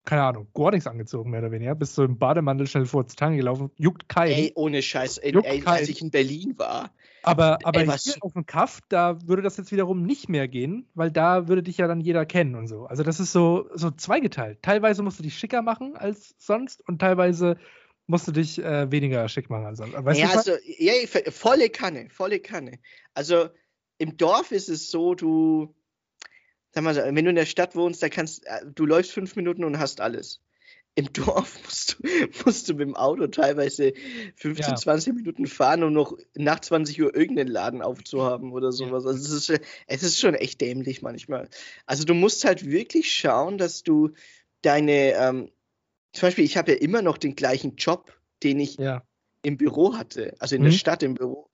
keine 0.05 0.23
Ahnung, 0.23 0.47
gar 0.53 0.71
nichts 0.71 0.87
angezogen, 0.87 1.31
mehr 1.31 1.41
oder 1.41 1.51
weniger, 1.51 1.75
bist 1.75 1.97
du 1.97 2.03
im 2.03 2.17
Bademantel 2.17 2.65
schnell 2.65 2.85
vor 2.85 3.05
zur 3.05 3.17
Tanke 3.17 3.35
gelaufen, 3.35 3.71
juckt 3.75 4.07
keinen. 4.07 4.31
Ey, 4.31 4.51
ohne 4.55 4.81
Scheiß, 4.81 5.17
ey, 5.17 5.35
ey 5.43 5.61
als 5.65 5.89
ich 5.89 6.01
in 6.01 6.11
Berlin 6.11 6.53
war. 6.57 6.91
Aber, 7.23 7.59
aber 7.63 7.81
ey, 7.81 7.97
hier 7.99 8.15
auf 8.21 8.33
dem 8.33 8.45
Kaff, 8.45 8.79
da 8.87 9.17
würde 9.27 9.41
das 9.41 9.57
jetzt 9.57 9.73
wiederum 9.73 10.03
nicht 10.03 10.29
mehr 10.29 10.47
gehen, 10.47 10.87
weil 10.95 11.11
da 11.11 11.49
würde 11.49 11.61
dich 11.61 11.77
ja 11.77 11.87
dann 11.87 11.99
jeder 11.99 12.25
kennen 12.25 12.55
und 12.55 12.67
so. 12.67 12.85
Also 12.85 13.03
das 13.03 13.19
ist 13.19 13.33
so, 13.33 13.69
so 13.73 13.91
zweigeteilt. 13.91 14.59
Teilweise 14.61 15.03
musst 15.03 15.19
du 15.19 15.23
dich 15.23 15.37
schicker 15.37 15.61
machen 15.61 15.97
als 15.97 16.35
sonst 16.37 16.87
und 16.87 16.99
teilweise 16.99 17.57
musst 18.07 18.27
du 18.27 18.31
dich 18.31 18.59
äh, 18.59 18.91
weniger 18.91 19.27
schick 19.29 19.49
machen 19.49 19.65
als 19.65 19.77
sonst. 19.77 19.93
Weißt 19.93 20.19
ja, 20.19 20.29
also, 20.29 20.53
ja, 20.65 20.93
volle 21.31 21.69
Kanne, 21.69 22.09
volle 22.09 22.39
Kanne. 22.39 22.79
Also 23.13 23.49
im 23.97 24.17
Dorf 24.17 24.51
ist 24.51 24.69
es 24.69 24.89
so, 24.89 25.15
du, 25.15 25.75
sag 26.71 26.83
mal, 26.83 26.95
wenn 26.95 27.23
du 27.23 27.29
in 27.29 27.35
der 27.35 27.45
Stadt 27.45 27.75
wohnst, 27.75 28.01
da 28.01 28.09
kannst 28.09 28.45
äh, 28.47 28.61
du 28.65 28.85
läufst 28.85 29.11
fünf 29.11 29.35
Minuten 29.35 29.63
und 29.63 29.79
hast 29.79 30.01
alles. 30.01 30.41
Im 30.95 31.13
Dorf 31.13 31.57
musst 31.63 31.99
du, 31.99 32.07
musst 32.43 32.67
du 32.67 32.73
mit 32.73 32.81
dem 32.81 32.95
Auto 32.95 33.27
teilweise 33.27 33.93
15, 34.35 34.71
ja. 34.71 34.75
20 34.75 35.13
Minuten 35.13 35.47
fahren, 35.47 35.83
um 35.83 35.93
noch 35.93 36.17
nach 36.35 36.59
20 36.59 37.01
Uhr 37.01 37.15
irgendeinen 37.15 37.49
Laden 37.49 37.81
aufzuhaben 37.81 38.51
oder 38.51 38.71
sowas. 38.71 39.05
Also 39.05 39.19
es 39.19 39.49
ist, 39.49 39.61
es 39.87 40.03
ist 40.03 40.19
schon 40.19 40.33
echt 40.33 40.59
dämlich 40.59 41.01
manchmal. 41.01 41.47
Also 41.85 42.03
du 42.03 42.13
musst 42.13 42.43
halt 42.43 42.69
wirklich 42.69 43.13
schauen, 43.13 43.57
dass 43.57 43.83
du 43.83 44.11
deine, 44.61 45.13
ähm, 45.13 45.51
zum 46.13 46.27
Beispiel, 46.27 46.45
ich 46.45 46.57
habe 46.57 46.71
ja 46.71 46.77
immer 46.77 47.01
noch 47.01 47.17
den 47.17 47.35
gleichen 47.35 47.75
Job, 47.75 48.13
den 48.43 48.59
ich 48.59 48.77
ja. 48.77 49.03
im 49.43 49.57
Büro 49.57 49.95
hatte, 49.95 50.35
also 50.39 50.55
in 50.55 50.61
mhm. 50.61 50.65
der 50.65 50.71
Stadt 50.73 51.03
im 51.03 51.15
Büro. 51.15 51.49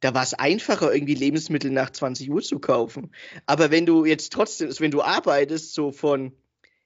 Da 0.00 0.14
war 0.14 0.22
es 0.22 0.34
einfacher, 0.34 0.92
irgendwie 0.92 1.14
Lebensmittel 1.14 1.70
nach 1.70 1.90
20 1.90 2.30
Uhr 2.30 2.42
zu 2.42 2.58
kaufen. 2.58 3.12
Aber 3.46 3.70
wenn 3.70 3.86
du 3.86 4.04
jetzt 4.04 4.32
trotzdem, 4.32 4.70
wenn 4.78 4.90
du 4.90 5.00
arbeitest, 5.00 5.72
so 5.72 5.90
von, 5.90 6.32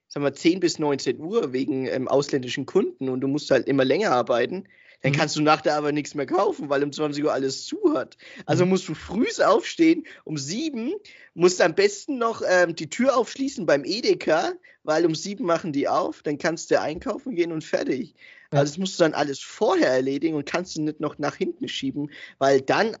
sagen 0.07 0.25
wir, 0.25 0.33
10 0.33 0.61
bis 0.61 0.79
19 0.79 1.19
Uhr 1.19 1.51
wegen 1.51 1.87
ähm, 1.87 2.07
ausländischen 2.07 2.65
Kunden 2.65 3.09
und 3.09 3.19
du 3.19 3.27
musst 3.27 3.51
halt 3.51 3.67
immer 3.67 3.83
länger 3.83 4.11
arbeiten, 4.11 4.63
dann 5.01 5.11
mhm. 5.11 5.15
kannst 5.15 5.35
du 5.35 5.41
nach 5.41 5.61
der 5.61 5.75
Arbeit 5.75 5.93
nichts 5.93 6.15
mehr 6.15 6.25
kaufen, 6.25 6.69
weil 6.69 6.83
um 6.83 6.91
20 6.91 7.23
Uhr 7.23 7.33
alles 7.33 7.65
zu 7.65 7.93
hat. 7.93 8.17
Also 8.45 8.65
mhm. 8.65 8.71
musst 8.71 8.87
du 8.87 8.93
früh 8.93 9.27
aufstehen, 9.43 10.05
um 10.23 10.37
sieben, 10.37 10.93
musst 11.33 11.61
am 11.61 11.75
besten 11.75 12.17
noch 12.17 12.41
ähm, 12.47 12.75
die 12.75 12.89
Tür 12.89 13.17
aufschließen 13.17 13.65
beim 13.65 13.83
Edeka, 13.85 14.53
weil 14.83 15.05
um 15.05 15.15
sieben 15.15 15.45
machen 15.45 15.73
die 15.73 15.87
auf, 15.87 16.21
dann 16.23 16.37
kannst 16.37 16.71
du 16.71 16.79
einkaufen 16.79 17.35
gehen 17.35 17.51
und 17.51 17.63
fertig. 17.63 18.15
Also 18.51 18.73
das 18.73 18.77
musst 18.77 18.99
du 18.99 19.03
dann 19.03 19.13
alles 19.13 19.39
vorher 19.39 19.89
erledigen 19.89 20.35
und 20.35 20.45
kannst 20.45 20.75
du 20.75 20.81
nicht 20.81 20.99
noch 20.99 21.17
nach 21.17 21.35
hinten 21.35 21.69
schieben, 21.69 22.11
weil 22.37 22.61
dann 22.61 22.97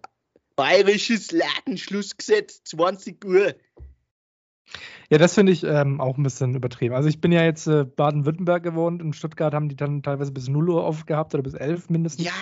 bayerisches 0.55 1.31
Ladenschlussgesetz, 1.31 2.63
20 2.63 3.25
Uhr. 3.25 3.55
Ja, 5.09 5.17
das 5.17 5.33
finde 5.33 5.51
ich 5.51 5.63
ähm, 5.63 5.99
auch 5.99 6.17
ein 6.17 6.23
bisschen 6.23 6.55
übertrieben. 6.55 6.95
Also 6.95 7.09
ich 7.09 7.19
bin 7.19 7.31
ja 7.31 7.43
jetzt 7.43 7.67
äh, 7.67 7.83
Baden-Württemberg 7.83 8.63
gewohnt. 8.63 9.01
In 9.01 9.13
Stuttgart 9.13 9.53
haben 9.53 9.69
die 9.69 9.75
dann 9.75 10.03
teilweise 10.03 10.31
bis 10.31 10.47
0 10.47 10.69
Uhr 10.69 10.85
aufgehabt 10.85 11.33
oder 11.33 11.43
bis 11.43 11.53
11 11.53 11.89
mindestens. 11.89 12.25
Ja. 12.25 12.33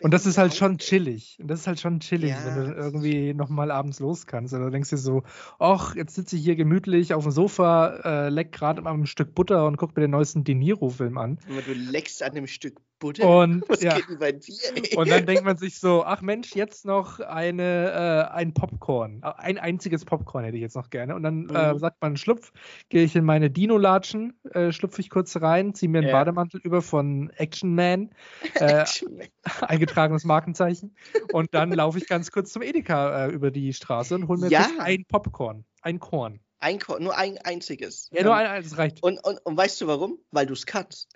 Und 0.00 0.14
das 0.14 0.26
ist 0.26 0.38
halt 0.38 0.54
schon 0.54 0.78
chillig. 0.78 1.38
Und 1.40 1.48
das 1.48 1.60
ist 1.60 1.66
halt 1.66 1.80
schon 1.80 2.00
chillig, 2.00 2.30
ja. 2.30 2.38
wenn 2.44 2.66
du 2.66 2.72
irgendwie 2.72 3.34
nochmal 3.34 3.70
abends 3.70 3.98
los 3.98 4.26
kannst. 4.26 4.54
Und 4.54 4.60
du 4.60 4.70
denkst 4.70 4.90
dir 4.90 4.96
so, 4.96 5.22
ach, 5.58 5.96
jetzt 5.96 6.14
sitze 6.14 6.36
ich 6.36 6.44
hier 6.44 6.56
gemütlich 6.56 7.14
auf 7.14 7.24
dem 7.24 7.32
Sofa, 7.32 7.96
äh, 8.04 8.28
leck 8.28 8.52
gerade 8.52 8.80
mal 8.82 8.94
ein 8.94 9.06
Stück 9.06 9.34
Butter 9.34 9.66
und 9.66 9.76
guck 9.76 9.96
mir 9.96 10.02
den 10.02 10.12
neuesten 10.12 10.44
De 10.44 10.54
Niro-Film 10.54 11.18
an. 11.18 11.38
Du 11.66 11.72
leckst 11.72 12.22
an 12.22 12.34
dem 12.34 12.46
Stück 12.46 12.76
Butter? 12.98 13.28
Und, 13.28 13.64
Was 13.68 13.82
ja. 13.82 13.96
geht 13.96 14.08
denn 14.08 14.18
bei 14.18 14.32
dir? 14.32 14.54
Ey? 14.74 14.96
Und 14.96 15.10
dann 15.10 15.26
denkt 15.26 15.44
man 15.44 15.56
sich 15.58 15.78
so, 15.78 16.04
ach 16.04 16.20
Mensch, 16.20 16.54
jetzt 16.54 16.84
noch 16.84 17.20
eine, 17.20 18.28
äh, 18.32 18.34
ein 18.34 18.54
Popcorn. 18.54 19.22
Ein 19.22 19.58
einziges 19.58 20.04
Popcorn 20.04 20.44
hätte 20.44 20.56
ich 20.56 20.62
jetzt 20.62 20.76
noch 20.76 20.90
gerne. 20.90 21.14
Und 21.14 21.22
dann 21.22 21.48
äh, 21.48 21.72
mhm. 21.72 21.76
äh, 21.76 21.78
sagt 21.78 22.00
man 22.00 22.16
Schlupf, 22.16 22.52
gehe 22.88 23.04
ich 23.04 23.16
in 23.16 23.24
meine 23.24 23.50
Dino-Latschen, 23.50 24.38
äh, 24.52 24.72
schlupfe 24.72 25.00
ich 25.00 25.10
kurz 25.10 25.36
rein, 25.40 25.74
ziehe 25.74 25.88
mir 25.88 25.98
einen 25.98 26.08
ja. 26.08 26.12
Bademantel 26.12 26.60
über 26.62 26.82
von 26.82 27.30
Action 27.36 27.74
Man. 27.74 28.10
Äh, 28.54 28.80
Action 28.80 29.16
Man 29.16 29.28
eingetragenes 29.62 30.24
Markenzeichen. 30.24 30.96
Und 31.32 31.54
dann 31.54 31.72
laufe 31.72 31.98
ich 31.98 32.06
ganz 32.06 32.30
kurz 32.30 32.52
zum 32.52 32.62
Edeka 32.62 33.26
äh, 33.26 33.30
über 33.30 33.50
die 33.50 33.72
Straße 33.72 34.14
und 34.14 34.28
hole 34.28 34.40
mir 34.40 34.50
ja. 34.50 34.68
ein 34.78 35.04
Popcorn, 35.04 35.64
ein 35.82 35.98
Korn. 35.98 36.40
Ein 36.60 36.80
Korn, 36.80 37.04
nur 37.04 37.16
ein 37.16 37.38
einziges. 37.38 38.08
Ja, 38.12 38.24
nur 38.24 38.34
ein, 38.34 38.62
das 38.62 38.76
reicht. 38.76 39.02
Und, 39.02 39.22
und, 39.24 39.38
und 39.44 39.56
weißt 39.56 39.80
du 39.80 39.86
warum? 39.86 40.18
Weil 40.32 40.46
du 40.46 40.54
es 40.54 40.66
kannst. 40.66 41.08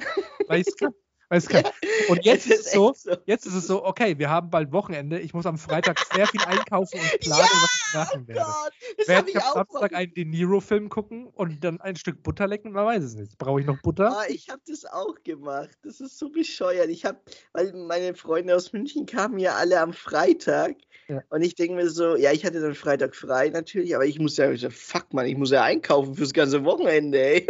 Weil 0.47 0.61
ich 0.61 0.69
es 0.69 0.77
kann. 0.77 0.93
Und 1.33 1.41
jetzt 2.25 2.47
ist, 2.47 2.67
es 2.67 2.73
so, 2.73 2.93
so, 2.95 3.17
jetzt 3.25 3.47
ist 3.47 3.55
es 3.55 3.67
so, 3.67 3.85
okay, 3.85 4.19
wir 4.19 4.29
haben 4.29 4.51
bald 4.51 4.71
Wochenende. 4.73 5.19
Ich 5.19 5.33
muss 5.33 5.47
am 5.47 5.57
Freitag 5.57 5.99
sehr 6.15 6.27
viel 6.27 6.43
einkaufen 6.43 7.01
und 7.01 7.21
planen, 7.21 7.43
ja, 7.53 7.63
was 7.63 7.75
ich 7.75 7.95
machen 7.95 8.29
werde. 8.29 8.41
Gott, 8.41 9.09
werde 9.09 9.31
ich 9.31 9.37
am 9.37 9.55
Samstag 9.55 9.95
einen 9.95 10.13
De 10.13 10.25
Niro-Film 10.27 10.91
gucken 10.91 11.29
und 11.29 11.65
dann 11.65 11.81
ein 11.81 11.97
Stück 11.97 12.23
Butter 12.23 12.47
lecken? 12.47 12.73
Man 12.73 12.85
weiß 12.85 13.03
es 13.03 13.15
nicht. 13.15 13.39
Brauche 13.39 13.61
ich 13.61 13.67
noch 13.67 13.81
Butter? 13.81 14.19
Ah, 14.19 14.25
ich 14.29 14.51
habe 14.51 14.61
das 14.67 14.85
auch 14.85 15.15
gemacht. 15.25 15.71
Das 15.83 16.01
ist 16.01 16.19
so 16.19 16.29
bescheuert. 16.29 16.89
Ich 16.91 17.07
habe, 17.07 17.19
weil 17.53 17.73
meine 17.73 18.15
Freunde 18.15 18.55
aus 18.55 18.73
München 18.75 19.07
kamen 19.07 19.39
ja 19.39 19.55
alle 19.55 19.81
am 19.81 19.95
Freitag. 19.95 20.77
Ja. 21.09 21.23
Und 21.31 21.43
ich 21.43 21.55
denke 21.55 21.77
mir 21.77 21.89
so, 21.89 22.17
ja, 22.17 22.33
ich 22.33 22.45
hatte 22.45 22.61
dann 22.61 22.75
Freitag 22.75 23.17
frei 23.17 23.49
natürlich, 23.49 23.95
aber 23.95 24.05
ich 24.05 24.19
muss 24.19 24.37
ja, 24.37 24.51
fuck 24.71 25.13
man, 25.13 25.27
ich 25.27 25.37
muss 25.37 25.51
ja 25.51 25.63
einkaufen 25.63 26.15
fürs 26.15 26.33
ganze 26.33 26.65
Wochenende, 26.65 27.19
ey. 27.19 27.47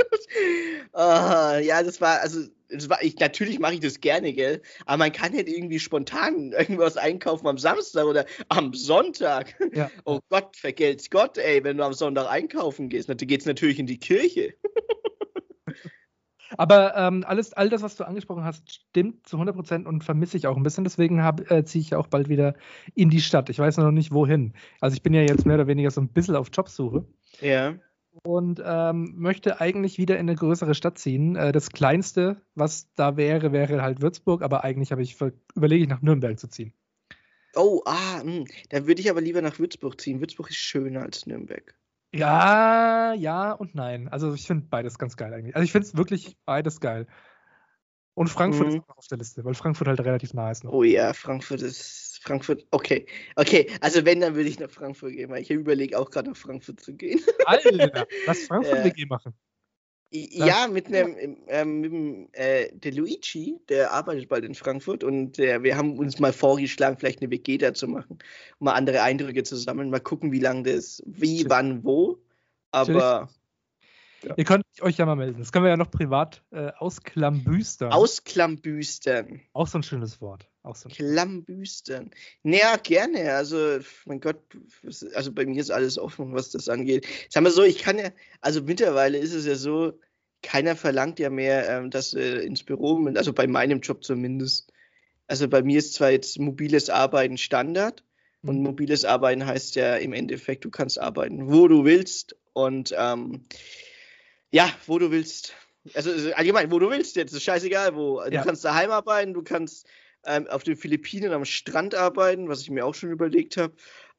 ah, 0.93 1.59
ja, 1.59 1.83
das 1.83 2.01
war, 2.01 2.21
also 2.21 2.41
war, 2.89 3.03
ich, 3.03 3.19
natürlich 3.19 3.59
mache 3.59 3.75
ich 3.75 3.81
das 3.81 4.01
gerne, 4.01 4.33
gell? 4.33 4.63
Aber 4.87 4.99
man 4.99 5.13
kann 5.13 5.33
nicht 5.33 5.49
irgendwie 5.49 5.79
spontan 5.79 6.53
irgendwas 6.59 6.97
einkaufen 6.97 7.47
am 7.47 7.59
Samstag 7.59 8.05
oder 8.05 8.25
am 8.49 8.75
Sonntag. 8.75 9.55
Ja. 9.75 9.91
Oh 10.05 10.21
Gott, 10.31 10.57
vergelt's 10.57 11.11
Gott, 11.11 11.39
ey, 11.39 11.63
wenn 11.65 11.77
du 11.77 11.85
am 11.85 11.93
Sonntag 11.93 12.29
einkaufen 12.29 12.89
gehst. 12.89 13.09
Dann 13.09 13.17
geht's 13.17 13.47
natürlich 13.47 13.79
in 13.79 13.87
die 13.87 13.99
Kirche. 13.99 14.55
Aber 16.59 16.95
ähm, 16.97 17.25
alles, 17.27 17.53
all 17.53 17.69
das, 17.69 17.83
was 17.83 17.97
du 17.97 18.05
angesprochen 18.05 18.45
hast, 18.45 18.71
stimmt 18.71 19.27
zu 19.27 19.37
100 19.37 19.55
Prozent 19.55 19.87
und 19.87 20.05
vermisse 20.05 20.37
ich 20.37 20.47
auch 20.47 20.57
ein 20.57 20.63
bisschen. 20.63 20.85
Deswegen 20.85 21.19
äh, 21.19 21.65
ziehe 21.65 21.83
ich 21.83 21.95
auch 21.95 22.09
bald 22.09 22.29
wieder 22.29 22.55
in 22.95 23.11
die 23.11 23.21
Stadt. 23.21 23.49
Ich 23.49 23.59
weiß 23.59 23.79
noch 23.79 23.91
nicht, 23.91 24.13
wohin. 24.13 24.53
Also 24.81 24.95
ich 24.95 25.03
bin 25.03 25.15
ja 25.15 25.23
jetzt 25.23 25.47
mehr 25.47 25.55
oder 25.57 25.67
weniger 25.67 25.91
so 25.91 26.01
ein 26.01 26.09
bisschen 26.09 26.37
auf 26.37 26.49
Jobsuche. 26.53 27.07
Ja 27.41 27.75
und 28.25 28.63
ähm, 28.65 29.15
möchte 29.17 29.61
eigentlich 29.61 29.99
wieder 29.99 30.17
in 30.17 30.29
eine 30.29 30.37
größere 30.37 30.75
Stadt 30.75 30.99
ziehen. 30.99 31.37
Äh, 31.37 31.53
das 31.53 31.71
kleinste, 31.71 32.41
was 32.55 32.93
da 32.95 33.17
wäre, 33.17 33.53
wäre 33.53 33.83
halt 33.83 34.01
Würzburg, 34.01 34.43
aber 34.43 34.65
eigentlich 34.65 34.91
ich 34.93 35.17
überlege 35.55 35.83
ich 35.83 35.89
nach 35.89 36.03
Nürnberg 36.03 36.39
zu 36.39 36.49
ziehen. 36.49 36.73
Oh, 37.55 37.83
ah, 37.85 38.23
mh. 38.25 38.33
Hm. 38.33 38.45
da 38.71 38.87
würde 38.87 39.01
ich 39.01 39.11
aber 39.11 39.21
lieber 39.21 39.43
nach 39.43 39.59
Würzburg 39.59 40.01
ziehen. 40.01 40.21
Würzburg 40.21 40.51
ist 40.51 40.57
schöner 40.57 41.03
als 41.03 41.27
Nürnberg. 41.27 41.75
Ja, 42.15 43.15
ja 43.15 43.53
und 43.53 43.75
nein. 43.75 44.09
Also 44.09 44.35
ich 44.35 44.47
finde 44.47 44.67
beides 44.69 44.99
ganz 44.99 45.17
geil 45.17 45.33
eigentlich. 45.33 45.57
Also 45.57 45.65
ich 45.65 45.73
finde 45.73 45.89
es 45.89 45.97
wirklich 45.97 46.37
beides 46.45 46.81
geil. 46.81 47.07
Und 48.15 48.29
Frankfurt 48.29 48.69
mhm. 48.69 48.75
ist 48.75 48.83
auch 48.83 48.89
noch 48.89 48.99
auf 48.99 49.07
der 49.07 49.19
Liste, 49.19 49.45
weil 49.45 49.55
Frankfurt 49.55 49.89
halt 49.89 50.01
relativ 50.01 50.35
nah 50.35 50.51
ist. 50.51 50.65
Noch. 50.65 50.73
Oh 50.73 50.83
ja, 50.83 51.13
Frankfurt 51.15 51.63
ist. 51.63 52.12
Frankfurt, 52.23 52.65
okay. 52.71 53.07
Okay, 53.37 53.69
also 53.81 54.05
wenn, 54.05 54.21
dann 54.21 54.35
würde 54.35 54.49
ich 54.49 54.59
nach 54.59 54.71
Frankfurt 54.71 55.13
gehen, 55.13 55.31
weil 55.31 55.43
ich 55.43 55.51
überlege 55.51 55.99
auch 55.99 56.11
gerade 56.11 56.31
nach 56.31 56.37
Frankfurt 56.37 56.81
zu 56.81 56.95
gehen. 56.95 57.21
Alter, 57.47 58.07
lass 58.27 58.45
Frankfurt 58.45 58.79
ja. 58.79 58.85
WG 58.85 59.07
machen. 59.07 59.35
Ja, 60.15 60.69
mit 60.69 60.87
einem 60.89 61.15
mit 61.81 61.93
dem, 61.93 62.29
äh, 62.33 62.71
der 62.75 62.93
Luigi, 62.93 63.59
der 63.71 63.93
arbeitet 63.93 64.29
bald 64.29 64.45
in 64.45 64.55
Frankfurt 64.55 65.03
und 65.05 65.39
äh, 65.39 65.63
wir 65.63 65.77
haben 65.77 65.99
uns 65.99 66.19
mal 66.19 66.35
vorgeschlagen, 66.35 66.99
vielleicht 66.99 67.23
eine 67.23 67.31
WG 67.31 67.57
da 67.57 67.73
zu 67.73 67.89
machen, 67.89 68.19
um 68.59 68.67
mal 68.67 68.75
andere 68.75 69.01
Eindrücke 69.03 69.43
zu 69.43 69.57
sammeln, 69.57 69.89
mal 69.89 70.01
gucken, 70.01 70.31
wie 70.31 70.39
lange 70.39 70.65
das, 70.65 71.03
wie, 71.07 71.49
wann, 71.49 71.83
wo. 71.83 72.19
Aber 72.73 73.31
ja. 74.23 74.35
Ihr 74.37 74.45
könnt 74.45 74.65
euch 74.81 74.99
ja 74.99 75.07
mal 75.07 75.17
melden. 75.17 75.39
Das 75.39 75.51
können 75.51 75.65
wir 75.65 75.71
ja 75.71 75.77
noch 75.77 75.91
privat 75.91 76.45
äh, 76.51 76.71
ausklambüstern. 76.79 77.91
Ausklambüstern. 77.91 79.41
Auch 79.53 79.67
so 79.67 79.79
ein 79.79 79.83
schönes 79.83 80.21
Wort. 80.21 80.52
Auch 80.63 80.77
so 80.77 80.89
ein 80.89 80.93
Klambüstern. 80.93 82.11
Naja, 82.43 82.77
gerne. 82.77 83.35
Also, 83.35 83.81
mein 84.05 84.21
Gott, 84.21 84.41
also 85.15 85.33
bei 85.33 85.45
mir 85.45 85.61
ist 85.61 85.71
alles 85.71 85.99
offen, 85.99 86.33
was 86.35 86.51
das 86.51 86.69
angeht. 86.69 87.07
Sagen 87.31 87.47
wir 87.47 87.51
so, 87.51 87.65
ich 87.65 87.79
kann 87.79 87.99
ja, 87.99 88.11
also 88.41 88.63
mittlerweile 88.63 89.19
ist 89.19 89.35
es 89.35 89.45
ja 89.45 89.57
so, 89.57 89.99
keiner 90.43 90.77
verlangt 90.77 91.19
ja 91.19 91.31
mehr, 91.31 91.69
ähm, 91.69 91.91
dass 91.91 92.15
äh, 92.15 92.39
ins 92.41 92.63
Büro, 92.63 93.05
also 93.15 93.33
bei 93.33 93.47
meinem 93.47 93.81
Job 93.81 94.05
zumindest. 94.05 94.73
Also 95.27 95.49
bei 95.49 95.63
mir 95.63 95.79
ist 95.79 95.95
zwar 95.95 96.11
jetzt 96.11 96.39
mobiles 96.39 96.91
Arbeiten 96.91 97.39
Standard, 97.39 98.05
und 98.45 98.59
mhm. 98.59 98.63
mobiles 98.65 99.05
Arbeiten 99.05 99.47
heißt 99.47 99.77
ja 99.77 99.97
im 99.97 100.13
Endeffekt, 100.13 100.65
du 100.65 100.71
kannst 100.71 101.01
arbeiten, 101.01 101.51
wo 101.51 101.69
du 101.69 101.85
willst. 101.85 102.37
Und 102.53 102.95
ähm, 102.97 103.45
ja, 104.51 104.69
wo 104.87 104.99
du 104.99 105.11
willst. 105.11 105.55
Also, 105.95 106.11
allgemein, 106.35 106.71
wo 106.71 106.79
du 106.79 106.91
willst 106.91 107.17
jetzt. 107.17 107.33
Ist 107.33 107.45
scheißegal, 107.45 107.95
wo. 107.95 108.21
Du 108.21 108.33
ja. 108.33 108.45
kannst 108.45 108.65
daheim 108.65 108.91
arbeiten, 108.91 109.33
du 109.33 109.43
kannst 109.43 109.87
ähm, 110.27 110.47
auf 110.49 110.63
den 110.63 110.77
Philippinen 110.77 111.33
am 111.33 111.45
Strand 111.45 111.95
arbeiten, 111.95 112.49
was 112.49 112.63
ich 112.63 112.71
mir 112.71 112.87
auch 112.87 112.95
schon 112.95 113.11
überlegt 113.11 113.57
habe, 113.57 113.75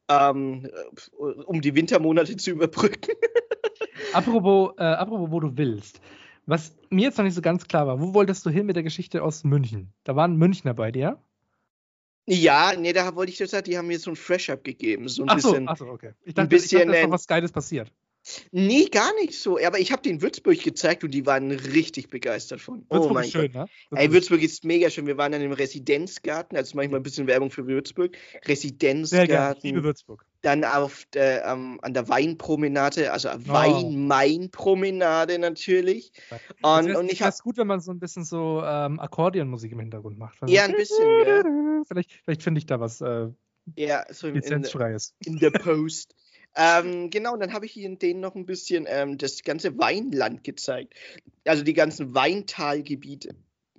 ähm, 0.08 0.68
um 1.16 1.60
die 1.60 1.74
Wintermonate 1.74 2.36
zu 2.36 2.50
überbrücken. 2.50 3.14
apropos, 4.12 4.74
äh, 4.78 4.82
apropos, 4.82 5.30
wo 5.30 5.40
du 5.40 5.56
willst. 5.56 6.00
Was 6.46 6.76
mir 6.90 7.04
jetzt 7.04 7.16
noch 7.16 7.24
nicht 7.24 7.34
so 7.34 7.40
ganz 7.40 7.66
klar 7.66 7.86
war, 7.86 8.00
wo 8.00 8.12
wolltest 8.12 8.44
du 8.44 8.50
hin 8.50 8.66
mit 8.66 8.76
der 8.76 8.82
Geschichte 8.82 9.22
aus 9.22 9.44
München? 9.44 9.92
Da 10.04 10.14
waren 10.14 10.36
Münchner 10.36 10.74
bei 10.74 10.92
dir? 10.92 11.18
Ja, 12.26 12.72
nee, 12.76 12.92
da 12.92 13.14
wollte 13.16 13.32
ich 13.32 13.38
das 13.38 13.50
sagen, 13.50 13.64
die 13.64 13.76
haben 13.76 13.86
mir 13.86 13.98
so 13.98 14.10
ein 14.10 14.16
Fresh-Up 14.16 14.64
gegeben. 14.64 15.08
So 15.08 15.22
ein 15.22 15.28
ach 15.28 15.38
so, 15.40 15.50
bisschen, 15.50 15.68
ach 15.68 15.76
so, 15.76 15.86
okay. 15.86 16.12
Ich 16.24 16.34
dachte, 16.34 16.46
ein 16.46 16.48
bisschen, 16.48 16.80
ich 16.80 16.86
dachte, 16.86 16.98
dass 16.98 17.06
noch 17.06 17.14
was 17.14 17.26
Geiles 17.26 17.52
passiert. 17.52 17.92
Nee, 18.52 18.86
gar 18.86 19.14
nicht 19.20 19.38
so. 19.38 19.58
Aber 19.58 19.78
ich 19.78 19.92
habe 19.92 20.02
den 20.02 20.22
Würzburg 20.22 20.62
gezeigt 20.62 21.04
und 21.04 21.10
die 21.12 21.26
waren 21.26 21.50
richtig 21.50 22.08
begeistert 22.08 22.60
von. 22.60 22.86
Oh 22.88 22.94
Würzburg 22.94 23.10
oh 23.10 23.14
mein 23.14 23.24
ist 23.24 23.32
schön, 23.32 23.52
Gott. 23.52 23.68
ne? 23.90 23.98
Ey, 23.98 24.12
Würzburg 24.12 24.42
ist 24.42 24.64
mega 24.64 24.90
schön. 24.90 25.06
Wir 25.06 25.18
waren 25.18 25.32
dann 25.32 25.42
im 25.42 25.52
Residenzgarten, 25.52 26.56
also 26.56 26.76
manchmal 26.76 27.00
ein 27.00 27.02
bisschen 27.02 27.26
Werbung 27.26 27.50
für 27.50 27.66
Würzburg. 27.66 28.16
Residenzgarten. 28.46 29.06
Sehr 29.06 29.26
gerne. 29.26 29.58
Liebe 29.62 29.82
Würzburg. 29.82 30.24
Dann 30.40 30.64
auf 30.64 31.04
der, 31.12 31.44
ähm, 31.46 31.78
an 31.82 31.94
der 31.94 32.08
Weinpromenade, 32.08 33.12
also 33.12 33.30
oh. 33.30 33.38
Wein-Main-Promenade 33.46 35.38
natürlich. 35.38 36.12
Und, 36.62 36.88
das 36.88 36.96
und 36.96 37.12
ich 37.12 37.22
habe 37.22 37.36
gut, 37.42 37.56
wenn 37.56 37.66
man 37.66 37.80
so 37.80 37.92
ein 37.92 37.98
bisschen 37.98 38.24
so 38.24 38.62
ähm, 38.64 39.00
Akkordeonmusik 39.00 39.72
im 39.72 39.80
Hintergrund 39.80 40.18
macht. 40.18 40.38
Ja, 40.46 40.64
ein 40.64 40.72
bisschen, 40.72 41.04
ja. 41.26 41.42
Vielleicht, 41.86 42.12
vielleicht 42.24 42.42
finde 42.42 42.58
ich 42.58 42.66
da 42.66 42.80
was 42.80 43.02
äh, 43.02 43.28
ja, 43.76 44.04
so 44.10 44.28
in, 44.28 44.34
Lizenzfreies. 44.34 45.14
In 45.24 45.38
der 45.38 45.50
Post. 45.50 46.14
Ähm, 46.56 47.10
genau, 47.10 47.32
und 47.34 47.40
dann 47.40 47.52
habe 47.52 47.66
ich 47.66 47.76
Ihnen 47.76 47.98
denen 47.98 48.20
noch 48.20 48.34
ein 48.34 48.46
bisschen 48.46 48.86
ähm, 48.88 49.18
das 49.18 49.42
ganze 49.42 49.76
Weinland 49.78 50.44
gezeigt. 50.44 50.94
Also 51.44 51.64
die 51.64 51.72
ganzen 51.72 52.14
Weintalgebiete. 52.14 53.34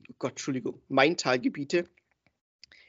Oh 0.09 0.15
Gott, 0.19 0.31
Entschuldigung, 0.31 0.81
Maintalgebiete. 0.89 1.85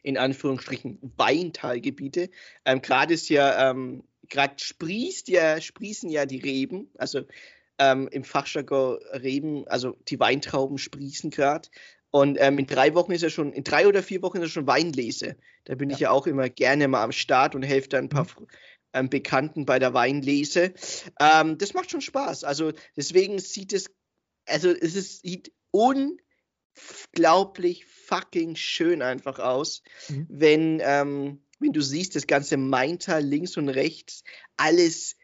In 0.03 0.19
Anführungsstrichen 0.19 0.99
Weintalgebiete. 1.17 2.31
Ähm, 2.65 2.83
gerade 2.83 3.15
ist 3.15 3.29
ja, 3.29 3.71
ähm, 3.71 4.05
gerade 4.29 4.55
sprießt 4.59 5.29
ja, 5.29 5.61
sprießen 5.61 6.11
ja 6.11 6.27
die 6.27 6.39
Reben, 6.39 6.91
also 6.97 7.23
ähm, 7.79 8.09
im 8.11 8.25
Fachjargon 8.25 8.99
Reben, 9.13 9.67
also 9.69 9.97
die 10.09 10.19
Weintrauben 10.19 10.79
sprießen 10.79 11.31
gerade. 11.31 11.69
Und 12.13 12.39
ähm, 12.41 12.59
in 12.59 12.67
drei 12.67 12.95
Wochen 12.95 13.13
ist 13.13 13.23
ja 13.23 13.31
schon, 13.31 13.53
in 13.53 13.65
drei 13.65 13.87
oder 13.87 14.03
vier 14.03 14.23
Wochen 14.23 14.39
ist 14.39 14.45
ja 14.45 14.49
schon 14.49 14.67
Weinlese. 14.67 15.37
Da 15.65 15.75
bin 15.75 15.91
ja. 15.91 15.95
ich 15.95 16.01
ja 16.01 16.11
auch 16.11 16.27
immer 16.27 16.49
gerne 16.49 16.89
mal 16.89 17.03
am 17.03 17.13
Start 17.13 17.55
und 17.55 17.63
helfe 17.63 17.89
da 17.89 17.99
ein 17.99 18.09
paar 18.09 18.25
mhm 18.25 18.47
ähm, 18.97 19.11
Bekannten 19.11 19.67
bei 19.67 19.79
der 19.79 19.95
Weinlese. 19.95 20.75
Ähm, 21.21 21.59
das 21.59 21.75
macht 21.75 21.91
schon 21.91 22.01
Spaß. 22.01 22.45
Also 22.45 22.73
deswegen 22.97 23.39
sieht 23.39 23.73
es, 23.73 23.91
also 24.47 24.71
es 24.71 24.95
ist, 24.95 25.23
sieht 25.23 25.53
unglaublich 25.71 27.87
fucking 27.87 28.57
schön 28.57 29.03
einfach 29.03 29.39
aus, 29.39 29.83
mhm. 30.09 30.27
wenn, 30.29 30.81
ähm, 30.83 31.43
wenn 31.59 31.73
du 31.73 31.81
siehst, 31.81 32.17
das 32.17 32.27
ganze 32.27 32.57
Maintal 32.57 33.23
links 33.23 33.57
und 33.57 33.69
rechts, 33.69 34.25
alles 34.57 35.17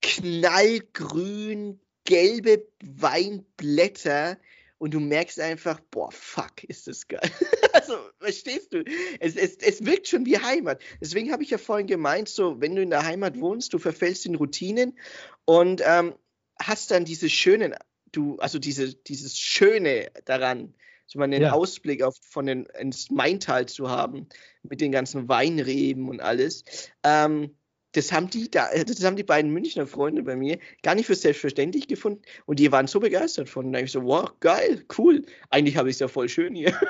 knallgrün, 0.00 1.80
gelbe 2.04 2.66
Weinblätter 2.82 4.38
und 4.82 4.92
du 4.92 4.98
merkst 4.98 5.38
einfach, 5.38 5.78
boah, 5.92 6.10
fuck, 6.10 6.64
ist 6.64 6.88
das 6.88 7.06
geil. 7.06 7.20
also, 7.72 7.94
verstehst 8.18 8.72
du? 8.72 8.82
Es, 9.20 9.36
es, 9.36 9.54
es 9.58 9.84
wirkt 9.84 10.08
schon 10.08 10.26
wie 10.26 10.36
Heimat. 10.36 10.82
Deswegen 11.00 11.30
habe 11.30 11.44
ich 11.44 11.50
ja 11.50 11.58
vorhin 11.58 11.86
gemeint, 11.86 12.28
so, 12.28 12.60
wenn 12.60 12.74
du 12.74 12.82
in 12.82 12.90
der 12.90 13.04
Heimat 13.04 13.38
wohnst, 13.38 13.72
du 13.72 13.78
verfällst 13.78 14.26
in 14.26 14.34
Routinen 14.34 14.98
und 15.44 15.82
ähm, 15.86 16.16
hast 16.60 16.90
dann 16.90 17.04
diese 17.04 17.30
schönen, 17.30 17.76
du, 18.10 18.38
also 18.38 18.58
diese, 18.58 18.92
dieses 18.92 19.38
Schöne 19.38 20.10
daran, 20.24 20.74
so 21.06 21.20
mal 21.20 21.30
den 21.30 21.42
ja. 21.42 21.52
Ausblick 21.52 22.02
auf, 22.02 22.16
von 22.20 22.46
den, 22.46 22.66
ins 22.66 23.08
Maintal 23.08 23.66
zu 23.66 23.88
haben, 23.88 24.26
mit 24.64 24.80
den 24.80 24.90
ganzen 24.90 25.28
Weinreben 25.28 26.08
und 26.08 26.20
alles. 26.20 26.64
Ähm, 27.04 27.54
das 27.92 28.12
haben 28.12 28.28
die 28.30 28.50
da, 28.50 28.68
das 28.86 29.04
haben 29.04 29.16
die 29.16 29.22
beiden 29.22 29.52
Münchner 29.52 29.86
Freunde 29.86 30.22
bei 30.22 30.36
mir 30.36 30.58
gar 30.82 30.94
nicht 30.94 31.06
für 31.06 31.14
selbstverständlich 31.14 31.88
gefunden 31.88 32.22
und 32.46 32.58
die 32.58 32.70
waren 32.72 32.86
so 32.86 33.00
begeistert 33.00 33.48
von. 33.48 33.72
Da 33.72 33.80
ich 33.80 33.92
so, 33.92 34.02
wow, 34.04 34.30
geil, 34.40 34.84
cool. 34.98 35.22
Eigentlich 35.50 35.76
habe 35.76 35.88
ich 35.88 35.96
es 35.96 36.00
ja 36.00 36.08
voll 36.08 36.28
schön 36.28 36.54
hier. 36.54 36.74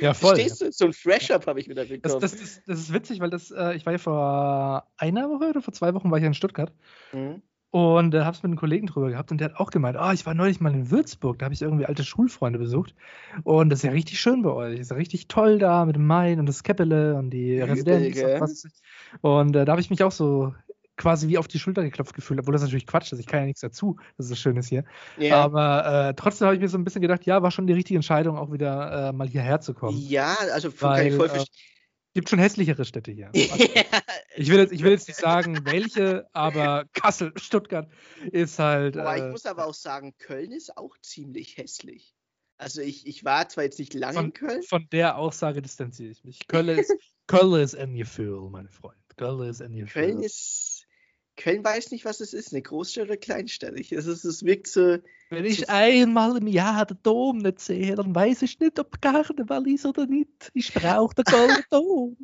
Ja, 0.00 0.12
voll. 0.12 0.34
Verstehst 0.34 0.60
du? 0.60 0.72
So 0.72 0.86
ein 0.86 0.92
Fresh-Up 0.92 1.46
habe 1.46 1.60
ich 1.60 1.68
wieder 1.68 1.84
bekommen. 1.84 2.20
Das, 2.20 2.32
das, 2.32 2.40
das, 2.40 2.62
das, 2.66 2.78
ist 2.80 2.92
witzig, 2.92 3.20
weil 3.20 3.30
das, 3.30 3.50
äh, 3.50 3.74
ich 3.74 3.86
war 3.86 3.92
ja 3.92 3.98
vor 3.98 4.88
einer 4.96 5.30
Woche 5.30 5.50
oder 5.50 5.62
vor 5.62 5.72
zwei 5.72 5.94
Wochen 5.94 6.10
war 6.10 6.18
ich 6.18 6.24
in 6.24 6.34
Stuttgart. 6.34 6.72
Mhm. 7.12 7.42
Und 7.74 8.12
da 8.12 8.20
äh, 8.20 8.24
habe 8.24 8.36
es 8.36 8.42
mit 8.44 8.50
einem 8.50 8.56
Kollegen 8.56 8.86
drüber 8.86 9.10
gehabt 9.10 9.32
und 9.32 9.38
der 9.38 9.48
hat 9.48 9.56
auch 9.56 9.72
gemeint, 9.72 9.96
ah, 9.96 10.10
oh, 10.10 10.12
ich 10.12 10.24
war 10.26 10.34
neulich 10.34 10.60
mal 10.60 10.72
in 10.72 10.92
Würzburg, 10.92 11.40
da 11.40 11.46
habe 11.46 11.54
ich 11.54 11.62
irgendwie 11.62 11.86
alte 11.86 12.04
Schulfreunde 12.04 12.56
besucht. 12.56 12.94
Und 13.42 13.68
das 13.68 13.80
ist 13.80 13.82
ja 13.82 13.90
richtig 13.90 14.20
schön 14.20 14.42
bei 14.42 14.50
euch. 14.50 14.78
Ist 14.78 14.92
ja 14.92 14.96
richtig 14.96 15.26
toll 15.26 15.58
da 15.58 15.84
mit 15.84 15.96
dem 15.96 16.06
Main 16.06 16.38
und 16.38 16.46
das 16.46 16.62
Keppele 16.62 17.16
und 17.16 17.30
die 17.30 17.60
Residenz. 17.60 18.68
Und, 19.22 19.28
und 19.28 19.56
äh, 19.56 19.64
da 19.64 19.72
habe 19.72 19.80
ich 19.80 19.90
mich 19.90 20.04
auch 20.04 20.12
so 20.12 20.54
quasi 20.96 21.26
wie 21.26 21.36
auf 21.36 21.48
die 21.48 21.58
Schulter 21.58 21.82
geklopft 21.82 22.14
gefühlt, 22.14 22.38
obwohl 22.38 22.52
das 22.52 22.62
natürlich 22.62 22.86
Quatsch 22.86 23.10
ist. 23.10 23.18
Ich 23.18 23.26
kann 23.26 23.40
ja 23.40 23.46
nichts 23.46 23.62
dazu, 23.62 23.96
dass 24.16 24.26
es 24.26 24.28
so 24.30 24.36
schön 24.36 24.56
ist 24.56 24.68
hier. 24.68 24.84
Yeah. 25.18 25.42
Aber 25.42 26.10
äh, 26.10 26.14
trotzdem 26.14 26.46
habe 26.46 26.54
ich 26.54 26.60
mir 26.60 26.68
so 26.68 26.78
ein 26.78 26.84
bisschen 26.84 27.02
gedacht, 27.02 27.26
ja, 27.26 27.42
war 27.42 27.50
schon 27.50 27.66
die 27.66 27.72
richtige 27.72 27.96
Entscheidung, 27.96 28.38
auch 28.38 28.52
wieder 28.52 29.08
äh, 29.08 29.12
mal 29.12 29.26
hierher 29.26 29.60
zu 29.60 29.74
kommen. 29.74 29.98
Ja, 29.98 30.36
also 30.52 30.68
Weil, 30.80 30.98
kann 30.98 31.06
ich 31.08 31.14
voll 31.16 31.28
verstehen. 31.28 31.73
Gibt 32.14 32.28
schon 32.28 32.38
hässlichere 32.38 32.84
Städte 32.84 33.10
hier. 33.10 33.30
ich, 33.34 34.48
will 34.48 34.58
jetzt, 34.58 34.72
ich 34.72 34.82
will 34.84 34.92
jetzt 34.92 35.08
nicht 35.08 35.18
sagen, 35.18 35.64
welche, 35.64 36.28
aber 36.32 36.84
Kassel, 36.92 37.32
Stuttgart 37.36 37.90
ist 38.30 38.60
halt. 38.60 38.94
Boah, 38.94 39.14
äh, 39.14 39.26
ich 39.26 39.32
muss 39.32 39.46
aber 39.46 39.66
auch 39.66 39.74
sagen, 39.74 40.14
Köln 40.18 40.52
ist 40.52 40.76
auch 40.76 40.96
ziemlich 41.02 41.56
hässlich. 41.56 42.14
Also 42.56 42.80
ich, 42.82 43.06
ich 43.06 43.24
war 43.24 43.48
zwar 43.48 43.64
jetzt 43.64 43.80
nicht 43.80 43.94
lange 43.94 44.14
von, 44.14 44.24
in 44.26 44.32
Köln. 44.32 44.62
Von 44.62 44.88
der 44.92 45.18
Aussage 45.18 45.60
distanziere 45.60 46.10
ich 46.10 46.22
mich. 46.22 46.46
Köln 46.46 46.68
ist, 46.68 46.92
Köln 47.26 47.60
ist 47.60 47.74
ein 47.74 47.94
Gefühl, 47.94 48.48
mein 48.48 48.68
Freund. 48.68 48.96
Köln 49.16 49.48
ist 49.48 49.60
ein 49.60 49.74
Gefühl. 49.74 50.02
Köln 50.02 50.22
ist 50.22 50.73
Köln 51.36 51.64
weiß 51.64 51.90
nicht, 51.90 52.04
was 52.04 52.20
es 52.20 52.32
ist, 52.32 52.52
eine 52.52 52.62
Großstadt 52.62 53.04
oder 53.04 53.16
Kleinstadt. 53.16 53.74
Es, 53.74 54.06
ist, 54.06 54.24
es 54.24 54.44
wirkt 54.44 54.68
so. 54.68 54.98
Wenn 55.30 55.44
ich 55.44 55.60
so 55.60 55.66
einmal 55.68 56.36
im 56.36 56.46
Jahr 56.46 56.86
den 56.86 56.98
Dom 57.02 57.38
nicht 57.38 57.60
sehe, 57.60 57.94
dann 57.96 58.14
weiß 58.14 58.42
ich 58.42 58.60
nicht, 58.60 58.78
ob 58.78 59.00
Karneval 59.00 59.66
ist 59.66 59.84
oder 59.84 60.06
nicht. 60.06 60.50
Ich 60.54 60.72
brauche 60.72 61.14
den 61.14 61.24
Golden 61.24 61.64
Dom. 61.70 62.16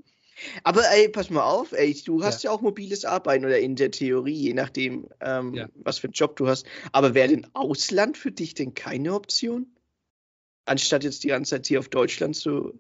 Aber 0.65 0.83
ey, 0.91 1.09
pass 1.09 1.29
mal 1.29 1.43
auf, 1.43 1.73
ey, 1.73 1.95
du 2.05 2.25
hast 2.25 2.43
ja. 2.43 2.51
ja 2.51 2.57
auch 2.57 2.63
mobiles 2.63 3.05
Arbeiten 3.05 3.45
oder 3.45 3.59
in 3.59 3.77
der 3.77 3.91
Theorie, 3.91 4.33
je 4.33 4.55
nachdem, 4.55 5.09
ähm, 5.21 5.55
ja. 5.55 5.69
was 5.75 5.99
für 5.99 6.07
einen 6.07 6.15
Job 6.15 6.37
du 6.37 6.49
hast. 6.49 6.67
Aber 6.93 7.15
wäre 7.15 7.29
denn 7.29 7.47
Ausland 7.53 8.17
für 8.17 8.33
dich 8.33 8.55
denn 8.55 8.75
keine 8.75 9.15
Option? 9.15 9.67
Anstatt 10.65 11.05
jetzt 11.05 11.25
die 11.25 11.29
ganze 11.29 11.57
Zeit 11.57 11.67
hier 11.67 11.79
auf 11.79 11.89
Deutschland 11.89 12.37
zu 12.37 12.79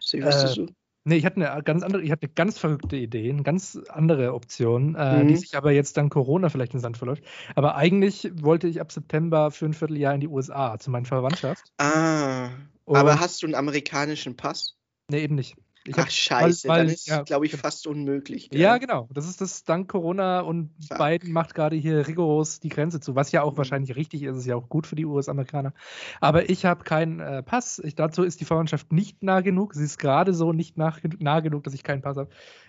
sehen, 0.00 0.24
was 0.24 0.42
äh, 0.42 0.46
du 0.46 0.54
so. 0.54 0.68
Nee, 1.04 1.16
ich 1.16 1.24
hatte 1.24 1.36
eine 1.36 1.62
ganz 1.62 1.82
andere, 1.82 2.02
ich 2.02 2.10
hatte 2.10 2.26
eine 2.26 2.34
ganz 2.34 2.58
verrückte 2.58 2.96
Idee, 2.96 3.30
eine 3.30 3.42
ganz 3.42 3.80
andere 3.88 4.34
Option, 4.34 4.94
äh, 4.94 5.22
mhm. 5.22 5.28
die 5.28 5.36
sich 5.36 5.56
aber 5.56 5.72
jetzt 5.72 5.96
dann 5.96 6.10
Corona 6.10 6.48
vielleicht 6.48 6.72
in 6.74 6.78
den 6.78 6.82
Sand 6.82 6.98
verläuft. 6.98 7.24
Aber 7.54 7.76
eigentlich 7.76 8.30
wollte 8.34 8.68
ich 8.68 8.80
ab 8.80 8.92
September 8.92 9.50
für 9.50 9.66
ein 9.66 9.74
Vierteljahr 9.74 10.14
in 10.14 10.20
die 10.20 10.28
USA 10.28 10.78
zu 10.78 10.90
meiner 10.90 11.06
Verwandtschaft. 11.06 11.72
Ah. 11.78 12.50
Und 12.84 12.96
aber 12.96 13.20
hast 13.20 13.42
du 13.42 13.46
einen 13.46 13.54
amerikanischen 13.54 14.36
Pass? 14.36 14.76
Nee, 15.10 15.22
eben 15.22 15.34
nicht. 15.34 15.56
Ich 15.88 15.94
Ach, 15.94 16.02
hab, 16.02 16.12
scheiße, 16.12 16.68
weil, 16.68 16.78
weil, 16.78 16.86
dann 16.86 16.94
ist 16.94 17.08
ja, 17.08 17.22
glaube 17.22 17.46
ich, 17.46 17.56
fast 17.56 17.86
unmöglich. 17.86 18.50
Gell? 18.50 18.60
Ja, 18.60 18.76
genau. 18.76 19.08
Das 19.12 19.26
ist 19.26 19.40
das 19.40 19.64
dank 19.64 19.88
Corona 19.88 20.40
und 20.40 20.70
Fuck. 20.86 20.98
Biden 20.98 21.32
macht 21.32 21.54
gerade 21.54 21.76
hier 21.76 22.06
rigoros 22.06 22.60
die 22.60 22.68
Grenze 22.68 23.00
zu, 23.00 23.14
was 23.14 23.32
ja 23.32 23.42
auch 23.42 23.52
mhm. 23.52 23.58
wahrscheinlich 23.58 23.96
richtig 23.96 24.22
ist, 24.22 24.36
ist 24.36 24.46
ja 24.46 24.56
auch 24.56 24.68
gut 24.68 24.86
für 24.86 24.96
die 24.96 25.06
US-Amerikaner. 25.06 25.72
Aber 26.20 26.50
ich 26.50 26.66
habe 26.66 26.84
keinen 26.84 27.20
äh, 27.20 27.42
Pass. 27.42 27.78
Ich, 27.78 27.94
dazu 27.94 28.22
ist 28.22 28.40
die 28.40 28.44
Verwandtschaft 28.44 28.92
nicht 28.92 29.22
nah 29.22 29.40
genug. 29.40 29.74
Sie 29.74 29.84
ist 29.84 29.98
gerade 29.98 30.34
so 30.34 30.52
nicht 30.52 30.76
nah, 30.76 30.94
nah, 31.18 31.40
genug, 31.40 31.64
dass 31.64 31.74
ich 31.74 31.82
keinen 31.82 32.02
Pass 32.02 32.18
habe. 32.18 32.28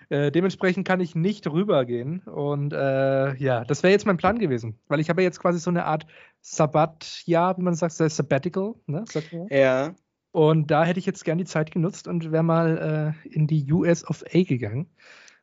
Äh, 0.09 0.31
dementsprechend 0.31 0.87
kann 0.87 1.01
ich 1.01 1.13
nicht 1.13 1.45
rübergehen. 1.45 2.19
Und 2.21 2.73
äh, 2.73 3.35
ja, 3.35 3.65
das 3.65 3.83
wäre 3.83 3.91
jetzt 3.91 4.05
mein 4.05 4.17
Plan 4.17 4.39
gewesen, 4.39 4.79
weil 4.87 4.99
ich 4.99 5.09
habe 5.09 5.21
ja 5.21 5.27
jetzt 5.27 5.39
quasi 5.39 5.59
so 5.59 5.69
eine 5.69 5.85
Art 5.85 6.07
Sabbatjahr, 6.41 7.57
wie 7.57 7.63
man 7.63 7.75
sagt, 7.75 7.93
Sabbatical, 7.93 8.75
ne? 8.87 9.03
Sagt 9.07 9.31
ja. 9.49 9.93
Und 10.31 10.69
da 10.69 10.83
hätte 10.83 10.99
ich 10.99 11.05
jetzt 11.05 11.25
gern 11.25 11.37
die 11.37 11.45
Zeit 11.45 11.71
genutzt 11.71 12.07
und 12.07 12.31
wäre 12.31 12.43
mal 12.43 13.15
äh, 13.25 13.29
in 13.29 13.47
die 13.47 13.71
US 13.71 14.05
of 14.05 14.23
A 14.33 14.43
gegangen 14.43 14.87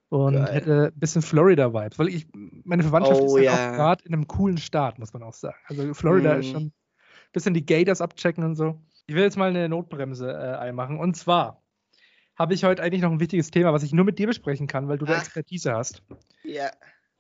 und 0.09 0.34
Geil. 0.34 0.53
hätte 0.53 0.93
ein 0.95 1.01
bisschen 1.01 1.22
Florida-Vibes, 1.22 1.99
weil 1.99 2.09
ich, 2.09 2.28
meine 2.32 2.84
Verwandtschaft 2.84 3.20
oh, 3.20 3.37
ist 3.37 3.45
ja 3.45 3.53
auch 3.53 3.74
gerade 3.74 4.05
in 4.05 4.14
einem 4.14 4.28
coolen 4.28 4.59
Staat, 4.59 4.99
muss 4.99 5.12
man 5.12 5.24
auch 5.24 5.34
sagen. 5.34 5.57
Also 5.66 5.93
Florida 5.95 6.37
mm. 6.37 6.41
ist 6.41 6.51
schon 6.51 6.62
ein 6.66 6.72
bisschen 7.32 7.55
die 7.55 7.66
Gators 7.66 8.01
abchecken 8.01 8.45
und 8.45 8.55
so. 8.55 8.80
Ich 9.09 9.14
will 9.14 9.22
jetzt 9.22 9.37
mal 9.37 9.51
eine 9.51 9.68
Notbremse 9.68 10.30
äh, 10.30 10.57
einmachen 10.57 10.99
und 10.99 11.16
zwar 11.16 11.62
habe 12.37 12.55
ich 12.55 12.64
heute 12.64 12.82
eigentlich 12.82 13.03
noch 13.03 13.11
ein 13.11 13.20
wichtiges 13.20 13.51
Thema, 13.51 13.72
was 13.72 13.82
ich 13.82 13.93
nur 13.93 14.05
mit 14.05 14.18
dir 14.18 14.26
besprechen 14.26 14.66
kann, 14.66 14.89
weil 14.89 14.99
du 14.99 15.07
Ach. 15.07 15.11
da 15.11 15.18
Expertise 15.18 15.72
hast. 15.72 16.03
Ja. 16.45 16.70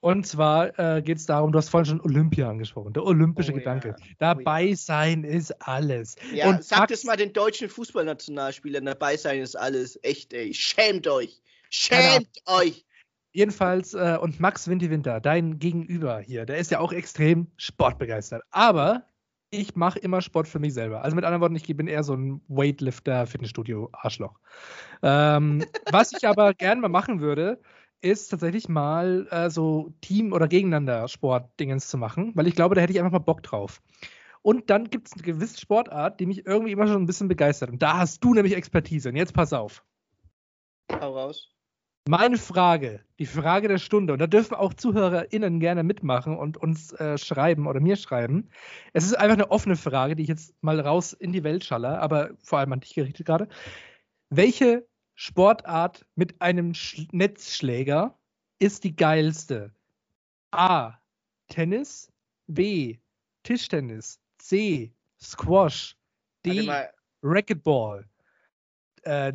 Und 0.00 0.26
zwar 0.26 0.78
äh, 0.78 1.02
geht 1.02 1.18
es 1.18 1.26
darum, 1.26 1.52
du 1.52 1.58
hast 1.58 1.68
vorhin 1.68 1.86
schon 1.86 2.00
Olympia 2.00 2.48
angesprochen, 2.48 2.92
der 2.92 3.04
olympische 3.04 3.52
oh, 3.52 3.56
Gedanke. 3.56 3.96
Ja. 3.98 4.06
Dabei 4.18 4.66
oh, 4.66 4.68
ja. 4.70 4.76
sein 4.76 5.24
ist 5.24 5.52
alles. 5.66 6.16
Ja, 6.32 6.48
und 6.48 6.62
sagt 6.62 6.90
es 6.90 7.04
mal 7.04 7.16
den 7.16 7.32
deutschen 7.32 7.68
Fußballnationalspielern, 7.68 8.84
dabei 8.84 9.16
sein 9.16 9.40
ist 9.40 9.56
alles. 9.56 9.98
Echt, 10.02 10.32
ey. 10.32 10.52
Schämt 10.54 11.08
euch. 11.08 11.40
Schämt 11.70 12.28
genau. 12.44 12.58
euch. 12.58 12.84
Jedenfalls, 13.32 13.94
äh, 13.94 14.16
und 14.20 14.40
Max 14.40 14.68
Winti 14.68 14.90
Winter, 14.90 15.20
dein 15.20 15.58
Gegenüber 15.58 16.20
hier, 16.20 16.46
der 16.46 16.56
ist 16.56 16.70
ja 16.70 16.78
auch 16.78 16.92
extrem 16.92 17.48
sportbegeistert. 17.56 18.42
Aber 18.50 19.04
ich 19.50 19.76
mache 19.76 19.98
immer 19.98 20.22
Sport 20.22 20.48
für 20.48 20.58
mich 20.58 20.74
selber. 20.74 21.02
Also 21.02 21.14
mit 21.14 21.24
anderen 21.24 21.40
Worten, 21.40 21.56
ich 21.56 21.66
bin 21.76 21.86
eher 21.86 22.02
so 22.02 22.14
ein 22.14 22.40
Weightlifter, 22.48 23.26
Fitnessstudio-Arschloch. 23.26 24.38
Ähm, 25.02 25.64
was 25.90 26.12
ich 26.12 26.26
aber 26.26 26.54
gerne 26.54 26.80
mal 26.80 26.88
machen 26.88 27.20
würde, 27.20 27.60
ist 28.00 28.28
tatsächlich 28.28 28.68
mal 28.68 29.26
äh, 29.30 29.50
so 29.50 29.92
Team- 30.00 30.32
oder 30.32 30.48
Gegeneinander-Sport-Dingens 30.48 31.88
zu 31.88 31.98
machen, 31.98 32.32
weil 32.34 32.46
ich 32.46 32.54
glaube, 32.54 32.74
da 32.74 32.80
hätte 32.80 32.92
ich 32.92 32.98
einfach 32.98 33.12
mal 33.12 33.18
Bock 33.18 33.42
drauf. 33.42 33.82
Und 34.42 34.70
dann 34.70 34.90
gibt 34.90 35.08
es 35.08 35.14
eine 35.14 35.22
gewisse 35.22 35.60
Sportart, 35.60 36.20
die 36.20 36.26
mich 36.26 36.46
irgendwie 36.46 36.72
immer 36.72 36.86
schon 36.86 37.02
ein 37.02 37.06
bisschen 37.06 37.28
begeistert. 37.28 37.70
Und 37.70 37.82
da 37.82 37.98
hast 37.98 38.22
du 38.22 38.32
nämlich 38.32 38.54
Expertise. 38.54 39.08
Und 39.08 39.16
jetzt 39.16 39.34
pass 39.34 39.52
auf. 39.52 39.84
Hau 40.92 41.14
raus. 41.16 41.50
Meine 42.08 42.38
Frage, 42.38 43.00
die 43.18 43.26
Frage 43.26 43.66
der 43.66 43.78
Stunde, 43.78 44.12
und 44.12 44.20
da 44.20 44.28
dürfen 44.28 44.54
auch 44.54 44.72
ZuhörerInnen 44.72 45.58
gerne 45.58 45.82
mitmachen 45.82 46.36
und 46.36 46.56
uns 46.56 46.92
äh, 46.92 47.18
schreiben 47.18 47.66
oder 47.66 47.80
mir 47.80 47.96
schreiben. 47.96 48.50
Es 48.92 49.04
ist 49.04 49.14
einfach 49.14 49.34
eine 49.34 49.50
offene 49.50 49.74
Frage, 49.74 50.14
die 50.14 50.22
ich 50.22 50.28
jetzt 50.28 50.54
mal 50.62 50.78
raus 50.78 51.12
in 51.12 51.32
die 51.32 51.42
Welt 51.42 51.64
schalle, 51.64 52.00
aber 52.00 52.30
vor 52.38 52.60
allem 52.60 52.72
an 52.72 52.78
dich 52.78 52.94
gerichtet 52.94 53.26
gerade. 53.26 53.48
Welche 54.30 54.86
Sportart 55.16 56.06
mit 56.14 56.40
einem 56.42 56.74
Sch 56.74 57.08
Netzschläger 57.10 58.18
ist 58.58 58.84
die 58.84 58.94
geilste? 58.94 59.74
A. 60.50 60.98
Tennis. 61.48 62.12
B. 62.46 62.98
Tischtennis. 63.42 64.20
C. 64.38 64.92
Squash. 65.20 65.96
D. 66.44 66.70
Racquetball. 67.22 68.06
Äh, 69.02 69.32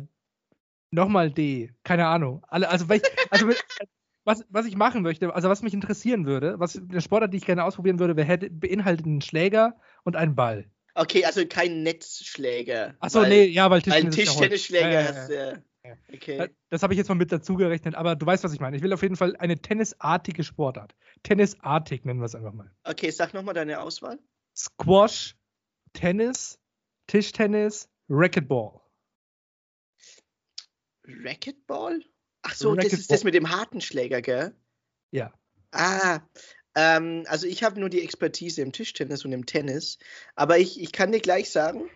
Nochmal 0.92 1.30
D. 1.30 1.72
Keine 1.82 2.06
Ahnung. 2.06 2.44
Alle, 2.48 2.68
also, 2.68 2.86
also 3.30 3.48
was, 4.24 4.44
was 4.50 4.66
ich 4.66 4.76
machen 4.76 5.02
möchte, 5.02 5.34
also 5.34 5.48
was 5.48 5.62
mich 5.62 5.74
interessieren 5.74 6.26
würde, 6.26 6.60
was 6.60 6.76
eine 6.76 7.00
Sportart, 7.00 7.32
die 7.32 7.38
ich 7.38 7.46
gerne 7.46 7.64
ausprobieren 7.64 7.98
würde, 7.98 8.16
wäre, 8.16 8.38
beinhaltet 8.50 9.06
einen 9.06 9.20
Schläger 9.20 9.76
und 10.04 10.14
einen 10.14 10.36
Ball. 10.36 10.70
Okay, 10.94 11.24
also 11.24 11.44
kein 11.46 11.82
Netzschläger. 11.82 12.94
Achso, 13.00 13.22
nee, 13.22 13.46
ja, 13.46 13.70
weil 13.70 13.82
Tischtennis. 13.82 14.14
Ein 14.14 14.24
Tischtennisschläger 14.24 14.90
ja, 14.90 15.00
ja, 15.00 15.10
ja. 15.10 15.52
hast 15.52 15.62
Okay. 16.12 16.48
Das 16.70 16.82
habe 16.82 16.94
ich 16.94 16.98
jetzt 16.98 17.08
mal 17.08 17.16
mit 17.16 17.32
dazu 17.32 17.56
gerechnet, 17.56 17.94
aber 17.94 18.14
du 18.14 18.24
weißt, 18.24 18.44
was 18.44 18.52
ich 18.52 18.60
meine. 18.60 18.76
Ich 18.76 18.82
will 18.82 18.92
auf 18.92 19.02
jeden 19.02 19.16
Fall 19.16 19.36
eine 19.36 19.60
tennisartige 19.60 20.44
Sportart. 20.44 20.94
Tennisartig 21.22 22.04
nennen 22.04 22.20
wir 22.20 22.26
es 22.26 22.34
einfach 22.34 22.52
mal. 22.52 22.70
Okay, 22.84 23.10
sag 23.10 23.34
nochmal 23.34 23.54
deine 23.54 23.80
Auswahl. 23.80 24.18
Squash, 24.56 25.36
Tennis, 25.92 26.58
Tischtennis, 27.08 27.88
Racquetball. 28.08 28.80
Racquetball? 31.04 32.00
Ach 32.42 32.54
so, 32.54 32.70
Racquetball. 32.70 32.90
das 32.90 33.00
ist 33.00 33.10
das 33.10 33.24
mit 33.24 33.34
dem 33.34 33.50
harten 33.50 33.80
Schläger, 33.80 34.22
gell? 34.22 34.54
Ja. 35.10 35.32
Ah, 35.72 36.20
ähm, 36.74 37.24
also 37.26 37.46
ich 37.46 37.64
habe 37.64 37.80
nur 37.80 37.88
die 37.88 38.02
Expertise 38.02 38.62
im 38.62 38.72
Tischtennis 38.72 39.24
und 39.24 39.32
im 39.32 39.46
Tennis, 39.46 39.98
aber 40.36 40.58
ich, 40.58 40.80
ich 40.80 40.92
kann 40.92 41.12
dir 41.12 41.20
gleich 41.20 41.50
sagen, 41.50 41.90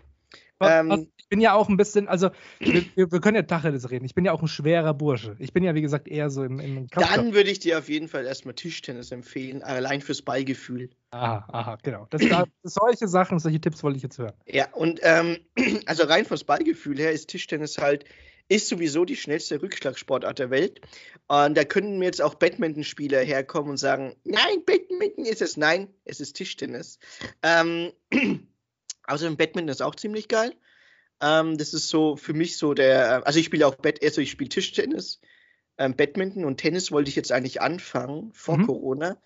ähm, 0.60 1.08
ich 1.16 1.28
bin 1.28 1.40
ja 1.40 1.54
auch 1.54 1.68
ein 1.68 1.76
bisschen, 1.76 2.08
also 2.08 2.30
wir, 2.60 2.84
wir 2.94 3.20
können 3.20 3.34
ja 3.34 3.42
Tacheles 3.42 3.90
reden. 3.90 4.04
Ich 4.04 4.14
bin 4.14 4.24
ja 4.24 4.32
auch 4.32 4.42
ein 4.42 4.48
schwerer 4.48 4.94
Bursche. 4.94 5.36
Ich 5.38 5.52
bin 5.52 5.64
ja, 5.64 5.74
wie 5.74 5.82
gesagt, 5.82 6.08
eher 6.08 6.30
so 6.30 6.44
im, 6.44 6.60
im 6.60 6.86
Dann 6.88 7.34
würde 7.34 7.50
ich 7.50 7.58
dir 7.58 7.78
auf 7.78 7.88
jeden 7.88 8.08
Fall 8.08 8.24
erstmal 8.24 8.54
Tischtennis 8.54 9.10
empfehlen, 9.10 9.62
allein 9.62 10.00
fürs 10.00 10.22
Ballgefühl. 10.22 10.90
Aha, 11.10 11.46
aha, 11.52 11.78
genau. 11.82 12.06
Das, 12.10 12.22
da, 12.28 12.44
solche 12.62 13.08
Sachen, 13.08 13.38
solche 13.38 13.60
Tipps 13.60 13.82
wollte 13.82 13.96
ich 13.96 14.02
jetzt 14.02 14.18
hören. 14.18 14.34
Ja, 14.46 14.72
und 14.72 15.00
ähm, 15.02 15.38
also 15.86 16.04
rein 16.04 16.24
fürs 16.24 16.44
Ballgefühl 16.44 16.98
her 16.98 17.12
ist 17.12 17.28
Tischtennis 17.28 17.78
halt 17.78 18.04
ist 18.48 18.68
sowieso 18.68 19.04
die 19.04 19.16
schnellste 19.16 19.60
Rückschlagsportart 19.60 20.38
der 20.38 20.50
Welt. 20.50 20.80
Und 21.26 21.56
da 21.56 21.64
können 21.64 21.98
mir 21.98 22.04
jetzt 22.04 22.22
auch 22.22 22.34
Badmintonspieler 22.34 23.20
herkommen 23.20 23.70
und 23.70 23.76
sagen, 23.76 24.14
nein, 24.24 24.64
Badminton 24.64 25.24
ist 25.24 25.42
es. 25.42 25.56
Nein, 25.56 25.88
es 26.04 26.20
ist 26.20 26.34
Tischtennis. 26.34 26.98
Ähm, 27.42 27.92
Außerdem 29.06 29.36
Badminton 29.36 29.70
ist 29.70 29.82
auch 29.82 29.94
ziemlich 29.94 30.28
geil. 30.28 30.54
Ähm, 31.20 31.56
das 31.56 31.72
ist 31.74 31.88
so 31.88 32.16
für 32.16 32.34
mich 32.34 32.58
so 32.58 32.74
der, 32.74 33.26
also 33.26 33.38
ich 33.38 33.46
spiele 33.46 33.66
auch 33.66 33.76
Bett, 33.76 34.02
also 34.02 34.20
ich 34.20 34.30
spiele 34.30 34.50
Tischtennis, 34.50 35.20
ähm, 35.78 35.96
Badminton 35.96 36.44
und 36.44 36.58
Tennis 36.58 36.92
wollte 36.92 37.08
ich 37.08 37.16
jetzt 37.16 37.32
eigentlich 37.32 37.60
anfangen 37.60 38.32
vor 38.32 38.58
mhm. 38.58 38.66
Corona. 38.66 39.16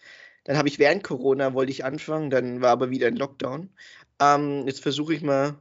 Dann 0.45 0.57
habe 0.57 0.69
ich 0.69 0.79
während 0.79 1.05
Corona 1.05 1.55
wollte 1.55 1.73
ich 1.73 1.85
anfangen, 1.85 2.31
dann 2.31 2.61
war 2.61 2.71
aber 2.71 2.91
wieder 2.91 3.09
ein 3.09 3.17
Lockdown. 3.17 3.71
Ähm, 4.21 4.67
jetzt 4.67 4.81
versuche 4.81 5.15
ich 5.15 5.23
mal, 5.23 5.59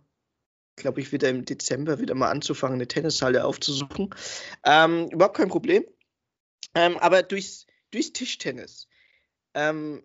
glaube 0.76 1.02
ich, 1.02 1.12
wieder 1.12 1.30
im 1.30 1.46
Dezember 1.46 2.00
wieder 2.00 2.16
mal 2.16 2.30
anzufangen, 2.30 2.76
eine 2.76 2.88
Tennishalle 2.88 3.46
aufzusuchen. 3.46 4.14
Ähm, 4.64 5.10
überhaupt 5.10 5.38
kein 5.38 5.50
Problem. 5.50 5.84
Ähm, 6.76 6.98
aber 6.98 7.24
durchs, 7.24 7.66
durchs 7.92 8.14
Tischtennis 8.14 8.88
ähm, 9.54 10.04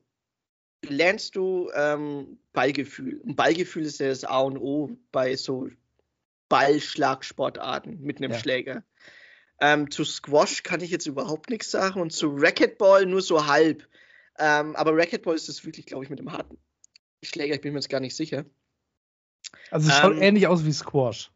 lernst 0.91 1.37
du 1.37 1.71
ähm, 1.75 2.39
Ballgefühl. 2.53 3.21
Und 3.21 3.37
Ballgefühl 3.37 3.85
ist 3.85 4.01
ja 4.01 4.09
das 4.09 4.25
A 4.25 4.41
und 4.41 4.59
O 4.59 4.97
bei 5.13 5.37
so 5.37 5.69
Ballschlagsportarten 6.49 8.01
mit 8.01 8.19
einem 8.19 8.33
ja. 8.33 8.39
Schläger. 8.39 8.85
Ähm, 9.61 9.91
zu 9.91 10.05
Squash 10.05 10.63
kann 10.63 10.81
ich 10.81 10.91
jetzt 10.91 11.07
überhaupt 11.07 11.51
nichts 11.51 11.71
sagen 11.71 12.01
und 12.01 12.13
zu 12.13 12.35
Racquetball 12.35 13.07
nur 13.07 13.23
so 13.23 13.47
halb. 13.47 13.89
Ähm, 14.39 14.75
aber 14.77 14.97
Racquetball 14.97 15.35
ist 15.35 15.49
das 15.49 15.65
wirklich, 15.65 15.87
glaube 15.87 16.05
ich, 16.05 16.11
mit 16.11 16.19
dem 16.19 16.33
harten 16.33 16.59
Schläger. 17.23 17.55
Ich 17.55 17.61
bin 17.61 17.73
mir 17.73 17.79
jetzt 17.79 17.89
gar 17.89 18.01
nicht 18.01 18.17
sicher. 18.17 18.45
Also 19.71 19.89
es 19.89 19.97
schaut 19.97 20.15
ähm, 20.15 20.23
ähnlich 20.23 20.47
aus 20.47 20.65
wie 20.65 20.73
Squash. 20.73 21.31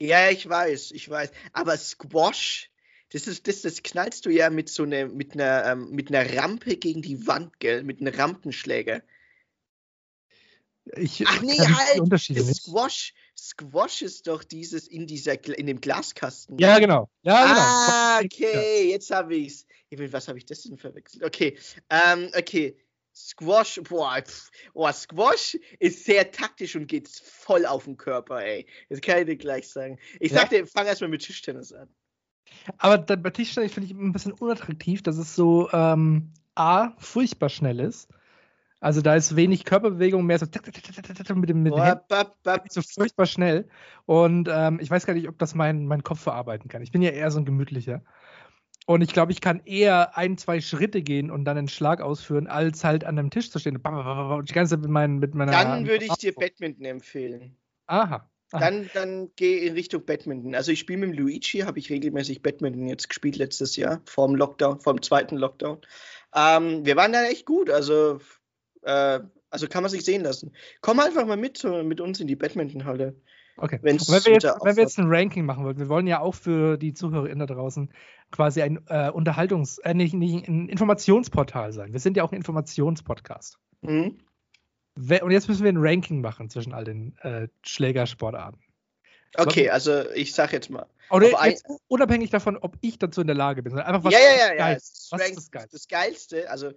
Ja, 0.00 0.30
ich 0.30 0.48
weiß, 0.48 0.90
ich 0.92 1.08
weiß. 1.08 1.30
Aber 1.52 1.76
Squash, 1.76 2.71
das 3.12 3.26
ist, 3.26 3.46
das, 3.46 3.62
das 3.62 3.82
knallst 3.82 4.24
du 4.24 4.30
ja 4.30 4.48
mit 4.48 4.68
so 4.68 4.84
einer, 4.84 5.06
mit 5.06 5.34
einer, 5.34 5.66
ähm, 5.66 5.90
mit 5.90 6.08
einer 6.08 6.34
Rampe 6.36 6.76
gegen 6.76 7.02
die 7.02 7.26
Wand, 7.26 7.60
gell? 7.60 7.82
Mit 7.82 8.00
einem 8.00 8.14
Rampenschläger. 8.14 9.02
Ich 10.96 11.24
Ach 11.26 11.40
nee, 11.42 11.58
halt! 11.58 12.20
Squash, 12.20 13.14
Squash 13.38 14.02
ist 14.02 14.26
doch 14.26 14.42
dieses 14.42 14.88
in 14.88 15.06
dieser 15.06 15.42
in 15.56 15.66
dem 15.66 15.80
Glaskasten. 15.80 16.58
Ja, 16.58 16.78
genau. 16.78 17.08
Ja, 17.22 17.46
genau. 17.46 17.60
Ah, 17.60 18.20
okay, 18.24 18.90
jetzt 18.90 19.10
habe 19.10 19.36
ich's. 19.36 19.66
Was 19.90 20.26
habe 20.26 20.38
ich 20.38 20.46
das 20.46 20.62
denn 20.62 20.78
verwechselt? 20.78 21.22
Okay, 21.22 21.56
ähm, 21.90 22.30
okay. 22.36 22.76
Squash, 23.14 23.78
boah, 23.88 24.22
pff, 24.22 24.50
boah, 24.72 24.92
Squash 24.92 25.58
ist 25.78 26.06
sehr 26.06 26.30
taktisch 26.30 26.74
und 26.76 26.86
geht 26.86 27.08
voll 27.08 27.66
auf 27.66 27.84
den 27.84 27.98
Körper, 27.98 28.42
ey. 28.42 28.66
Das 28.88 29.02
kann 29.02 29.18
ich 29.18 29.26
dir 29.26 29.36
gleich 29.36 29.68
sagen. 29.68 29.98
Ich 30.18 30.32
ja. 30.32 30.38
sagte, 30.38 30.66
fang 30.66 30.86
erstmal 30.86 31.10
mit 31.10 31.20
Tischtennis 31.20 31.74
an. 31.74 31.94
Aber 32.78 32.98
bei 32.98 33.30
Tischtennis 33.30 33.72
finde 33.72 33.88
ich 33.88 33.94
ein 33.94 34.12
bisschen 34.12 34.32
unattraktiv, 34.32 35.02
dass 35.02 35.16
es 35.16 35.34
so 35.34 35.70
ähm, 35.72 36.32
A, 36.54 36.92
furchtbar 36.98 37.48
schnell 37.48 37.80
ist 37.80 38.08
also 38.82 39.00
da 39.00 39.14
ist 39.14 39.36
wenig 39.36 39.64
Körperbewegung, 39.64 40.26
mehr 40.26 40.40
so 40.40 40.46
mit 41.36 41.48
dem, 41.48 41.62
mit 41.62 41.72
so 42.68 42.82
furchtbar 42.82 43.26
schnell. 43.26 43.68
Und 44.06 44.48
ähm, 44.52 44.80
ich 44.82 44.90
weiß 44.90 45.06
gar 45.06 45.14
nicht, 45.14 45.28
ob 45.28 45.38
das 45.38 45.54
mein, 45.54 45.86
mein 45.86 46.02
Kopf 46.02 46.18
verarbeiten 46.20 46.68
kann. 46.68 46.82
Ich 46.82 46.90
bin 46.90 47.00
ja 47.00 47.10
eher 47.10 47.30
so 47.30 47.38
ein 47.38 47.44
gemütlicher. 47.44 48.02
Und 48.86 49.00
ich 49.02 49.12
glaube, 49.12 49.30
ich 49.30 49.40
kann 49.40 49.62
eher 49.64 50.18
ein, 50.18 50.36
zwei 50.36 50.60
Schritte 50.60 51.00
gehen 51.02 51.30
und 51.30 51.44
dann 51.44 51.56
einen 51.56 51.68
Schlag 51.68 52.00
ausführen, 52.00 52.48
als 52.48 52.82
halt 52.82 53.04
an 53.04 53.16
einem 53.16 53.30
Tisch 53.30 53.52
zu 53.52 53.60
stehen. 53.60 53.76
Und 53.76 54.50
die 54.50 54.52
ganze 54.52 54.74
Zeit 54.74 54.80
mit, 54.80 54.90
mein, 54.90 55.18
mit 55.18 55.36
meiner. 55.36 55.52
Dann 55.52 55.86
würde 55.86 56.04
ich 56.04 56.14
dir 56.14 56.34
Badminton 56.34 56.84
empfehlen. 56.84 57.56
Aha. 57.86 58.28
Aha. 58.52 58.60
Dann, 58.60 58.90
dann 58.94 59.30
geh 59.36 59.66
in 59.66 59.74
Richtung 59.74 60.04
Badminton. 60.04 60.54
Also 60.54 60.72
ich 60.72 60.78
spiele 60.78 61.06
mit 61.06 61.18
Luigi, 61.18 61.60
habe 61.60 61.78
ich 61.78 61.90
regelmäßig 61.90 62.42
Badminton 62.42 62.86
jetzt 62.86 63.08
gespielt 63.08 63.36
letztes 63.36 63.76
Jahr, 63.76 64.02
vor 64.04 64.26
dem 64.26 64.36
Lockdown, 64.36 64.80
vor 64.80 64.94
dem 64.94 65.02
zweiten 65.02 65.36
Lockdown. 65.36 65.78
Ähm, 66.34 66.84
wir 66.84 66.96
waren 66.96 67.12
da 67.12 67.24
echt 67.24 67.46
gut. 67.46 67.70
Also 67.70 68.20
äh, 68.82 69.20
also 69.52 69.68
kann 69.68 69.82
man 69.82 69.90
sich 69.90 70.04
sehen 70.04 70.22
lassen. 70.22 70.52
Komm 70.80 70.98
einfach 70.98 71.26
mal 71.26 71.36
mit, 71.36 71.62
mit 71.62 72.00
uns 72.00 72.20
in 72.20 72.26
die 72.26 72.36
Badmintonhalle. 72.36 73.14
Okay. 73.58 73.78
wenn, 73.82 73.98
wir 73.98 74.32
jetzt, 74.32 74.44
wenn 74.44 74.76
wir 74.76 74.82
jetzt 74.82 74.98
ein 74.98 75.08
Ranking 75.08 75.44
machen 75.44 75.64
wollen, 75.64 75.78
wir 75.78 75.90
wollen 75.90 76.06
ja 76.06 76.20
auch 76.20 76.34
für 76.34 76.78
die 76.78 76.94
ZuhörerInnen 76.94 77.46
da 77.46 77.54
draußen 77.54 77.92
quasi 78.30 78.62
ein 78.62 78.80
äh, 78.88 79.10
Unterhaltungs-, 79.10 79.78
äh, 79.82 79.92
nicht, 79.92 80.14
nicht 80.14 80.48
ein 80.48 80.70
Informationsportal 80.70 81.72
sein. 81.74 81.92
Wir 81.92 82.00
sind 82.00 82.16
ja 82.16 82.24
auch 82.24 82.32
ein 82.32 82.36
Informationspodcast. 82.36 83.58
Mhm. 83.82 84.18
Und 84.94 85.30
jetzt 85.30 85.48
müssen 85.48 85.64
wir 85.64 85.72
ein 85.72 85.78
Ranking 85.78 86.20
machen 86.20 86.50
zwischen 86.50 86.74
all 86.74 86.84
den 86.84 87.16
äh, 87.22 87.48
Schlägersportarten. 87.62 88.60
Okay, 89.36 89.70
also 89.70 90.10
ich 90.10 90.34
sag 90.34 90.52
jetzt 90.52 90.68
mal. 90.68 90.86
Jetzt, 91.44 91.64
unabhängig 91.88 92.30
davon, 92.30 92.58
ob 92.58 92.76
ich 92.82 92.98
dazu 92.98 93.22
in 93.22 93.26
der 93.26 93.36
Lage 93.36 93.62
bin. 93.62 93.78
Einfach 93.78 94.04
was 94.04 94.12
ja, 94.12 94.20
ja, 94.20 94.54
ja, 94.54 94.54
ja. 94.54 94.76
Was 94.76 95.20
ist 95.20 95.36
das 95.36 95.50
Geilste? 95.50 95.76
Das 95.76 95.88
Geilste, 95.88 96.50
also 96.50 96.72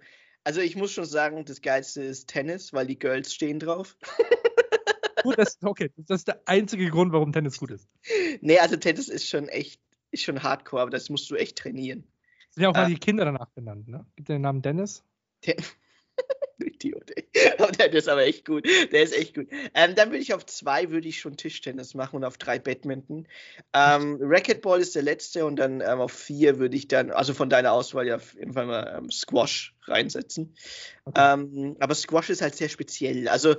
also 0.46 0.60
ich 0.60 0.76
muss 0.76 0.92
schon 0.92 1.06
sagen, 1.06 1.44
das 1.44 1.60
Geilste 1.60 2.04
ist 2.04 2.28
Tennis, 2.28 2.72
weil 2.72 2.86
die 2.86 2.96
Girls 2.96 3.34
stehen 3.34 3.58
drauf. 3.58 3.96
gut, 5.24 5.36
das, 5.38 5.58
okay, 5.60 5.90
das 5.96 6.20
ist 6.20 6.28
der 6.28 6.40
einzige 6.46 6.88
Grund, 6.88 7.12
warum 7.12 7.32
Tennis 7.32 7.58
gut 7.58 7.72
ist. 7.72 7.88
Nee, 8.42 8.60
also 8.60 8.76
Tennis 8.76 9.08
ist 9.08 9.28
schon 9.28 9.48
echt, 9.48 9.80
ist 10.12 10.22
schon 10.22 10.44
hardcore, 10.44 10.82
aber 10.82 10.92
das 10.92 11.10
musst 11.10 11.28
du 11.32 11.34
echt 11.34 11.58
trainieren. 11.58 12.04
Sind 12.50 12.62
ja 12.62 12.68
auch 12.68 12.76
ah. 12.76 12.82
mal 12.82 12.88
die 12.88 12.96
Kinder 12.96 13.24
danach 13.24 13.48
benannt, 13.48 13.88
ne? 13.88 14.06
Gibt 14.14 14.28
den 14.28 14.42
Namen 14.42 14.62
Dennis? 14.62 15.02
Den 15.44 15.56
Idiot. 16.58 17.12
Aber 17.58 17.72
der 17.72 17.92
ist 17.92 18.08
aber 18.08 18.24
echt 18.24 18.44
gut. 18.44 18.66
Der 18.66 19.02
ist 19.02 19.16
echt 19.16 19.34
gut. 19.34 19.48
Ähm, 19.74 19.94
dann 19.94 20.10
würde 20.10 20.22
ich 20.22 20.34
auf 20.34 20.46
zwei 20.46 20.90
würde 20.90 21.08
ich 21.08 21.20
schon 21.20 21.36
Tischtennis 21.36 21.94
machen 21.94 22.16
und 22.16 22.24
auf 22.24 22.38
drei 22.38 22.58
Badminton. 22.58 23.26
Ähm, 23.72 24.18
Racquetball 24.20 24.80
ist 24.80 24.94
der 24.94 25.02
letzte 25.02 25.44
und 25.44 25.56
dann 25.56 25.80
ähm, 25.80 26.00
auf 26.00 26.12
vier 26.12 26.58
würde 26.58 26.76
ich 26.76 26.88
dann, 26.88 27.10
also 27.10 27.34
von 27.34 27.50
deiner 27.50 27.72
Auswahl 27.72 28.06
ja 28.06 28.16
auf 28.16 28.34
jeden 28.34 28.54
Fall 28.54 28.66
mal 28.66 28.96
ähm, 28.98 29.10
Squash 29.10 29.74
reinsetzen. 29.84 30.54
Okay. 31.04 31.34
Ähm, 31.34 31.76
aber 31.80 31.94
Squash 31.94 32.30
ist 32.30 32.42
halt 32.42 32.54
sehr 32.54 32.68
speziell. 32.68 33.28
Also 33.28 33.56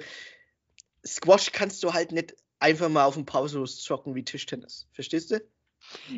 Squash 1.05 1.51
kannst 1.51 1.83
du 1.83 1.93
halt 1.93 2.11
nicht 2.11 2.35
einfach 2.59 2.89
mal 2.89 3.05
auf 3.05 3.13
dem 3.13 3.25
Pausenlos 3.25 3.81
zocken 3.81 4.15
wie 4.15 4.23
Tischtennis. 4.23 4.87
Verstehst 4.91 5.31
du? 5.31 5.41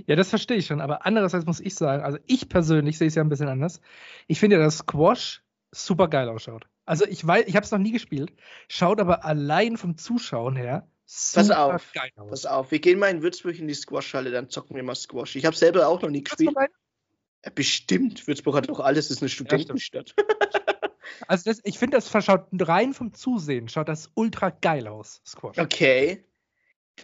Ja, 0.08 0.16
das 0.16 0.30
verstehe 0.30 0.58
ich 0.58 0.66
schon, 0.66 0.82
aber 0.82 1.06
andererseits 1.06 1.46
muss 1.46 1.60
ich 1.60 1.76
sagen, 1.76 2.04
also 2.04 2.18
ich 2.26 2.50
persönlich 2.50 2.98
sehe 2.98 3.08
es 3.08 3.16
ja 3.16 3.24
ein 3.24 3.30
bisschen 3.30 3.50
anders. 3.50 3.82
Ich 4.28 4.40
finde 4.40 4.56
ja, 4.56 4.64
dass 4.64 4.80
Squash 4.80 5.44
super 5.72 6.08
geil 6.08 6.30
ausschaut. 6.30 6.68
Also 6.86 7.06
ich 7.06 7.26
weiß, 7.26 7.46
ich 7.48 7.56
habe 7.56 7.64
es 7.66 7.72
noch 7.72 7.80
nie 7.80 7.92
gespielt, 7.92 8.34
schaut 8.68 9.00
aber 9.00 9.26
allein 9.26 9.78
vom 9.78 9.98
Zuschauen 9.98 10.56
her 10.56 10.88
super 11.06 11.48
pass 11.48 11.52
auf, 11.52 11.94
geil 11.94 12.12
aus. 12.16 12.30
Pass 12.30 12.46
auf, 12.46 12.72
wir 12.72 12.80
gehen 12.80 13.00
mal 13.00 13.10
in 13.10 13.22
Würzburg 13.22 13.58
in 13.60 13.68
die 13.68 13.74
Squash-Halle, 13.74 14.32
dann 14.32 14.50
zocken 14.50 14.76
wir 14.76 14.84
mal 14.84 14.96
Squash. 14.96 15.36
Ich 15.36 15.46
habe 15.46 15.56
selber 15.56 15.88
auch 15.88 16.02
noch 16.02 16.10
nie 16.10 16.24
gespielt. 16.24 16.56
Ja, 16.56 17.52
bestimmt, 17.54 18.28
Würzburg 18.28 18.56
hat 18.56 18.70
doch 18.70 18.80
alles, 18.80 19.12
ist 19.12 19.22
eine 19.22 19.30
Studentenstadt. 19.30 20.16
Also 21.28 21.50
das, 21.50 21.60
ich 21.64 21.78
finde, 21.78 21.98
das 21.98 22.10
schaut 22.26 22.48
rein 22.54 22.94
vom 22.94 23.14
Zusehen, 23.14 23.68
schaut 23.68 23.90
das 23.90 24.10
ultra 24.14 24.52
geil 24.52 24.88
aus, 24.88 25.22
Squash. 25.26 25.58
Okay. 25.58 26.24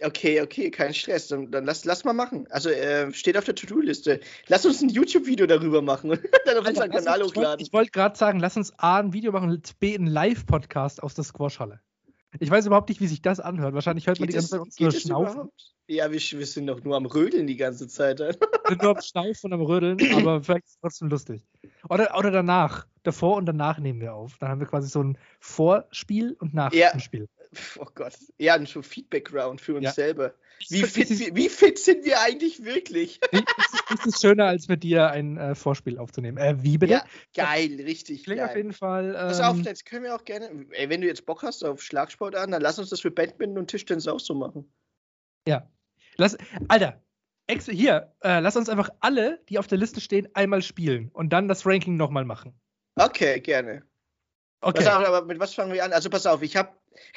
Okay, 0.02 0.40
okay, 0.40 0.70
kein 0.70 0.94
Stress. 0.94 1.28
Dann, 1.28 1.50
dann 1.50 1.64
lass, 1.64 1.84
lass 1.84 2.04
mal 2.04 2.12
machen. 2.12 2.46
Also 2.50 2.70
äh, 2.70 3.12
steht 3.12 3.36
auf 3.36 3.44
der 3.44 3.54
To-Do-Liste. 3.54 4.20
Lass 4.48 4.66
uns 4.66 4.82
ein 4.82 4.88
YouTube-Video 4.88 5.46
darüber 5.46 5.82
machen 5.82 6.10
und 6.10 6.20
dann 6.44 6.58
auf 6.58 6.68
unseren 6.68 6.90
Kanal 6.90 7.22
hochladen. 7.22 7.64
Ich 7.64 7.72
wollte 7.72 7.90
gerade 7.90 8.16
sagen, 8.16 8.40
lass 8.40 8.56
uns 8.56 8.72
A 8.78 8.98
ein 8.98 9.12
Video 9.12 9.32
machen, 9.32 9.62
B 9.80 9.94
ein 9.94 10.06
Live-Podcast 10.06 11.02
aus 11.02 11.14
der 11.14 11.24
Squash-Halle. 11.24 11.80
Ich 12.40 12.50
weiß 12.50 12.66
überhaupt 12.66 12.88
nicht, 12.88 13.00
wie 13.00 13.06
sich 13.06 13.22
das 13.22 13.40
anhört. 13.40 13.74
Wahrscheinlich 13.74 14.06
hört 14.06 14.20
man 14.20 14.28
die 14.28 14.34
ganze 14.34 14.50
Zeit 14.50 14.60
unsere 14.60 14.92
Schnaufen. 14.92 15.50
Ja, 15.88 16.10
wir, 16.10 16.20
wir, 16.20 16.46
sind 16.46 16.66
doch 16.66 16.82
nur 16.82 16.96
am 16.96 17.06
Rödeln 17.06 17.46
die 17.46 17.56
ganze 17.56 17.86
Zeit. 17.86 18.18
wir 18.20 18.34
sind 18.68 18.82
nur 18.82 18.96
am 18.96 19.00
Schnaufen 19.00 19.52
und 19.52 19.52
am 19.52 19.60
Rödeln, 19.60 19.98
aber 20.16 20.42
vielleicht 20.42 20.64
ist 20.64 20.74
es 20.74 20.80
trotzdem 20.80 21.08
lustig. 21.08 21.42
Oder, 21.88 22.16
oder 22.18 22.30
danach. 22.30 22.86
Davor 23.04 23.36
und 23.36 23.46
danach 23.46 23.78
nehmen 23.78 24.00
wir 24.00 24.14
auf. 24.14 24.36
Dann 24.38 24.48
haben 24.48 24.60
wir 24.60 24.66
quasi 24.66 24.88
so 24.88 25.02
ein 25.02 25.16
Vorspiel 25.38 26.36
und 26.40 26.54
Nachspiel. 26.54 26.80
Ja, 27.20 27.35
Oh 27.78 27.86
Gott. 27.94 28.14
Ja, 28.38 28.64
so 28.66 28.82
Feedback-Round 28.82 29.60
für 29.60 29.74
uns 29.74 29.84
ja. 29.84 29.92
selber. 29.92 30.34
Wie 30.68 30.82
fit, 30.82 31.10
wie, 31.10 31.34
wie 31.34 31.48
fit, 31.48 31.78
sind 31.78 32.04
wir 32.04 32.20
eigentlich 32.20 32.64
wirklich? 32.64 33.20
Ist 33.32 34.06
es 34.06 34.20
schöner, 34.20 34.46
als 34.46 34.68
mit 34.68 34.82
dir 34.82 35.10
ein 35.10 35.36
äh, 35.36 35.54
Vorspiel 35.54 35.98
aufzunehmen. 35.98 36.38
Äh, 36.38 36.62
wie 36.62 36.78
bitte? 36.78 36.94
Ja, 36.94 37.04
geil, 37.34 37.80
richtig. 37.84 38.24
Klingt 38.24 38.40
geil. 38.40 38.48
auf 38.48 38.56
jeden 38.56 38.72
Fall. 38.72 39.08
Ähm, 39.08 39.28
Pass 39.28 39.40
auf, 39.40 39.58
jetzt 39.58 39.84
können 39.84 40.04
wir 40.04 40.14
auch 40.14 40.24
gerne, 40.24 40.66
ey, 40.70 40.88
wenn 40.88 41.00
du 41.02 41.06
jetzt 41.06 41.26
Bock 41.26 41.42
hast 41.42 41.64
auf 41.64 41.82
Schlagsport 41.82 42.34
an, 42.34 42.50
dann 42.50 42.62
lass 42.62 42.78
uns 42.78 42.90
das 42.90 43.00
für 43.00 43.10
Badminton 43.10 43.58
und 43.58 43.68
Tischtennis 43.68 44.08
auch 44.08 44.20
so 44.20 44.34
machen. 44.34 44.72
Ja. 45.46 45.70
Lass, 46.16 46.36
Alter, 46.68 47.02
ex, 47.46 47.66
hier, 47.66 48.14
äh, 48.22 48.40
lass 48.40 48.56
uns 48.56 48.68
einfach 48.68 48.90
alle, 49.00 49.42
die 49.48 49.58
auf 49.58 49.66
der 49.66 49.78
Liste 49.78 50.00
stehen, 50.00 50.28
einmal 50.34 50.62
spielen 50.62 51.10
und 51.12 51.32
dann 51.32 51.48
das 51.48 51.66
Ranking 51.66 51.96
nochmal 51.96 52.24
machen. 52.24 52.58
Okay, 52.96 53.40
gerne. 53.40 53.82
Okay. 54.62 54.82
Pass 54.82 54.86
auf, 54.88 55.06
aber 55.06 55.24
mit 55.26 55.38
was 55.38 55.54
fangen 55.54 55.72
wir 55.72 55.84
an? 55.84 55.92
Also 55.92 56.08
pass 56.08 56.26
auf, 56.26 56.42
ich 56.42 56.56
habe 56.56 56.70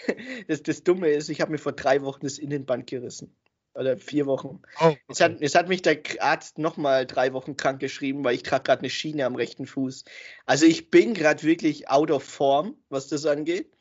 das, 0.48 0.64
das 0.64 0.84
Dumme 0.84 1.10
ist, 1.10 1.30
ich 1.30 1.42
habe 1.42 1.52
mir 1.52 1.58
vor 1.58 1.74
drei 1.74 2.02
Wochen 2.02 2.22
das 2.22 2.38
Innenband 2.38 2.88
gerissen. 2.88 3.36
Oder 3.76 3.98
vier 3.98 4.26
Wochen. 4.26 4.62
Oh, 4.82 4.86
okay. 4.88 5.00
jetzt, 5.08 5.22
hat, 5.22 5.42
jetzt 5.42 5.56
hat 5.56 5.70
mich 5.70 5.82
der 5.82 6.02
Arzt 6.20 6.58
nochmal 6.58 7.06
drei 7.06 7.34
Wochen 7.34 7.56
krank 7.56 7.80
geschrieben, 7.80 8.24
weil 8.24 8.36
ich 8.36 8.44
trage 8.44 8.64
gerade 8.64 8.80
eine 8.80 8.90
Schiene 8.90 9.26
am 9.26 9.36
rechten 9.36 9.68
Fuß. 9.68 10.06
Also 10.46 10.66
ich 10.66 10.90
bin 10.90 11.14
gerade 11.14 11.44
wirklich 11.44 11.88
out 11.88 12.10
of 12.10 12.24
form, 12.24 12.76
was 12.90 13.08
das 13.08 13.26
angeht. 13.26 13.72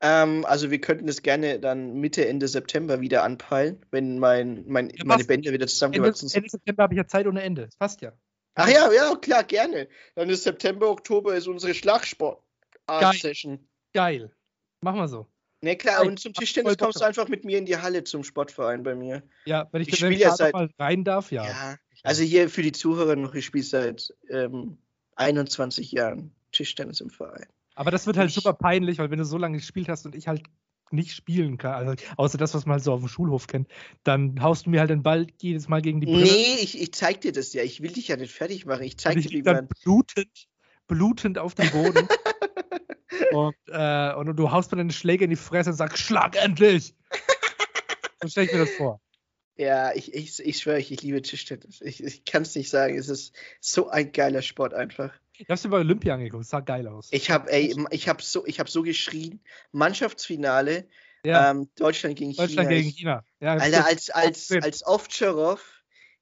Ähm, 0.00 0.44
also 0.44 0.70
wir 0.70 0.80
könnten 0.80 1.06
das 1.06 1.22
gerne 1.22 1.58
dann 1.58 1.94
Mitte, 1.94 2.28
Ende 2.28 2.46
September 2.46 3.00
wieder 3.00 3.24
anpeilen, 3.24 3.84
wenn 3.90 4.18
mein, 4.18 4.64
mein, 4.68 4.90
ja, 4.90 5.04
meine 5.04 5.24
Bänder 5.24 5.52
wieder 5.52 5.66
zusammengewachsen 5.66 6.28
sind. 6.28 6.38
Ende 6.38 6.50
September 6.50 6.82
habe 6.84 6.94
ich 6.94 6.98
ja 6.98 7.06
Zeit 7.06 7.26
ohne 7.26 7.42
Ende. 7.42 7.66
Das 7.66 7.76
passt 7.76 8.02
ja. 8.02 8.12
Ach 8.54 8.68
ja, 8.68 8.92
ja, 8.92 9.16
klar, 9.16 9.44
gerne. 9.44 9.88
Dann 10.14 10.28
ist 10.28 10.44
September, 10.44 10.90
Oktober 10.90 11.34
ist 11.34 11.48
unsere 11.48 11.74
Schlagsport-Session. 11.74 13.56
Geil. 13.92 14.18
Geil. 14.20 14.30
Machen 14.82 14.98
wir 14.98 15.08
so. 15.08 15.26
Ne, 15.60 15.76
klar, 15.76 16.06
und 16.06 16.20
zum 16.20 16.32
Tischtennis 16.32 16.76
kommst 16.78 17.00
du 17.00 17.04
einfach 17.04 17.28
mit 17.28 17.44
mir 17.44 17.58
in 17.58 17.66
die 17.66 17.76
Halle 17.76 18.04
zum 18.04 18.22
Sportverein 18.22 18.84
bei 18.84 18.94
mir. 18.94 19.22
Ja, 19.44 19.66
wenn 19.72 19.82
ich, 19.82 19.88
Ich 19.88 20.00
wenn 20.02 20.12
spiele 20.12 20.22
ja 20.28 20.34
seit- 20.36 20.52
mal 20.52 20.70
rein 20.78 21.02
darf, 21.02 21.32
ja. 21.32 21.44
Ja. 21.46 21.76
Also 22.04 22.22
hier 22.22 22.48
für 22.48 22.62
die 22.62 22.70
Zuhörer 22.72 23.16
noch, 23.16 23.34
ich 23.34 23.44
spiele 23.44 23.64
seit 23.64 24.14
ähm, 24.30 24.78
21 25.16 25.90
Jahren 25.92 26.32
Tischtennis 26.52 27.00
im 27.00 27.10
Verein. 27.10 27.46
Aber 27.74 27.90
das 27.90 28.06
wird 28.06 28.16
halt 28.16 28.28
Ich- 28.28 28.34
super 28.36 28.52
peinlich, 28.52 28.98
weil 28.98 29.10
wenn 29.10 29.18
du 29.18 29.24
so 29.24 29.36
lange 29.38 29.56
gespielt 29.58 29.88
hast 29.88 30.06
und 30.06 30.14
ich 30.14 30.28
halt 30.28 30.42
nicht 30.90 31.12
spielen 31.12 31.58
kann, 31.58 31.74
also 31.74 31.94
außer 32.16 32.38
das, 32.38 32.54
was 32.54 32.64
man 32.64 32.74
halt 32.74 32.84
so 32.84 32.92
auf 32.92 33.00
dem 33.00 33.08
Schulhof 33.08 33.46
kennt, 33.46 33.68
dann 34.04 34.40
haust 34.40 34.66
du 34.66 34.70
mir 34.70 34.80
halt 34.80 34.90
den 34.90 35.02
Ball 35.02 35.26
jedes 35.40 35.68
Mal 35.68 35.82
gegen 35.82 36.00
die 36.00 36.06
Brille. 36.06 36.22
Nee, 36.22 36.56
ich, 36.62 36.80
ich 36.80 36.94
zeig 36.94 37.20
dir 37.20 37.32
das 37.32 37.52
ja. 37.52 37.62
Ich 37.62 37.82
will 37.82 37.90
dich 37.92 38.08
ja 38.08 38.16
nicht 38.16 38.32
fertig 38.32 38.64
machen. 38.64 38.84
Ich 38.84 38.96
zeig 38.96 39.14
dir, 39.14 39.20
ich 39.20 39.30
wie 39.32 39.42
man. 39.42 39.68
blutend, 39.82 40.46
blutend 40.86 41.36
auf 41.38 41.54
dem 41.56 41.68
Boden. 41.70 42.08
und, 43.32 43.56
äh, 43.68 44.14
und 44.14 44.36
du 44.36 44.50
haust 44.50 44.70
mir 44.72 44.78
dann 44.78 44.90
Schläge 44.90 45.24
in 45.24 45.30
die 45.30 45.36
Fresse 45.36 45.70
und 45.70 45.76
sagst, 45.76 45.98
schlag 45.98 46.36
endlich! 46.36 46.94
so 48.22 48.28
stell 48.28 48.44
ich 48.44 48.52
mir 48.52 48.58
das 48.58 48.70
vor. 48.70 49.00
Ja, 49.56 49.92
ich, 49.92 50.14
ich, 50.14 50.38
ich 50.38 50.58
schwöre, 50.58 50.78
ich, 50.78 50.92
ich 50.92 51.02
liebe 51.02 51.20
Tischtennis. 51.20 51.80
Ich, 51.80 52.02
ich 52.02 52.24
kann 52.24 52.42
es 52.42 52.54
nicht 52.54 52.70
sagen. 52.70 52.96
Es 52.96 53.08
ist 53.08 53.34
so 53.60 53.88
ein 53.88 54.12
geiler 54.12 54.42
Sport 54.42 54.72
einfach. 54.72 55.12
Ich 55.36 55.48
hab's 55.48 55.62
dir 55.62 55.68
bei 55.68 55.78
Olympia 55.78 56.14
angeguckt, 56.14 56.46
sah 56.46 56.60
geil 56.60 56.86
aus. 56.86 57.08
Ich 57.10 57.30
habe, 57.30 57.50
ey, 57.50 57.74
ich 57.90 58.08
habe 58.08 58.22
so, 58.22 58.46
ich 58.46 58.60
habe 58.60 58.70
so 58.70 58.82
geschrien. 58.82 59.40
Mannschaftsfinale, 59.72 60.88
ja, 61.24 61.50
ähm, 61.50 61.68
Deutschland 61.76 62.16
gegen 62.16 62.34
Deutschland 62.34 62.68
China. 62.68 62.80
gegen 62.80 62.90
China. 62.90 63.24
Ja, 63.40 63.54
Alter, 63.54 63.86
als, 63.86 64.10
als, 64.10 64.52
als 64.52 64.86
Ovtcharov 64.86 65.77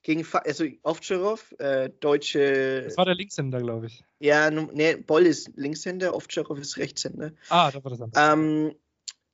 gegen, 0.07 0.23
Fa- 0.23 0.39
also 0.47 0.65
Ovtcharov, 0.85 1.53
äh, 1.59 1.91
deutsche, 1.99 2.83
das 2.85 2.97
war 2.97 3.07
der 3.07 3.17
Linkshänder, 3.17 3.59
glaube 3.59 3.87
ich. 3.87 4.05
ja, 4.21 4.49
nee, 4.53 4.95
Boll 4.95 5.27
ist 5.27 5.51
Linkshänder, 5.57 6.15
Ovtcharov 6.15 6.61
ist 6.61 6.77
Rechtshänder. 6.77 7.33
Ah, 7.49 7.73
da 7.73 7.83
war 7.83 7.91
das 7.91 8.01
andere. 8.01 8.33
Ähm, 8.33 8.75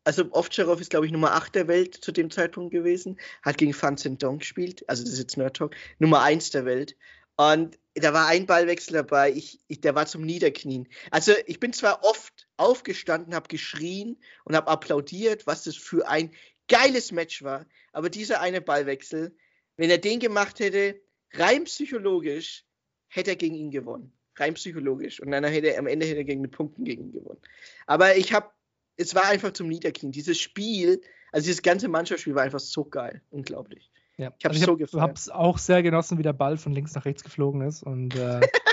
also 0.04 0.24
Ovtcharov 0.32 0.80
ist, 0.80 0.88
glaube 0.88 1.04
ich, 1.04 1.12
Nummer 1.12 1.32
8 1.34 1.54
der 1.54 1.68
Welt 1.68 1.94
zu 1.94 2.10
dem 2.10 2.30
Zeitpunkt 2.30 2.72
gewesen, 2.72 3.20
hat 3.42 3.58
gegen 3.58 3.74
Fan 3.74 3.96
Dong 4.16 4.38
gespielt, 4.38 4.82
also 4.88 5.04
das 5.04 5.12
ist 5.12 5.18
jetzt 5.18 5.36
Nerd 5.36 5.58
Talk, 5.58 5.76
Nummer 5.98 6.22
1 6.22 6.50
der 6.52 6.64
Welt. 6.64 6.96
Und 7.36 7.78
da 7.94 8.14
war 8.14 8.28
ein 8.28 8.46
Ballwechsel 8.46 8.94
dabei, 8.94 9.30
ich, 9.30 9.60
ich, 9.68 9.82
der 9.82 9.94
war 9.94 10.06
zum 10.06 10.22
Niederknien. 10.22 10.88
Also 11.10 11.34
ich 11.46 11.60
bin 11.60 11.74
zwar 11.74 12.02
oft 12.02 12.48
aufgestanden, 12.56 13.34
habe 13.34 13.48
geschrien 13.48 14.18
und 14.44 14.56
habe 14.56 14.68
applaudiert, 14.70 15.46
was 15.46 15.64
das 15.64 15.76
für 15.76 16.08
ein 16.08 16.30
geiles 16.66 17.12
Match 17.12 17.42
war, 17.42 17.66
aber 17.92 18.08
dieser 18.08 18.40
eine 18.40 18.62
Ballwechsel, 18.62 19.36
wenn 19.76 19.90
er 19.90 19.98
den 19.98 20.20
gemacht 20.20 20.60
hätte, 20.60 21.00
rein 21.32 21.64
psychologisch, 21.64 22.64
hätte 23.08 23.30
er 23.30 23.36
gegen 23.36 23.54
ihn 23.54 23.70
gewonnen. 23.70 24.12
Rein 24.36 24.54
psychologisch. 24.54 25.20
Und 25.20 25.30
dann 25.30 25.44
hätte 25.44 25.68
er, 25.68 25.78
am 25.78 25.86
Ende 25.86 26.06
hätte 26.06 26.18
er 26.18 26.24
gegen 26.24 26.40
mit 26.40 26.52
Punkten 26.52 26.84
gegen 26.84 27.04
ihn 27.04 27.12
gewonnen. 27.12 27.40
Aber 27.86 28.16
ich 28.16 28.32
habe, 28.32 28.50
es 28.96 29.14
war 29.14 29.26
einfach 29.26 29.52
zum 29.52 29.68
Niederknien. 29.68 30.12
Dieses 30.12 30.38
Spiel, 30.38 31.00
also 31.32 31.44
dieses 31.46 31.62
ganze 31.62 31.88
Mannschaftsspiel 31.88 32.34
war 32.34 32.42
einfach 32.42 32.60
so 32.60 32.84
geil. 32.84 33.22
Unglaublich. 33.30 33.90
ja. 34.16 34.32
ich 34.38 34.44
hab's 34.44 34.56
Also 34.56 34.66
so 34.66 34.72
hab, 34.72 34.78
gefeiert. 34.78 35.02
hab's 35.02 35.28
auch 35.28 35.58
sehr 35.58 35.82
genossen, 35.82 36.18
wie 36.18 36.22
der 36.22 36.32
Ball 36.32 36.56
von 36.56 36.72
links 36.72 36.94
nach 36.94 37.04
rechts 37.04 37.22
geflogen 37.24 37.62
ist. 37.62 37.82
Und 37.82 38.14
äh, 38.16 38.40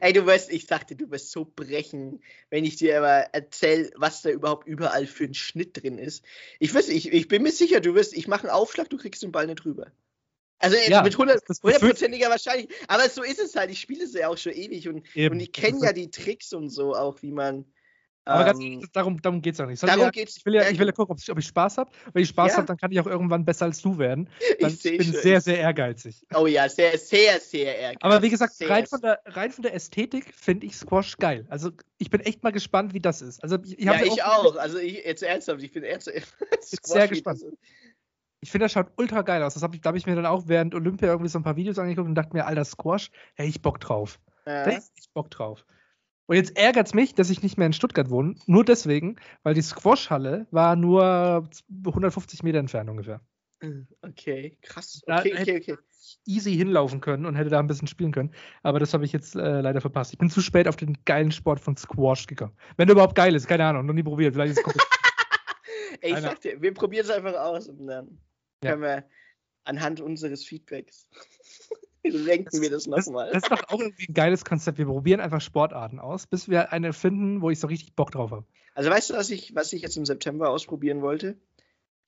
Ey, 0.00 0.12
du 0.12 0.26
wirst, 0.26 0.50
ich 0.50 0.66
sagte, 0.66 0.96
du 0.96 1.10
wirst 1.10 1.30
so 1.30 1.44
brechen, 1.44 2.22
wenn 2.50 2.64
ich 2.64 2.76
dir 2.76 2.98
aber 2.98 3.28
erzähl, 3.32 3.90
was 3.96 4.22
da 4.22 4.30
überhaupt 4.30 4.66
überall 4.66 5.06
für 5.06 5.24
ein 5.24 5.34
Schnitt 5.34 5.82
drin 5.82 5.98
ist. 5.98 6.24
Ich 6.58 6.74
weiß, 6.74 6.88
ich, 6.88 7.12
ich 7.12 7.28
bin 7.28 7.42
mir 7.42 7.52
sicher, 7.52 7.80
du 7.80 7.94
wirst, 7.94 8.14
ich 8.16 8.28
mache 8.28 8.42
einen 8.42 8.50
Aufschlag, 8.50 8.90
du 8.90 8.96
kriegst 8.96 9.22
den 9.22 9.32
Ball 9.32 9.46
nicht 9.46 9.64
rüber. 9.64 9.92
Also 10.58 10.76
Ja, 10.88 11.02
mit 11.02 11.12
100 11.12 11.36
das 11.48 11.60
befürchte 11.60 11.68
ich. 11.68 11.82
hundertprozentiger 11.82 12.30
Wahrscheinlich. 12.30 12.68
Aber 12.88 13.08
so 13.08 13.22
ist 13.22 13.38
es 13.38 13.54
halt. 13.54 13.70
Ich 13.70 13.80
spiele 13.80 14.04
es 14.04 14.12
ja 14.12 14.28
auch 14.28 14.38
schon 14.38 14.52
ewig 14.52 14.88
und, 14.88 15.06
eben. 15.14 15.34
und 15.34 15.40
ich 15.40 15.52
kenne 15.52 15.78
ja 15.82 15.92
die 15.92 16.10
Tricks 16.10 16.52
und 16.52 16.70
so 16.70 16.94
auch, 16.94 17.22
wie 17.22 17.30
man. 17.30 17.64
Aber 18.28 18.44
ganz 18.44 18.60
ähm, 18.60 18.72
ehrlich, 18.72 18.90
darum, 18.92 19.22
darum 19.22 19.40
geht 19.42 19.54
es 19.54 19.60
auch 19.60 19.66
nicht. 19.66 19.80
Soll 19.80 19.88
darum 19.88 20.04
ja, 20.04 20.10
geht's. 20.10 20.36
ich 20.36 20.44
will 20.46 20.54
ja, 20.54 20.62
Ja, 20.62 20.70
ich 20.70 20.78
will 20.78 20.86
ja 20.86 20.92
gucken, 20.92 21.12
ob 21.12 21.18
ich, 21.18 21.30
ob 21.30 21.38
ich 21.38 21.46
Spaß 21.46 21.78
habe. 21.78 21.90
Wenn 22.12 22.22
ich 22.22 22.28
Spaß 22.28 22.52
Ja. 22.52 22.56
habe, 22.58 22.66
dann 22.66 22.76
kann 22.76 22.92
ich 22.92 23.00
auch 23.00 23.06
irgendwann 23.06 23.44
besser 23.44 23.64
als 23.66 23.80
du 23.80 23.98
werden. 23.98 24.28
Weil 24.60 24.70
ich 24.72 24.82
bin 24.82 25.02
schon. 25.02 25.14
sehr, 25.14 25.40
sehr 25.40 25.58
ehrgeizig. 25.58 26.26
Oh 26.34 26.46
ja, 26.46 26.68
sehr, 26.68 26.98
sehr, 26.98 27.40
sehr 27.40 27.76
ehrgeizig. 27.78 28.04
Aber 28.04 28.22
wie 28.22 28.28
gesagt, 28.30 28.54
sehr, 28.54 28.68
rein 28.68 28.86
von 28.86 29.00
der, 29.00 29.20
rein 29.26 29.50
von 29.50 29.62
der 29.62 29.74
Ästhetik 29.74 30.32
finde 30.34 30.66
ich 30.66 30.76
Squash 30.76 31.16
geil. 31.16 31.46
Also 31.48 31.70
ich 31.98 32.10
bin 32.10 32.20
echt 32.20 32.42
mal 32.42 32.52
gespannt, 32.52 32.94
wie 32.94 33.00
das 33.00 33.22
ist. 33.22 33.42
Also 33.42 33.58
ich, 33.64 33.78
ich 33.78 33.84
ja, 33.84 34.00
ich 34.02 34.22
auch. 34.22 34.56
Also 34.56 34.78
ich, 34.78 35.04
jetzt 35.04 35.22
ernsthaft, 35.22 35.62
ich 35.62 35.72
bin 35.72 35.84
ernsthaft. 35.84 36.34
sehr 36.60 37.08
gespannt. 37.08 37.42
Ich 38.40 38.50
finde, 38.52 38.66
das 38.66 38.72
schaut 38.72 38.92
ultra 38.96 39.22
geil 39.22 39.42
aus. 39.42 39.54
Das 39.54 39.62
hab 39.62 39.74
ich, 39.74 39.80
da 39.80 39.88
habe 39.88 39.98
ich 39.98 40.06
mir 40.06 40.14
dann 40.14 40.26
auch 40.26 40.44
während 40.46 40.74
Olympia 40.74 41.08
irgendwie 41.08 41.28
so 41.28 41.38
ein 41.38 41.42
paar 41.42 41.56
Videos 41.56 41.78
angeguckt 41.78 42.06
und 42.08 42.14
dachte 42.14 42.34
mir, 42.36 42.46
alter 42.46 42.64
Squash, 42.64 43.10
hey, 43.34 43.48
ich 43.48 43.60
Bock 43.62 43.80
drauf. 43.80 44.20
Da 44.44 44.70
Ja. 44.70 44.76
ist 44.76 44.92
ich 44.96 45.10
Bock 45.12 45.30
drauf. 45.30 45.64
Und 46.28 46.36
jetzt 46.36 46.56
ärgert 46.58 46.86
es 46.86 46.94
mich, 46.94 47.14
dass 47.14 47.30
ich 47.30 47.42
nicht 47.42 47.56
mehr 47.56 47.66
in 47.66 47.72
Stuttgart 47.72 48.10
wohne. 48.10 48.34
Nur 48.46 48.62
deswegen, 48.62 49.16
weil 49.44 49.54
die 49.54 49.62
Squash-Halle 49.62 50.46
war 50.50 50.76
nur 50.76 51.48
150 51.86 52.42
Meter 52.42 52.58
entfernt 52.58 52.90
ungefähr. 52.90 53.22
Okay, 54.02 54.56
krass. 54.60 55.00
Okay, 55.06 55.34
hätte- 55.34 55.52
okay, 55.56 55.72
okay. 55.72 55.76
Easy 56.26 56.54
hinlaufen 56.54 57.00
können 57.00 57.24
und 57.26 57.34
hätte 57.34 57.48
da 57.50 57.58
ein 57.58 57.66
bisschen 57.66 57.88
spielen 57.88 58.12
können. 58.12 58.32
Aber 58.62 58.78
das 58.78 58.92
habe 58.94 59.04
ich 59.06 59.12
jetzt 59.12 59.34
äh, 59.36 59.60
leider 59.62 59.80
verpasst. 59.80 60.12
Ich 60.12 60.18
bin 60.18 60.28
zu 60.30 60.40
spät 60.42 60.68
auf 60.68 60.76
den 60.76 60.96
geilen 61.06 61.32
Sport 61.32 61.60
von 61.60 61.76
Squash 61.76 62.26
gekommen. 62.26 62.52
Wenn 62.76 62.86
der 62.86 62.92
überhaupt 62.94 63.14
geil 63.14 63.34
ist, 63.34 63.46
keine 63.48 63.64
Ahnung, 63.64 63.86
noch 63.86 63.94
nie 63.94 64.02
probiert. 64.02 64.34
Vielleicht 64.34 64.58
ist 64.58 64.66
es 64.66 64.74
Ey, 66.02 66.12
ich 66.12 66.18
sag 66.20 66.40
dir, 66.40 66.60
wir 66.60 66.72
probieren 66.74 67.04
es 67.06 67.10
einfach 67.10 67.34
aus 67.34 67.68
und 67.68 67.86
dann 67.86 68.20
Ja. 68.62 68.70
können 68.72 68.82
wir 68.82 69.04
anhand 69.64 70.00
unseres 70.02 70.44
Feedbacks 70.44 71.08
lenken 72.04 72.60
wir 72.60 72.70
das 72.70 72.86
nochmal. 72.86 73.30
das 73.32 73.42
ist 73.42 73.50
doch 73.50 73.68
auch 73.68 73.80
irgendwie 73.80 74.06
ein 74.08 74.14
geiles 74.14 74.44
Konzept. 74.44 74.78
Wir 74.78 74.86
probieren 74.86 75.20
einfach 75.20 75.40
Sportarten 75.40 75.98
aus, 75.98 76.26
bis 76.26 76.48
wir 76.48 76.72
eine 76.72 76.92
finden, 76.92 77.42
wo 77.42 77.50
ich 77.50 77.60
so 77.60 77.66
richtig 77.66 77.94
Bock 77.94 78.10
drauf 78.10 78.30
habe. 78.30 78.46
Also 78.74 78.90
weißt 78.90 79.10
du, 79.10 79.14
was 79.14 79.30
ich, 79.30 79.54
was 79.54 79.72
ich 79.72 79.82
jetzt 79.82 79.96
im 79.96 80.06
September 80.06 80.50
ausprobieren 80.50 81.02
wollte? 81.02 81.36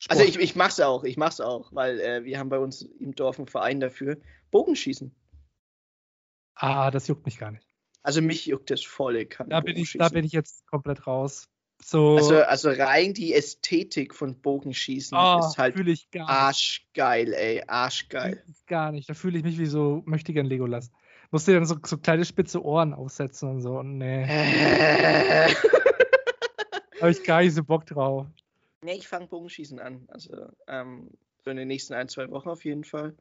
Also 0.09 0.23
ich, 0.23 0.39
ich 0.39 0.57
mach's 0.57 0.81
auch, 0.81 1.05
ich 1.05 1.17
mach's 1.17 1.41
auch, 1.41 1.73
weil 1.75 2.01
äh, 2.01 2.25
wir 2.25 2.39
haben 2.39 2.49
bei 2.49 2.59
uns 2.59 2.83
im 2.83 3.15
Dorf 3.15 3.39
einen 3.39 3.49
Verein 3.49 3.81
dafür. 3.81 4.19
Bogenschießen. 4.51 5.15
ah, 6.55 6.91
das 6.91 7.07
juckt 7.09 7.27
mich 7.27 7.39
gar 7.39 7.51
nicht. 7.51 7.67
Also 8.03 8.23
mich 8.23 8.47
juckt 8.47 8.71
das 8.71 8.83
volle 8.83 9.27
Kanne. 9.27 9.51
Da 9.51 9.61
bin 9.61 9.77
ich, 9.77 9.93
da 9.99 10.09
bin 10.09 10.25
ich 10.25 10.33
jetzt 10.33 10.67
komplett 10.67 11.07
raus. 11.07 11.49
So, 11.83 12.17
Also, 12.17 12.37
also 12.43 12.71
rein 12.71 13.15
die 13.15 13.35
Ästhetik 13.35 14.15
von 14.15 14.41
Bogenschießen 14.41 15.17
oh, 15.17 15.41
ist 15.41 15.59
halt 15.59 15.75
fühle 15.75 15.93
ich 15.93 16.11
gar 16.11 16.23
nicht. 16.23 16.31
arschgeil, 16.31 17.33
ey, 17.33 17.63
arschgeil. 17.67 18.43
Ich 18.49 18.67
Gar 18.67 18.93
nicht. 18.93 19.09
Da 19.09 19.15
fühle 19.15 19.39
ich 19.39 19.45
mich 19.45 19.59
wie 19.59 19.67
so 19.67 20.03
möchte 20.05 20.33
gern 20.33 20.47
Legolas. 20.47 20.91
Musst 21.31 21.49
dir 21.49 21.55
dann 21.55 21.65
so, 21.67 21.77
so 21.85 21.97
kleine 21.99 22.25
spitze 22.25 22.63
Ohren 22.65 22.93
aufsetzen 22.93 23.49
und 23.49 23.61
so. 23.61 23.79
Und 23.79 23.99
nee, 23.99 24.27
nee, 24.27 25.55
habe 27.01 27.11
ich 27.11 27.23
gar 27.25 27.41
nicht 27.43 27.55
so 27.55 27.65
Bock 27.65 27.87
drauf. 27.87 28.27
ich 28.85 29.09
fange 29.09 29.27
Bogenschießen 29.27 29.79
an. 29.81 30.07
Also 30.09 30.49
ähm, 30.67 31.11
so 31.43 31.51
in 31.51 31.57
den 31.57 31.69
nächsten 31.69 31.95
ein, 31.95 32.09
zwei 32.09 32.31
Wochen 32.31 32.49
auf 32.49 32.65
jeden 32.65 32.85
Fall. 32.85 33.15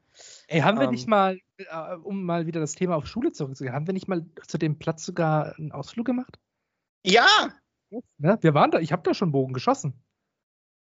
Ey, 0.48 0.60
haben 0.60 0.78
wir 0.78 0.84
Ähm. 0.84 0.90
nicht 0.90 1.08
mal, 1.08 1.38
äh, 1.58 1.94
um 2.02 2.24
mal 2.24 2.46
wieder 2.46 2.60
das 2.60 2.74
Thema 2.74 2.96
auf 2.96 3.06
Schule 3.06 3.32
zurückzugehen, 3.32 3.74
haben 3.74 3.86
wir 3.86 3.94
nicht 3.94 4.08
mal 4.08 4.24
zu 4.46 4.58
dem 4.58 4.78
Platz 4.78 5.04
sogar 5.04 5.56
einen 5.58 5.72
Ausflug 5.72 6.06
gemacht? 6.06 6.38
Ja! 7.04 7.54
Ne? 8.18 8.38
Wir 8.40 8.54
waren 8.54 8.70
da, 8.70 8.78
ich 8.80 8.92
habe 8.92 9.02
da 9.02 9.14
schon 9.14 9.32
Bogen 9.32 9.52
geschossen. 9.52 9.94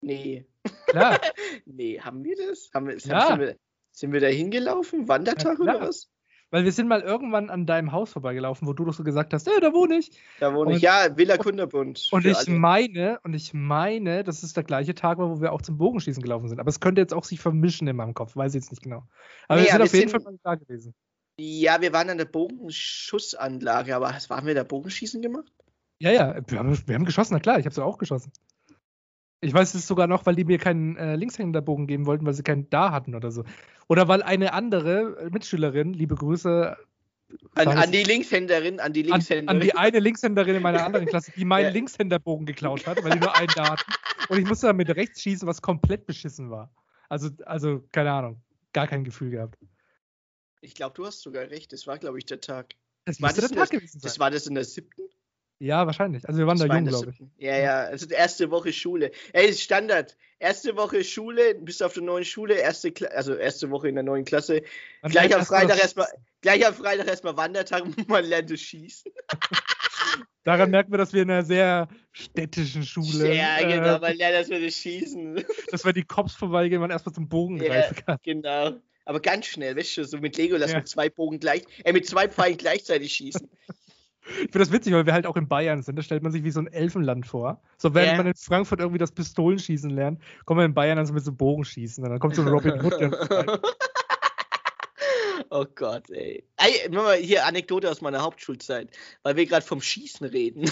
Nee. 0.00 0.46
Klar. 0.86 1.18
Nee, 1.66 2.00
haben 2.00 2.24
wir 2.24 2.36
das? 2.36 2.70
Haben 2.74 2.86
wir, 2.88 2.96
Ja. 2.98 3.26
sind, 3.28 3.40
wir 3.40 3.56
sind 3.92 4.12
wir 4.12 4.20
da 4.20 4.26
hingelaufen? 4.28 5.08
Wandertag 5.08 5.58
Ja, 5.58 5.62
oder 5.64 5.80
was? 5.80 6.08
Weil 6.50 6.64
wir 6.64 6.72
sind 6.72 6.86
mal 6.86 7.00
irgendwann 7.00 7.48
an 7.48 7.64
deinem 7.64 7.92
Haus 7.92 8.10
vorbeigelaufen, 8.12 8.68
wo 8.68 8.74
du 8.74 8.84
doch 8.84 8.92
so 8.92 9.04
gesagt 9.04 9.32
hast, 9.32 9.46
ey, 9.48 9.58
da 9.60 9.72
wohne 9.72 9.96
ich. 9.96 10.10
Da 10.38 10.52
wohne 10.54 10.72
ich. 10.72 10.76
Und- 10.76 10.82
Ja, 10.82 11.16
Villa 11.16 11.38
Kunderbund. 11.38 12.08
Und 12.12 12.26
ich 12.26 12.36
alle. 12.36 12.50
meine, 12.50 13.20
und 13.22 13.32
ich 13.32 13.54
meine, 13.54 14.22
dass 14.22 14.42
es 14.42 14.52
der 14.52 14.62
gleiche 14.64 14.94
Tag 14.94 15.16
war, 15.18 15.30
wo 15.30 15.40
wir 15.40 15.52
auch 15.52 15.62
zum 15.62 15.78
Bogenschießen 15.78 16.22
gelaufen 16.22 16.48
sind. 16.48 16.60
Aber 16.60 16.68
es 16.68 16.80
könnte 16.80 17.00
jetzt 17.00 17.14
auch 17.14 17.24
sich 17.24 17.40
vermischen 17.40 17.88
in 17.88 17.96
meinem 17.96 18.12
Kopf, 18.12 18.36
weiß 18.36 18.54
ich 18.54 18.60
jetzt 18.62 18.70
nicht 18.70 18.82
genau. 18.82 19.04
Aber 19.48 19.60
Nee, 19.60 19.66
wir 19.66 19.70
sind 19.70 19.78
ja, 19.78 19.84
auf 19.84 19.92
wir 19.94 19.98
jeden 20.00 20.10
sind- 20.10 20.22
Fall 20.22 20.32
mal 20.32 20.38
da 20.42 20.54
gewesen. 20.56 20.94
Ja, 21.38 21.80
wir 21.80 21.92
waren 21.94 22.10
an 22.10 22.18
der 22.18 22.26
Bogenschussanlage, 22.26 23.96
aber 23.96 24.10
was 24.10 24.28
haben 24.28 24.46
wir 24.46 24.54
da 24.54 24.64
Bogenschießen 24.64 25.22
gemacht? 25.22 25.50
Ja, 26.02 26.10
ja, 26.10 26.36
wir 26.48 26.58
haben, 26.58 26.76
wir 26.88 26.94
haben 26.96 27.04
geschossen, 27.04 27.34
na 27.34 27.38
klar, 27.40 27.58
ich 27.60 27.64
habe 27.64 27.72
es 27.72 27.78
auch 27.78 27.96
geschossen. 27.96 28.32
Ich 29.40 29.54
weiß 29.54 29.74
es 29.74 29.86
sogar 29.86 30.08
noch, 30.08 30.26
weil 30.26 30.34
die 30.34 30.44
mir 30.44 30.58
keinen 30.58 30.96
äh, 30.96 31.14
Linkshänderbogen 31.14 31.86
geben 31.86 32.06
wollten, 32.06 32.26
weil 32.26 32.34
sie 32.34 32.42
keinen 32.42 32.68
da 32.70 32.90
hatten 32.90 33.14
oder 33.14 33.30
so. 33.30 33.44
Oder 33.88 34.08
weil 34.08 34.22
eine 34.22 34.52
andere 34.52 35.16
äh, 35.20 35.30
Mitschülerin, 35.30 35.92
liebe 35.94 36.16
Grüße, 36.16 36.76
An, 37.54 37.66
War 37.66 37.72
an 37.74 37.80
das- 37.82 37.90
die 37.92 38.02
Linkshänderin, 38.02 38.80
an 38.80 38.92
die 38.92 39.04
an, 39.04 39.10
Linkshänderin. 39.20 39.48
an 39.48 39.60
die 39.60 39.74
eine 39.76 40.00
Linkshänderin 40.00 40.56
in 40.56 40.62
meiner 40.62 40.84
anderen 40.84 41.06
Klasse, 41.06 41.30
die 41.36 41.44
meinen 41.44 41.64
Ja. 41.66 41.70
Linkshänderbogen 41.70 42.46
geklaut 42.46 42.84
hat, 42.86 43.02
weil 43.04 43.12
die 43.12 43.20
nur 43.20 43.34
einen 43.36 43.48
da 43.54 43.70
hatten. 43.70 43.92
Und 44.28 44.38
ich 44.38 44.44
musste 44.46 44.66
dann 44.66 44.76
mit 44.76 44.88
rechts 44.90 45.22
schießen, 45.22 45.46
was 45.46 45.62
komplett 45.62 46.04
beschissen 46.06 46.50
war. 46.50 46.72
Also, 47.08 47.30
also 47.46 47.84
keine 47.92 48.10
Ahnung, 48.12 48.42
gar 48.72 48.88
kein 48.88 49.04
Gefühl 49.04 49.30
gehabt. 49.30 49.56
ich 50.62 50.74
glaube, 50.74 50.94
du 50.94 51.06
hast 51.06 51.20
sogar 51.20 51.48
recht. 51.50 51.72
Das 51.72 51.86
war, 51.86 51.98
glaube 51.98 52.18
ich, 52.18 52.26
der 52.26 52.40
Tag. 52.40 52.74
Das 53.04 53.20
War 53.22 53.30
das 53.32 53.48
der 53.48 53.58
Tag 53.58 53.70
gewesen 53.70 53.98
sein. 54.00 54.08
Das 54.08 54.18
war 54.18 54.30
das 54.30 54.46
in 54.46 54.54
der 54.54 54.64
siebten? 54.64 55.02
Ja, 55.62 55.86
wahrscheinlich. 55.86 56.26
Also 56.26 56.40
wir 56.40 56.46
waren 56.48 56.58
Das 56.58 56.66
da 56.66 56.74
jung, 56.74 56.86
glaube 56.86 57.10
ich. 57.10 57.20
Ja, 57.38 57.56
ja. 57.56 57.80
Also 57.84 58.06
die 58.06 58.14
erste 58.14 58.50
Woche 58.50 58.72
Schule. 58.72 59.12
Ey, 59.32 59.48
ist 59.48 59.60
Standard. 59.60 60.16
Erste 60.40 60.74
Woche 60.74 61.04
Schule, 61.04 61.54
bist 61.54 61.84
auf 61.84 61.92
der 61.94 62.02
neuen 62.02 62.24
Schule, 62.24 62.54
erste 62.54 62.90
Kla 62.90 63.06
also 63.10 63.34
erste 63.34 63.70
Woche 63.70 63.88
in 63.88 63.94
der 63.94 64.02
neuen 64.02 64.24
Klasse. 64.24 64.62
Gleich 65.02 65.32
am 65.32 65.46
Freitag 65.46 65.80
erstmal, 65.80 66.08
gleich 66.40 66.66
am 66.66 66.74
Freitag 66.74 67.06
erstmal 67.06 67.36
Wandertag, 67.36 67.84
wo 67.96 68.12
man 68.12 68.24
lernt 68.24 68.48
zu 68.48 68.58
schießen. 68.58 69.12
Daran 70.42 70.72
merken 70.72 70.90
wir, 70.90 70.98
dass 70.98 71.12
wir 71.12 71.22
in 71.22 71.30
einer 71.30 71.44
sehr 71.44 71.86
städtischen 72.10 72.82
Schule. 72.82 73.32
Ja, 73.32 73.58
genau, 73.60 73.98
äh, 73.98 74.00
man 74.00 74.16
lernt 74.16 74.34
erstmal 74.34 74.62
das 74.62 74.74
Schießen. 74.74 75.44
Dass 75.70 75.84
wir 75.84 75.92
die 75.92 76.02
Cops 76.02 76.34
vorbeigehen, 76.34 76.80
man 76.80 76.90
erstmal 76.90 77.14
zum 77.14 77.28
Bogen 77.28 77.62
ja, 77.62 77.68
greifen 77.68 78.04
kann. 78.04 78.18
Genau. 78.24 78.72
Aber 79.04 79.20
ganz 79.20 79.46
schnell, 79.46 79.76
weißt 79.76 79.98
du, 79.98 80.04
so 80.04 80.18
mit 80.18 80.36
Legolas 80.36 80.72
ja. 80.72 80.78
mit 80.78 80.88
zwei 80.88 81.08
Bogen 81.08 81.38
gleich, 81.38 81.62
äh, 81.84 81.92
mit 81.92 82.06
zwei 82.06 82.28
Pfeilen 82.28 82.56
gleichzeitig 82.56 83.12
schießen. 83.12 83.48
Ich 84.24 84.34
finde 84.34 84.60
das 84.60 84.72
witzig, 84.72 84.92
weil 84.92 85.06
wir 85.06 85.12
halt 85.12 85.26
auch 85.26 85.36
in 85.36 85.48
Bayern 85.48 85.82
sind. 85.82 85.96
Da 85.96 86.02
stellt 86.02 86.22
man 86.22 86.30
sich 86.30 86.44
wie 86.44 86.50
so 86.50 86.60
ein 86.60 86.68
Elfenland 86.68 87.26
vor. 87.26 87.60
So, 87.76 87.92
während 87.92 88.12
yeah. 88.12 88.16
man 88.18 88.26
in 88.28 88.34
Frankfurt 88.34 88.78
irgendwie 88.80 88.98
das 88.98 89.10
Pistolenschießen 89.10 89.90
lernt, 89.90 90.20
kommen 90.44 90.60
wir 90.60 90.64
in 90.64 90.74
Bayern 90.74 90.96
dann 90.96 91.06
so 91.06 91.12
mit 91.12 91.24
so 91.24 91.32
Bogenschießen. 91.32 92.04
Und 92.04 92.10
dann 92.10 92.20
kommt 92.20 92.36
so 92.36 92.42
ein 92.42 92.48
Robin 92.48 92.80
Hood. 92.80 92.94
oh 95.50 95.66
Gott, 95.74 96.08
ey. 96.10 96.44
ey. 96.56 96.88
Mal 96.90 97.16
hier 97.16 97.44
Anekdote 97.46 97.90
aus 97.90 98.00
meiner 98.00 98.22
Hauptschulzeit, 98.22 98.90
weil 99.24 99.34
wir 99.34 99.46
gerade 99.46 99.66
vom 99.66 99.80
Schießen 99.80 100.26
reden. 100.26 100.70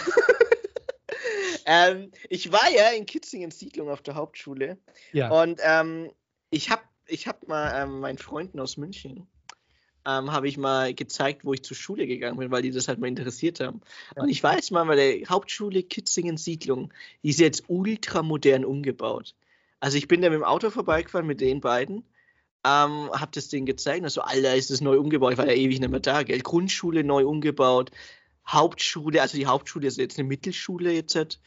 ähm, 1.66 2.12
ich 2.28 2.52
war 2.52 2.70
ja 2.70 2.90
in 2.90 3.04
Kitzingen 3.04 3.50
Siedlung 3.50 3.88
auf 3.88 4.02
der 4.02 4.14
Hauptschule. 4.14 4.78
Ja. 5.12 5.28
Und 5.30 5.60
ähm, 5.64 6.12
ich 6.50 6.70
habe 6.70 6.82
ich 7.08 7.26
hab 7.26 7.48
mal 7.48 7.82
ähm, 7.82 7.98
meinen 7.98 8.18
Freunden 8.18 8.60
aus 8.60 8.76
München 8.76 9.26
ähm, 10.06 10.32
habe 10.32 10.48
ich 10.48 10.56
mal 10.56 10.94
gezeigt, 10.94 11.44
wo 11.44 11.52
ich 11.52 11.62
zur 11.62 11.76
Schule 11.76 12.06
gegangen 12.06 12.38
bin, 12.38 12.50
weil 12.50 12.62
die 12.62 12.70
das 12.70 12.88
halt 12.88 12.98
mal 12.98 13.08
interessiert 13.08 13.60
haben. 13.60 13.80
Ja. 14.16 14.22
Und 14.22 14.28
ich 14.28 14.42
weiß 14.42 14.70
mal, 14.70 14.84
bei 14.84 14.96
der 14.96 15.28
Hauptschule 15.28 15.82
Kitzingen 15.82 16.36
Siedlung, 16.36 16.92
die 17.22 17.30
ist 17.30 17.40
jetzt 17.40 17.64
ultramodern 17.68 18.64
umgebaut. 18.64 19.34
Also 19.80 19.96
ich 19.96 20.08
bin 20.08 20.22
da 20.22 20.30
mit 20.30 20.38
dem 20.38 20.44
Auto 20.44 20.70
vorbeigefahren 20.70 21.26
mit 21.26 21.40
den 21.40 21.60
beiden, 21.60 22.04
ähm, 22.64 23.10
habe 23.12 23.30
das 23.32 23.48
denen 23.48 23.66
gezeigt, 23.66 24.04
also 24.04 24.20
Alter, 24.20 24.54
ist 24.54 24.70
das 24.70 24.82
neu 24.82 24.98
umgebaut, 24.98 25.32
ich 25.32 25.38
war 25.38 25.46
ja 25.46 25.54
ewig 25.54 25.80
nicht 25.80 25.90
mehr 25.90 26.00
da, 26.00 26.22
gell? 26.22 26.40
Grundschule 26.40 27.04
neu 27.04 27.26
umgebaut, 27.26 27.90
Hauptschule, 28.46 29.22
also 29.22 29.38
die 29.38 29.46
Hauptschule 29.46 29.86
ist 29.86 29.96
jetzt 29.98 30.18
eine 30.18 30.28
Mittelschule 30.28 30.92
jetzt. 30.92 31.40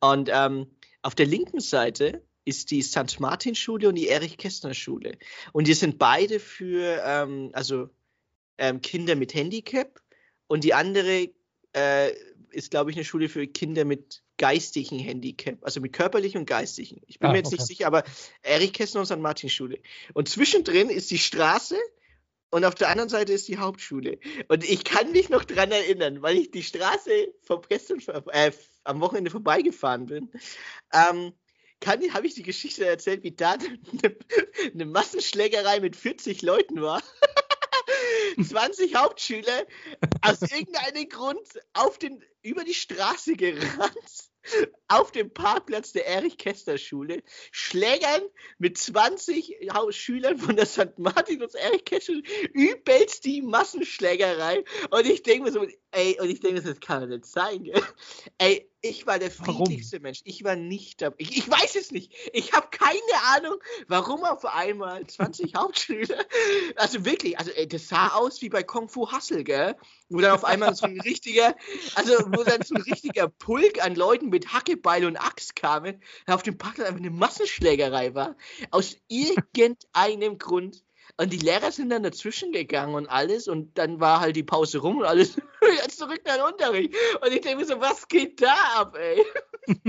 Und 0.00 0.30
ähm, 0.32 0.66
auf 1.02 1.14
der 1.14 1.26
linken 1.26 1.60
Seite 1.60 2.22
ist 2.46 2.70
die 2.70 2.80
St. 2.80 3.20
Martin 3.20 3.54
Schule 3.54 3.88
und 3.88 3.96
die 3.96 4.08
Erich 4.08 4.38
Kästner 4.38 4.72
Schule. 4.72 5.18
Und 5.52 5.66
die 5.66 5.74
sind 5.74 5.98
beide 5.98 6.40
für, 6.40 7.02
ähm, 7.04 7.50
also 7.52 7.90
ähm, 8.56 8.80
Kinder 8.80 9.16
mit 9.16 9.34
Handicap 9.34 10.00
und 10.46 10.64
die 10.64 10.72
andere 10.72 11.30
äh, 11.74 12.12
ist, 12.50 12.70
glaube 12.70 12.90
ich, 12.90 12.96
eine 12.96 13.04
Schule 13.04 13.28
für 13.28 13.46
Kinder 13.46 13.84
mit 13.84 14.22
geistigen 14.38 14.98
Handicap, 14.98 15.58
also 15.62 15.80
mit 15.80 15.92
körperlichen 15.92 16.40
und 16.40 16.46
geistigen. 16.46 17.02
Ich 17.06 17.18
bin 17.18 17.28
ah, 17.28 17.32
mir 17.32 17.38
jetzt 17.38 17.48
okay. 17.48 17.56
nicht 17.56 17.66
sicher, 17.66 17.86
aber 17.88 18.04
Erich 18.42 18.72
Kästner 18.72 19.00
und 19.00 19.06
St. 19.06 19.18
Martin 19.18 19.50
Schule. 19.50 19.78
Und 20.14 20.28
zwischendrin 20.28 20.88
ist 20.88 21.10
die 21.10 21.18
Straße 21.18 21.76
und 22.50 22.64
auf 22.64 22.76
der 22.76 22.90
anderen 22.90 23.08
Seite 23.08 23.32
ist 23.32 23.48
die 23.48 23.58
Hauptschule. 23.58 24.18
Und 24.48 24.62
ich 24.62 24.84
kann 24.84 25.10
mich 25.10 25.30
noch 25.30 25.44
daran 25.44 25.72
erinnern, 25.72 26.22
weil 26.22 26.36
ich 26.36 26.50
die 26.52 26.62
Straße 26.62 27.34
vor 27.42 27.62
gestern, 27.62 28.00
äh, 28.30 28.52
am 28.84 29.00
Wochenende 29.00 29.30
vorbeigefahren 29.30 30.06
bin. 30.06 30.30
Ähm, 30.92 31.32
habe 31.84 32.26
ich 32.26 32.34
die 32.34 32.42
Geschichte 32.42 32.86
erzählt, 32.86 33.22
wie 33.22 33.32
da 33.32 33.52
eine, 34.02 34.16
eine 34.72 34.86
Massenschlägerei 34.86 35.80
mit 35.80 35.96
40 35.96 36.42
Leuten 36.42 36.80
war. 36.80 37.02
20 38.42 38.94
Hauptschüler 38.94 39.66
aus 40.22 40.42
irgendeinem 40.42 41.08
Grund 41.08 41.48
auf 41.72 41.98
den, 41.98 42.22
über 42.42 42.64
die 42.64 42.74
Straße 42.74 43.34
gerannt 43.34 44.30
auf 44.88 45.10
dem 45.10 45.32
Parkplatz 45.32 45.92
der 45.92 46.06
Erich-Kästner-Schule 46.06 47.22
Schlägern 47.50 48.22
mit 48.58 48.78
20 48.78 49.56
Schülern 49.90 50.38
von 50.38 50.56
der 50.56 50.66
St. 50.66 50.98
Martin 50.98 51.42
und 51.42 51.54
Erich-Kästner 51.54 52.22
übelst 52.52 53.24
die 53.24 53.42
Massenschlägerei. 53.42 54.64
Und 54.90 55.06
ich 55.06 55.22
denke 55.22 55.44
mir 55.44 55.52
so, 55.52 55.66
ey, 55.96 56.18
und 56.20 56.28
ich 56.28 56.40
denke, 56.40 56.60
das 56.60 56.78
kann 56.80 57.00
doch 57.00 57.08
nicht 57.08 57.26
sein. 57.26 57.70
Ey, 58.38 58.70
ich 58.82 59.06
war 59.06 59.18
der 59.18 59.30
friedlichste 59.30 59.98
Mensch. 59.98 60.20
Ich 60.24 60.44
war 60.44 60.54
nicht 60.54 61.00
dabei. 61.00 61.16
Ich, 61.18 61.38
ich, 61.38 61.50
weiß 61.50 61.74
es 61.76 61.90
nicht. 61.90 62.12
Ich 62.32 62.52
habe 62.52 62.68
keine 62.70 63.00
Ahnung, 63.34 63.58
warum 63.88 64.22
auf 64.24 64.44
einmal 64.44 65.06
20 65.06 65.54
Hauptschüler. 65.56 66.24
Also 66.76 67.04
wirklich, 67.04 67.38
also 67.38 67.50
ey, 67.50 67.66
das 67.66 67.88
sah 67.88 68.08
aus 68.08 68.42
wie 68.42 68.50
bei 68.50 68.62
Kung 68.62 68.88
Fu 68.88 69.10
Hustle, 69.10 69.42
gell? 69.42 69.74
Wo 70.10 70.20
dann 70.20 70.32
auf 70.32 70.44
einmal 70.44 70.74
so 70.74 70.86
ein 70.86 71.00
richtiger, 71.00 71.56
also 71.94 72.12
wo 72.26 72.44
dann 72.44 72.62
so 72.62 72.74
ein 72.74 72.82
richtiger 72.82 73.28
Pulk 73.28 73.82
an 73.82 73.94
Leuten 73.94 74.28
mit 74.28 74.52
Hackebeil 74.52 75.06
und 75.06 75.16
Axt 75.16 75.56
kamen, 75.56 76.02
auf 76.26 76.42
dem 76.42 76.58
Parkplatz 76.58 76.88
einfach 76.88 77.00
eine 77.00 77.10
Massenschlägerei 77.10 78.14
war. 78.14 78.36
Aus 78.70 78.96
irgendeinem 79.08 80.38
Grund. 80.38 80.84
Und 81.18 81.32
die 81.32 81.38
Lehrer 81.38 81.72
sind 81.72 81.88
dann 81.90 82.02
dazwischen 82.02 82.52
gegangen 82.52 82.94
und 82.94 83.06
alles 83.06 83.48
und 83.48 83.78
dann 83.78 84.00
war 84.00 84.20
halt 84.20 84.36
die 84.36 84.42
Pause 84.42 84.78
rum 84.78 84.98
und 84.98 85.04
alles 85.04 85.36
jetzt 85.82 85.98
zurück 85.98 86.20
in 86.24 86.32
den 86.32 86.42
Unterricht. 86.42 86.94
Und 87.22 87.32
ich 87.32 87.40
denke 87.40 87.56
mir 87.56 87.66
so, 87.66 87.80
was 87.80 88.06
geht 88.08 88.42
da 88.42 88.54
ab, 88.74 88.96
ey? 88.96 89.24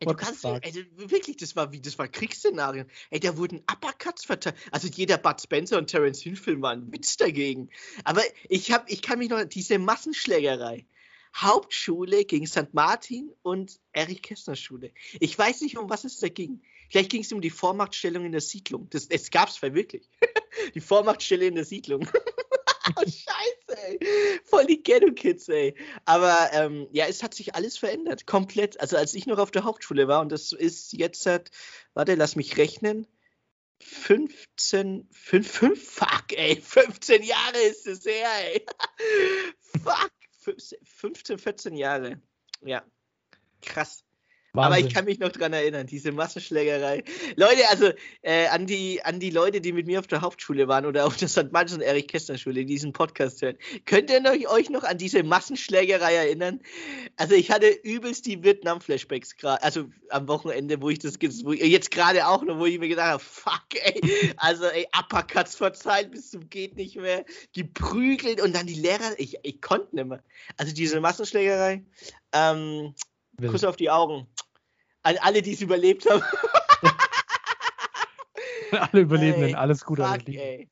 Ey, 0.00 0.06
du 0.06 0.14
kannst, 0.14 0.44
also 0.44 0.80
wirklich, 0.96 1.36
das 1.36 1.54
war 1.54 1.72
wie, 1.72 1.80
das 1.80 1.96
war 1.96 2.08
Kriegsszenarien. 2.08 2.90
Ey, 3.10 3.20
da 3.20 3.36
wurden 3.36 3.60
Uppercuts 3.70 4.24
verteilt. 4.24 4.56
Also 4.72 4.88
jeder 4.88 5.16
Bud 5.16 5.40
Spencer 5.40 5.78
und 5.78 5.86
Terence 5.86 6.20
Hill 6.20 6.34
Film 6.34 6.60
war 6.62 6.72
ein 6.72 6.92
Witz 6.92 7.16
dagegen. 7.16 7.70
Aber 8.02 8.22
ich 8.48 8.72
hab, 8.72 8.90
ich 8.90 9.00
kann 9.00 9.20
mich 9.20 9.28
noch, 9.28 9.44
diese 9.44 9.78
Massenschlägerei. 9.78 10.86
Hauptschule 11.36 12.24
gegen 12.24 12.48
St. 12.48 12.72
Martin 12.74 13.30
und 13.42 13.78
Erich 13.92 14.22
Kästner 14.22 14.56
Schule. 14.56 14.90
Ich 15.20 15.38
weiß 15.38 15.60
nicht, 15.60 15.78
um 15.78 15.88
was 15.88 16.02
es 16.02 16.18
da 16.18 16.28
ging. 16.28 16.62
Vielleicht 16.90 17.10
ging 17.10 17.22
es 17.22 17.32
um 17.32 17.40
die 17.40 17.50
Vormachtstellung 17.50 18.24
in 18.24 18.32
der 18.32 18.40
Siedlung. 18.40 18.90
Das, 18.90 19.06
es 19.06 19.30
gab 19.30 19.48
es 19.48 19.62
wirklich. 19.62 20.10
die 20.74 20.80
Vormachtstelle 20.80 21.46
in 21.46 21.54
der 21.54 21.64
Siedlung. 21.64 22.06
Scheiße, 22.96 23.80
ey. 23.86 24.00
Voll 24.44 24.66
die 24.66 24.82
Ghetto-Kids, 24.82 25.48
ey. 25.48 25.76
Aber 26.04 26.50
ähm, 26.52 26.88
ja, 26.90 27.06
es 27.06 27.22
hat 27.22 27.34
sich 27.34 27.54
alles 27.54 27.78
verändert. 27.78 28.26
Komplett. 28.26 28.80
Also 28.80 28.96
als 28.96 29.14
ich 29.14 29.26
noch 29.26 29.38
auf 29.38 29.52
der 29.52 29.64
Hauptschule 29.64 30.08
war, 30.08 30.20
und 30.20 30.32
das 30.32 30.52
ist 30.52 30.92
jetzt 30.92 31.22
seit, 31.22 31.50
warte, 31.94 32.16
lass 32.16 32.34
mich 32.34 32.56
rechnen. 32.56 33.06
15, 33.82 35.08
5, 35.10 35.50
5, 35.50 35.90
fuck, 35.90 36.32
ey, 36.32 36.60
15 36.60 37.22
Jahre 37.22 37.58
ist 37.60 37.86
es 37.86 38.04
her, 38.04 38.28
ey. 38.52 38.66
fuck, 39.82 40.10
15, 40.84 41.38
14 41.38 41.76
Jahre. 41.76 42.20
Ja, 42.62 42.84
krass. 43.62 44.04
Wahnsinn. 44.52 44.72
Aber 44.72 44.86
ich 44.86 44.92
kann 44.92 45.04
mich 45.04 45.20
noch 45.20 45.30
dran 45.30 45.52
erinnern, 45.52 45.86
diese 45.86 46.10
Massenschlägerei. 46.10 47.04
Leute, 47.36 47.68
also 47.68 47.90
äh, 48.22 48.46
an, 48.48 48.66
die, 48.66 49.00
an 49.04 49.20
die 49.20 49.30
Leute, 49.30 49.60
die 49.60 49.72
mit 49.72 49.86
mir 49.86 50.00
auf 50.00 50.08
der 50.08 50.22
Hauptschule 50.22 50.66
waren 50.66 50.86
oder 50.86 51.06
auf 51.06 51.16
der 51.16 51.28
St. 51.28 51.52
Martins 51.52 51.74
und 51.74 51.82
Erich 51.82 52.08
Kästner 52.08 52.36
Schule, 52.36 52.64
diesen 52.64 52.92
Podcast 52.92 53.42
hören, 53.42 53.56
könnt 53.84 54.10
ihr 54.10 54.20
noch, 54.20 54.32
euch 54.50 54.68
noch 54.68 54.82
an 54.82 54.98
diese 54.98 55.22
Massenschlägerei 55.22 56.14
erinnern? 56.14 56.60
Also 57.16 57.34
ich 57.34 57.50
hatte 57.50 57.68
übelst 57.68 58.26
die 58.26 58.42
Vietnam-Flashbacks 58.42 59.36
gerade, 59.36 59.62
also 59.62 59.88
am 60.10 60.26
Wochenende, 60.26 60.82
wo 60.82 60.90
ich 60.90 60.98
das 60.98 61.14
wo 61.44 61.52
ich, 61.52 61.60
jetzt 61.60 61.92
gerade 61.92 62.26
auch 62.26 62.42
noch, 62.42 62.58
wo 62.58 62.66
ich 62.66 62.78
mir 62.78 62.88
gedacht 62.88 63.06
habe, 63.06 63.22
fuck, 63.22 63.66
ey, 63.74 64.00
also 64.36 64.64
ey, 64.64 64.86
Uppercuts 64.98 65.54
verzeiht 65.54 66.10
bis 66.10 66.30
zum 66.30 66.48
geht 66.50 66.76
nicht 66.76 66.96
mehr, 66.96 67.24
geprügelt 67.54 68.40
und 68.40 68.54
dann 68.54 68.66
die 68.66 68.74
Lehrer, 68.74 69.14
ich, 69.18 69.36
ich 69.42 69.60
konnte 69.60 69.94
nicht 69.94 70.08
mehr. 70.08 70.22
Also 70.56 70.74
diese 70.74 71.00
Massenschlägerei, 71.00 71.84
ähm, 72.32 72.94
Kuss 73.48 73.64
auf 73.64 73.76
die 73.76 73.90
Augen. 73.90 74.26
An 75.02 75.18
alle, 75.18 75.42
die 75.42 75.52
es 75.52 75.60
überlebt 75.60 76.08
haben. 76.08 76.22
alle 78.72 79.00
Überlebenden, 79.00 79.50
ey, 79.50 79.54
alles 79.54 79.84
Gute. 79.84 80.04
Fuck, 80.04 80.28
ey. 80.28 80.68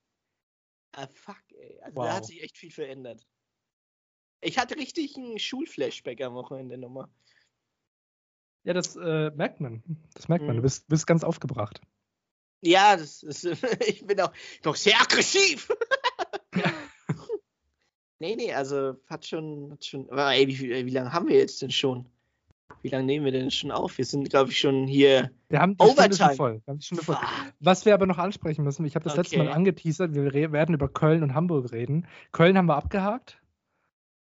Ah, 0.92 1.06
fuck, 1.06 1.42
ey. 1.50 1.78
Also 1.82 1.96
wow. 1.96 2.06
da 2.06 2.14
hat 2.14 2.26
sich 2.26 2.42
echt 2.42 2.58
viel 2.58 2.70
verändert. 2.70 3.26
Ich 4.40 4.58
hatte 4.58 4.76
richtig 4.76 5.16
einen 5.16 5.38
Schulflashback 5.38 6.20
am 6.22 6.34
Wochenende 6.34 6.78
nochmal. 6.78 7.08
Ja, 8.64 8.74
das 8.74 8.96
äh, 8.96 9.30
merkt 9.30 9.60
man. 9.60 9.82
Das 10.14 10.28
merkt 10.28 10.44
man. 10.44 10.56
Du 10.56 10.60
mhm. 10.60 10.64
bist, 10.64 10.88
bist 10.88 11.06
ganz 11.06 11.24
aufgebracht. 11.24 11.80
Ja, 12.60 12.96
das 12.96 13.22
ist, 13.22 13.44
ich 13.86 14.06
bin 14.06 14.20
auch 14.20 14.32
noch 14.64 14.76
sehr 14.76 15.00
aggressiv. 15.00 15.68
nee, 18.18 18.36
nee, 18.36 18.52
also 18.52 18.96
hat 19.06 19.26
schon, 19.26 19.72
hat 19.72 19.84
schon. 19.84 20.10
Aber 20.10 20.34
ey, 20.34 20.48
wie, 20.48 20.86
wie 20.86 20.90
lange 20.90 21.12
haben 21.12 21.28
wir 21.28 21.36
jetzt 21.36 21.62
denn 21.62 21.70
schon? 21.70 22.10
Wie 22.82 22.88
lange 22.88 23.04
nehmen 23.04 23.24
wir 23.24 23.32
denn 23.32 23.50
schon 23.50 23.70
auf? 23.70 23.98
Wir 23.98 24.04
sind, 24.04 24.30
glaube 24.30 24.50
ich, 24.50 24.58
schon 24.58 24.86
hier. 24.86 25.30
Wir 25.48 25.60
haben 25.60 25.76
die 25.76 25.82
Overtime. 25.82 26.14
Stunde 26.14 26.34
voll. 26.34 26.62
Wir 26.64 26.80
Stunde 26.80 27.04
voll. 27.04 27.16
Was 27.60 27.84
wir 27.86 27.94
aber 27.94 28.06
noch 28.06 28.18
ansprechen 28.18 28.64
müssen, 28.64 28.84
ich 28.84 28.94
habe 28.94 29.04
das 29.04 29.14
okay. 29.14 29.22
letzte 29.22 29.38
Mal 29.38 29.48
angeteasert, 29.48 30.14
wir 30.14 30.52
werden 30.52 30.74
über 30.74 30.88
Köln 30.88 31.22
und 31.22 31.34
Hamburg 31.34 31.72
reden. 31.72 32.06
Köln 32.32 32.56
haben 32.56 32.66
wir 32.66 32.76
abgehakt. 32.76 33.40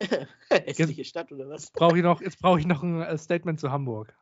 Hässliche 0.50 1.04
Stadt 1.04 1.32
oder 1.32 1.48
was? 1.48 1.70
Brauch 1.70 1.94
ich 1.96 2.02
noch, 2.02 2.20
jetzt 2.20 2.38
brauche 2.40 2.60
ich 2.60 2.66
noch 2.66 2.82
ein 2.82 3.02
äh, 3.02 3.16
Statement 3.18 3.60
zu 3.60 3.70
Hamburg. 3.70 4.14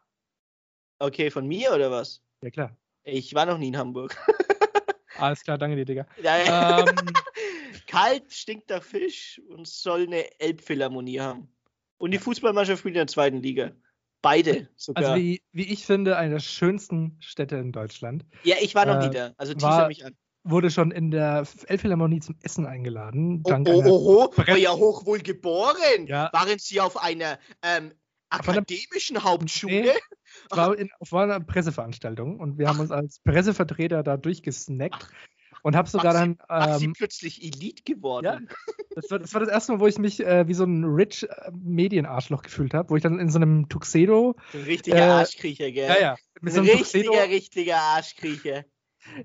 Okay, 0.98 1.30
von 1.30 1.46
mir 1.46 1.72
oder 1.72 1.90
was? 1.90 2.22
Ja, 2.42 2.50
klar. 2.50 2.76
Ich 3.02 3.34
war 3.34 3.46
noch 3.46 3.58
nie 3.58 3.68
in 3.68 3.76
Hamburg. 3.76 4.16
Alles 5.18 5.42
klar, 5.42 5.58
danke 5.58 5.76
dir, 5.76 5.84
Digga. 5.84 6.06
ähm, 6.22 6.94
Kalt 7.86 8.32
stinkt 8.32 8.70
der 8.70 8.80
Fisch 8.80 9.40
und 9.48 9.66
soll 9.68 10.04
eine 10.04 10.40
Elbphilharmonie 10.40 11.20
haben. 11.20 11.48
Und 11.98 12.10
die 12.10 12.18
Fußballmannschaft 12.18 12.80
spielt 12.80 12.94
in 12.94 13.00
der 13.00 13.06
zweiten 13.06 13.42
Liga. 13.42 13.72
Beide 14.24 14.68
sogar. 14.76 15.04
Also 15.04 15.16
wie, 15.16 15.42
wie 15.52 15.70
ich 15.70 15.84
finde, 15.84 16.16
eine 16.16 16.30
der 16.30 16.40
schönsten 16.40 17.18
Städte 17.20 17.56
in 17.56 17.72
Deutschland. 17.72 18.24
Ja, 18.42 18.56
ich 18.58 18.74
war 18.74 18.86
noch 18.86 19.02
äh, 19.02 19.08
nie 19.08 19.14
da. 19.14 19.34
Also 19.36 19.52
teaser 19.52 19.86
mich 19.86 20.02
an. 20.06 20.16
wurde 20.44 20.70
schon 20.70 20.90
in 20.92 21.10
der 21.10 21.46
Elbphilharmonie 21.66 22.20
zum 22.20 22.36
Essen 22.40 22.64
eingeladen. 22.64 23.42
Oh, 23.44 23.50
dank 23.50 23.68
oh, 23.68 23.82
oh, 23.84 24.30
oh, 24.34 24.42
oh 24.48 24.54
ja 24.54 24.72
hoch 24.72 25.04
wohl 25.04 25.18
geboren. 25.18 26.06
Ja. 26.06 26.30
Waren 26.32 26.58
Sie 26.58 26.80
auf 26.80 26.96
einer 26.96 27.38
ähm, 27.62 27.92
akademischen 28.30 29.18
einer, 29.18 29.26
Hauptschule? 29.26 29.82
Nee, 29.82 29.90
war, 30.48 30.74
in, 30.78 30.88
war 31.10 31.24
eine 31.24 31.44
Presseveranstaltung 31.44 32.40
und 32.40 32.58
wir 32.58 32.66
haben 32.66 32.80
uns 32.80 32.90
als 32.90 33.20
Pressevertreter 33.20 34.02
da 34.02 34.16
durchgesnackt. 34.16 35.06
Und 35.64 35.74
habe 35.76 35.88
sogar 35.88 36.12
dann. 36.12 36.36
Ähm, 36.50 36.78
sie 36.78 36.88
plötzlich 36.88 37.42
Elite 37.42 37.84
geworden. 37.84 38.24
Ja, 38.26 38.38
das 38.94 39.10
war, 39.10 39.18
das 39.18 39.32
war 39.32 39.40
das 39.40 39.48
erste 39.48 39.72
Mal, 39.72 39.80
wo 39.80 39.86
ich 39.86 39.98
mich 39.98 40.20
äh, 40.20 40.46
wie 40.46 40.52
so 40.52 40.64
ein 40.64 40.84
rich 40.84 41.22
äh, 41.22 41.50
Medienarschloch 41.52 42.42
gefühlt 42.42 42.74
habe, 42.74 42.90
wo 42.90 42.96
ich 42.96 43.02
dann 43.02 43.18
in 43.18 43.30
so 43.30 43.38
einem 43.38 43.70
Tuxedo. 43.70 44.36
Ein 44.52 44.60
richtiger 44.60 44.98
äh, 44.98 45.00
Arschkriecher, 45.00 45.70
gell? 45.70 45.88
Ja, 45.88 45.98
ja. 45.98 46.16
Mit 46.42 46.52
ein 46.52 46.54
so 46.54 46.60
einem 46.60 46.68
richtiger, 46.68 47.04
Tuxedo, 47.04 47.32
richtiger 47.34 47.76
Arschkriecher. 47.76 48.64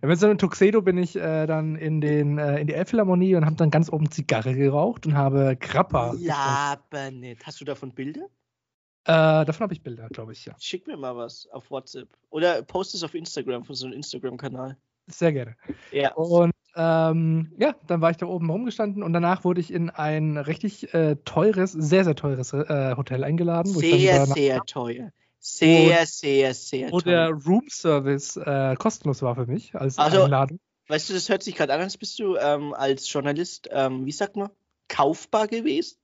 Ja, 0.01 0.07
mit 0.07 0.17
so 0.17 0.27
einem 0.27 0.37
Tuxedo 0.37 0.81
bin 0.81 0.97
ich 0.97 1.17
äh, 1.17 1.45
dann 1.45 1.75
in, 1.75 1.99
den, 1.99 2.37
äh, 2.37 2.61
in 2.61 2.67
die 2.67 2.73
Elbphilharmonie 2.73 3.35
und 3.35 3.45
habe 3.45 3.57
dann 3.57 3.69
ganz 3.69 3.91
oben 3.91 4.09
Zigarre 4.09 4.55
geraucht 4.55 5.05
und 5.05 5.15
habe 5.15 5.57
Krapper. 5.59 6.15
Laber 6.17 7.11
nicht. 7.11 7.45
Hast 7.45 7.59
du 7.59 7.65
davon 7.65 7.93
Bilder? 7.93 8.27
Äh, 9.03 9.43
davon 9.43 9.63
habe 9.63 9.73
ich 9.73 9.83
Bilder, 9.83 10.07
glaube 10.07 10.31
ich, 10.31 10.45
ja. 10.45 10.55
Schick 10.57 10.87
mir 10.87 10.95
mal 10.95 11.17
was 11.17 11.47
auf 11.51 11.69
WhatsApp. 11.69 12.07
Oder 12.29 12.61
post 12.61 12.95
es 12.95 13.03
auf 13.03 13.13
Instagram 13.13 13.65
von 13.65 13.75
so 13.75 13.87
einem 13.87 13.95
Instagram-Kanal. 13.95 14.77
Sehr 15.11 15.33
gerne. 15.33 15.55
Ja. 15.91 16.13
Und 16.13 16.53
ähm, 16.75 17.51
ja, 17.57 17.75
dann 17.87 18.01
war 18.01 18.11
ich 18.11 18.17
da 18.17 18.25
oben 18.25 18.49
rumgestanden 18.49 19.03
und 19.03 19.13
danach 19.13 19.43
wurde 19.43 19.59
ich 19.59 19.73
in 19.73 19.89
ein 19.89 20.37
richtig 20.37 20.93
äh, 20.93 21.15
teures, 21.25 21.71
sehr, 21.73 22.03
sehr 22.03 22.15
teures 22.15 22.53
äh, 22.53 22.95
Hotel 22.95 23.23
eingeladen. 23.23 23.73
sehr, 23.73 24.25
sehr 24.25 24.61
teuer. 24.61 25.11
Sehr, 25.39 26.05
sehr, 26.05 26.53
sehr 26.53 26.89
teuer. 26.89 26.93
Wo 26.93 26.99
der 26.99 27.29
Roomservice 27.31 28.37
äh, 28.37 28.75
kostenlos 28.75 29.21
war 29.21 29.35
für 29.35 29.45
mich 29.45 29.73
als 29.75 29.97
also, 29.97 30.23
Einladung. 30.23 30.59
Weißt 30.87 31.09
du, 31.09 31.13
das 31.13 31.29
hört 31.29 31.43
sich 31.43 31.55
gerade 31.55 31.73
an, 31.73 31.81
als 31.81 31.97
bist 31.97 32.19
du 32.19 32.35
ähm, 32.35 32.73
als 32.73 33.11
Journalist, 33.11 33.69
ähm, 33.71 34.05
wie 34.05 34.11
sagt 34.11 34.35
man, 34.35 34.49
kaufbar 34.89 35.47
gewesen? 35.47 35.97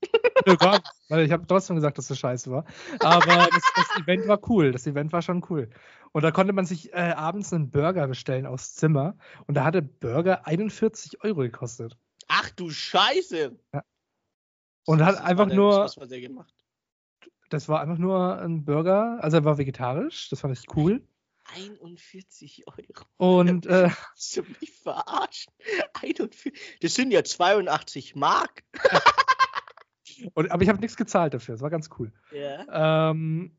Ja, 0.46 0.54
nicht, 0.54 0.84
weil 1.10 1.26
ich 1.26 1.32
habe 1.32 1.46
trotzdem 1.48 1.76
gesagt, 1.76 1.98
dass 1.98 2.08
das 2.08 2.20
scheiße 2.20 2.52
war. 2.52 2.66
Aber 3.00 3.48
das, 3.52 3.64
das, 3.76 4.02
Event 4.02 4.28
war 4.28 4.40
cool. 4.50 4.72
Das 4.72 4.88
Event 4.88 5.12
war 5.12 5.22
schon 5.22 5.44
cool. 5.50 5.70
Und 6.12 6.24
da 6.24 6.32
konnte 6.32 6.54
man 6.54 6.66
sich 6.66 6.94
äh, 6.94 7.14
abends 7.16 7.52
einen 7.52 7.72
Burger 7.72 8.08
bestellen 8.08 8.46
aus 8.46 8.76
Zimmer. 8.76 9.18
Und 9.48 9.56
da 9.56 9.64
hatte 9.66 9.82
Burger 9.82 10.48
41 10.48 11.24
Euro 11.24 11.42
gekostet. 11.42 11.98
Ach 12.28 12.50
du 12.52 12.70
Scheiße! 12.70 13.58
Ja. 13.74 13.84
Und 14.86 15.04
hat 15.04 15.22
einfach 15.22 15.48
der, 15.48 15.56
nur. 15.56 15.80
Was 15.80 15.98
war 15.98 16.08
der 16.08 16.22
gemacht? 16.22 16.54
Das 17.50 17.68
war 17.70 17.82
einfach 17.82 17.98
nur 17.98 18.40
ein 18.40 18.66
Burger. 18.66 19.18
Also 19.22 19.38
er 19.38 19.46
war 19.46 19.58
vegetarisch. 19.58 20.30
Das 20.30 20.40
fand 20.40 20.58
ich 20.58 20.66
cool. 20.76 21.02
41 21.54 22.66
Euro. 22.68 23.06
Und 23.18 23.66
äh, 23.66 23.90
du 24.36 24.42
mich 24.60 24.72
verarschen. 24.72 25.54
41, 25.94 26.54
das 26.82 26.96
sind 26.96 27.12
ja 27.12 27.24
82 27.24 28.16
Mark. 28.16 28.64
Und, 30.34 30.50
aber 30.52 30.64
ich 30.64 30.70
habe 30.70 30.80
nichts 30.80 30.96
gezahlt 30.96 31.34
dafür. 31.34 31.56
Das 31.56 31.62
war 31.62 31.70
ganz 31.70 31.90
cool. 32.00 32.12
Ja. 32.32 33.10
Ähm, 33.12 33.58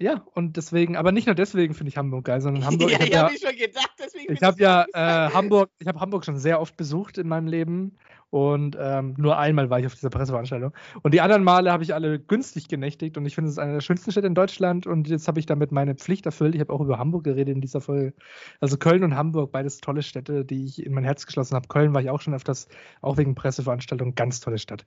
ja, 0.00 0.24
und 0.34 0.56
deswegen, 0.56 0.96
aber 0.96 1.10
nicht 1.10 1.26
nur 1.26 1.34
deswegen 1.34 1.74
finde 1.74 1.88
ich 1.88 1.96
Hamburg 1.96 2.24
geil, 2.26 2.40
sondern 2.40 2.64
Hamburg. 2.64 2.90
ja, 2.92 3.00
ich 3.00 3.16
habe 3.16 3.34
ja, 3.34 3.48
schon 3.48 3.58
gedacht, 3.58 3.92
deswegen. 3.98 4.32
Ich 4.32 4.42
habe 4.42 4.62
ja 4.62 4.86
äh, 4.92 5.32
Hamburg, 5.32 5.70
ich 5.80 5.88
habe 5.88 5.98
Hamburg 5.98 6.24
schon 6.24 6.38
sehr 6.38 6.60
oft 6.60 6.76
besucht 6.76 7.18
in 7.18 7.26
meinem 7.26 7.48
Leben 7.48 7.98
und 8.30 8.76
ähm, 8.78 9.14
nur 9.16 9.38
einmal 9.38 9.70
war 9.70 9.80
ich 9.80 9.86
auf 9.86 9.94
dieser 9.94 10.10
Presseveranstaltung. 10.10 10.72
Und 11.02 11.14
die 11.14 11.20
anderen 11.20 11.44
Male 11.44 11.72
habe 11.72 11.82
ich 11.82 11.94
alle 11.94 12.18
günstig 12.18 12.68
genächtigt 12.68 13.16
und 13.16 13.24
ich 13.24 13.34
finde 13.34 13.48
es 13.48 13.54
ist 13.54 13.58
eine 13.58 13.74
der 13.74 13.80
schönsten 13.80 14.10
Städte 14.12 14.26
in 14.26 14.34
Deutschland 14.34 14.86
und 14.86 15.08
jetzt 15.08 15.28
habe 15.28 15.40
ich 15.40 15.46
damit 15.46 15.72
meine 15.72 15.94
Pflicht 15.94 16.26
erfüllt. 16.26 16.54
Ich 16.54 16.60
habe 16.60 16.72
auch 16.72 16.80
über 16.80 16.98
Hamburg 16.98 17.24
geredet 17.24 17.54
in 17.54 17.60
dieser 17.62 17.80
Folge. 17.80 18.12
Also 18.60 18.76
Köln 18.76 19.02
und 19.02 19.16
Hamburg, 19.16 19.50
beides 19.50 19.78
tolle 19.78 20.02
Städte, 20.02 20.44
die 20.44 20.64
ich 20.64 20.84
in 20.84 20.92
mein 20.92 21.04
Herz 21.04 21.24
geschlossen 21.24 21.54
habe. 21.54 21.68
Köln 21.68 21.94
war 21.94 22.02
ich 22.02 22.10
auch 22.10 22.20
schon 22.20 22.34
öfters, 22.34 22.68
auch 23.00 23.16
wegen 23.16 23.34
Presseveranstaltungen, 23.34 24.14
ganz 24.14 24.40
tolle 24.40 24.58
Stadt. 24.58 24.84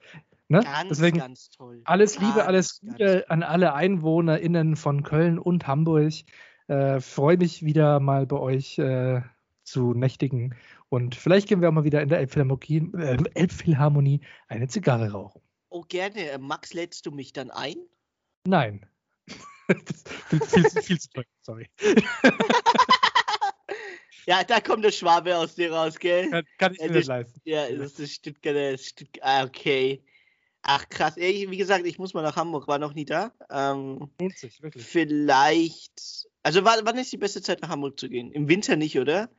Ne? 0.48 0.62
Ganz, 0.62 0.90
Deswegen 0.90 1.18
ganz 1.18 1.50
toll. 1.50 1.82
Alles 1.86 2.18
ganz, 2.18 2.28
Liebe, 2.28 2.46
alles 2.46 2.82
Gute 2.82 3.30
an 3.30 3.42
alle 3.42 3.74
EinwohnerInnen 3.74 4.76
von 4.76 5.02
Köln 5.02 5.40
und 5.40 5.66
Hamburg. 5.66 6.14
Äh, 6.68 7.00
Freue 7.00 7.38
mich 7.38 7.64
wieder 7.66 8.00
mal 8.00 8.28
bei 8.28 8.38
euch 8.38 8.78
äh, 8.78 9.22
zu 9.64 9.94
nächtigen 9.94 10.56
und 10.92 11.16
vielleicht 11.16 11.48
gehen 11.48 11.62
wir 11.62 11.70
auch 11.70 11.74
mal 11.74 11.86
wieder 11.86 12.02
in 12.02 12.10
der 12.10 12.20
Elbphilharmonie, 12.20 12.92
äh, 12.98 13.18
Elbphilharmonie 13.34 14.20
eine 14.50 14.68
Zigarre 14.68 15.12
rauchen. 15.12 15.42
Oh, 15.70 15.84
gerne. 15.88 16.32
Äh, 16.32 16.38
Max, 16.38 16.74
lädst 16.74 17.06
du 17.06 17.12
mich 17.12 17.32
dann 17.32 17.50
ein? 17.50 17.78
Nein. 18.46 18.86
viel, 20.28 20.42
viel, 20.42 20.82
viel 20.82 21.00
zu 21.00 21.10
teuer, 21.12 21.24
sorry. 21.44 21.70
ja, 24.26 24.44
da 24.44 24.60
kommt 24.60 24.84
der 24.84 24.92
Schwabe 24.92 25.38
aus 25.38 25.56
dir 25.56 25.72
raus, 25.72 25.98
gell? 25.98 26.30
Kann, 26.30 26.44
kann 26.58 26.74
ich 26.74 26.82
mir 26.82 26.92
nicht 26.92 27.08
leisten. 27.08 27.40
Ja, 27.46 27.72
das 27.72 27.98
ist 27.98 28.16
Stuttgart. 28.16 28.78
Stuttgart 28.78 29.24
ah, 29.26 29.46
okay. 29.46 30.04
Ach 30.62 30.90
krass, 30.90 31.16
Ey, 31.16 31.50
wie 31.50 31.58
gesagt, 31.58 31.86
ich 31.86 32.00
muss 32.00 32.14
mal 32.14 32.22
nach 32.22 32.36
Hamburg, 32.36 32.68
war 32.68 32.80
noch 32.80 32.94
nie 32.94 33.06
da. 33.06 33.32
Ähm, 33.50 34.10
Lohnt 34.20 34.38
sich, 34.38 34.62
wirklich. 34.62 34.86
Vielleicht. 34.86 36.28
Also 36.44 36.66
wann 36.66 36.98
ist 36.98 37.14
die 37.14 37.18
beste 37.18 37.42
Zeit 37.42 37.62
nach 37.62 37.70
Hamburg 37.70 37.98
zu 37.98 38.10
gehen? 38.10 38.34
Im 38.34 38.50
Winter 38.50 38.76
nicht, 38.76 39.00
oder? 39.00 39.30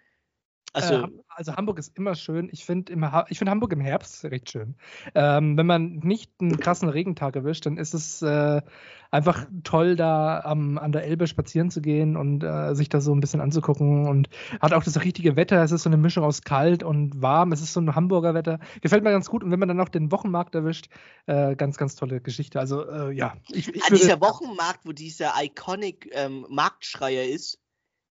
Also, 0.73 0.95
äh, 0.95 1.09
also 1.29 1.57
Hamburg 1.57 1.79
ist 1.79 1.97
immer 1.97 2.15
schön. 2.15 2.49
Ich 2.51 2.65
finde 2.65 2.93
find 2.93 3.51
Hamburg 3.51 3.73
im 3.73 3.81
Herbst 3.81 4.25
recht 4.25 4.51
schön. 4.51 4.75
Ähm, 5.15 5.57
wenn 5.57 5.67
man 5.67 6.01
nicht 6.03 6.31
einen 6.41 6.59
krassen 6.59 6.89
Regentag 6.89 7.37
erwischt, 7.37 7.67
dann 7.67 7.77
ist 7.77 7.95
es 7.95 8.23
äh, 8.23 8.63
einfach 9.11 9.47
toll, 9.65 9.97
da 9.97 10.41
am, 10.41 10.79
an 10.79 10.93
der 10.93 11.05
Elbe 11.05 11.27
spazieren 11.27 11.71
zu 11.71 11.83
gehen 11.83 12.17
und 12.17 12.43
äh, 12.43 12.75
sich 12.75 12.89
da 12.89 13.01
so 13.01 13.15
ein 13.15 13.21
bisschen 13.21 13.41
anzugucken. 13.41 14.09
Und 14.09 14.31
hat 14.61 14.73
auch 14.73 14.83
das 14.83 15.03
richtige 15.03 15.37
Wetter. 15.37 15.63
Es 15.63 15.73
ist 15.73 15.83
so 15.83 15.91
eine 15.91 15.99
Mischung 15.99 16.25
aus 16.25 16.43
kalt 16.43 16.83
und 16.83 17.21
warm. 17.21 17.53
Es 17.53 17.61
ist 17.61 17.75
so 17.75 17.81
ein 17.81 17.95
Hamburger 17.95 18.35
Wetter. 18.35 18.59
Gefällt 18.81 19.05
mir 19.05 19.11
ganz 19.11 19.29
gut. 19.29 19.45
Und 19.45 19.51
wenn 19.51 19.59
man 19.59 19.69
dann 19.69 19.77
noch 19.77 19.91
den 19.91 20.11
Wochenmarkt 20.11 20.55
erwischt, 20.55 20.89
äh, 21.27 21.55
ganz, 21.55 21.77
ganz 21.77 21.97
tolle 21.97 22.21
Geschichte. 22.21 22.59
Also 22.59 22.89
äh, 22.89 23.13
ja. 23.13 23.35
Ich, 23.51 23.69
ich 23.69 23.85
An 23.85 23.95
dieser 23.95 24.21
Wochenmarkt, 24.21 24.81
wo 24.85 24.93
dieser 24.93 25.33
iconic 25.43 26.11
ähm, 26.13 26.47
Marktschreier 26.49 27.25
ist, 27.25 27.62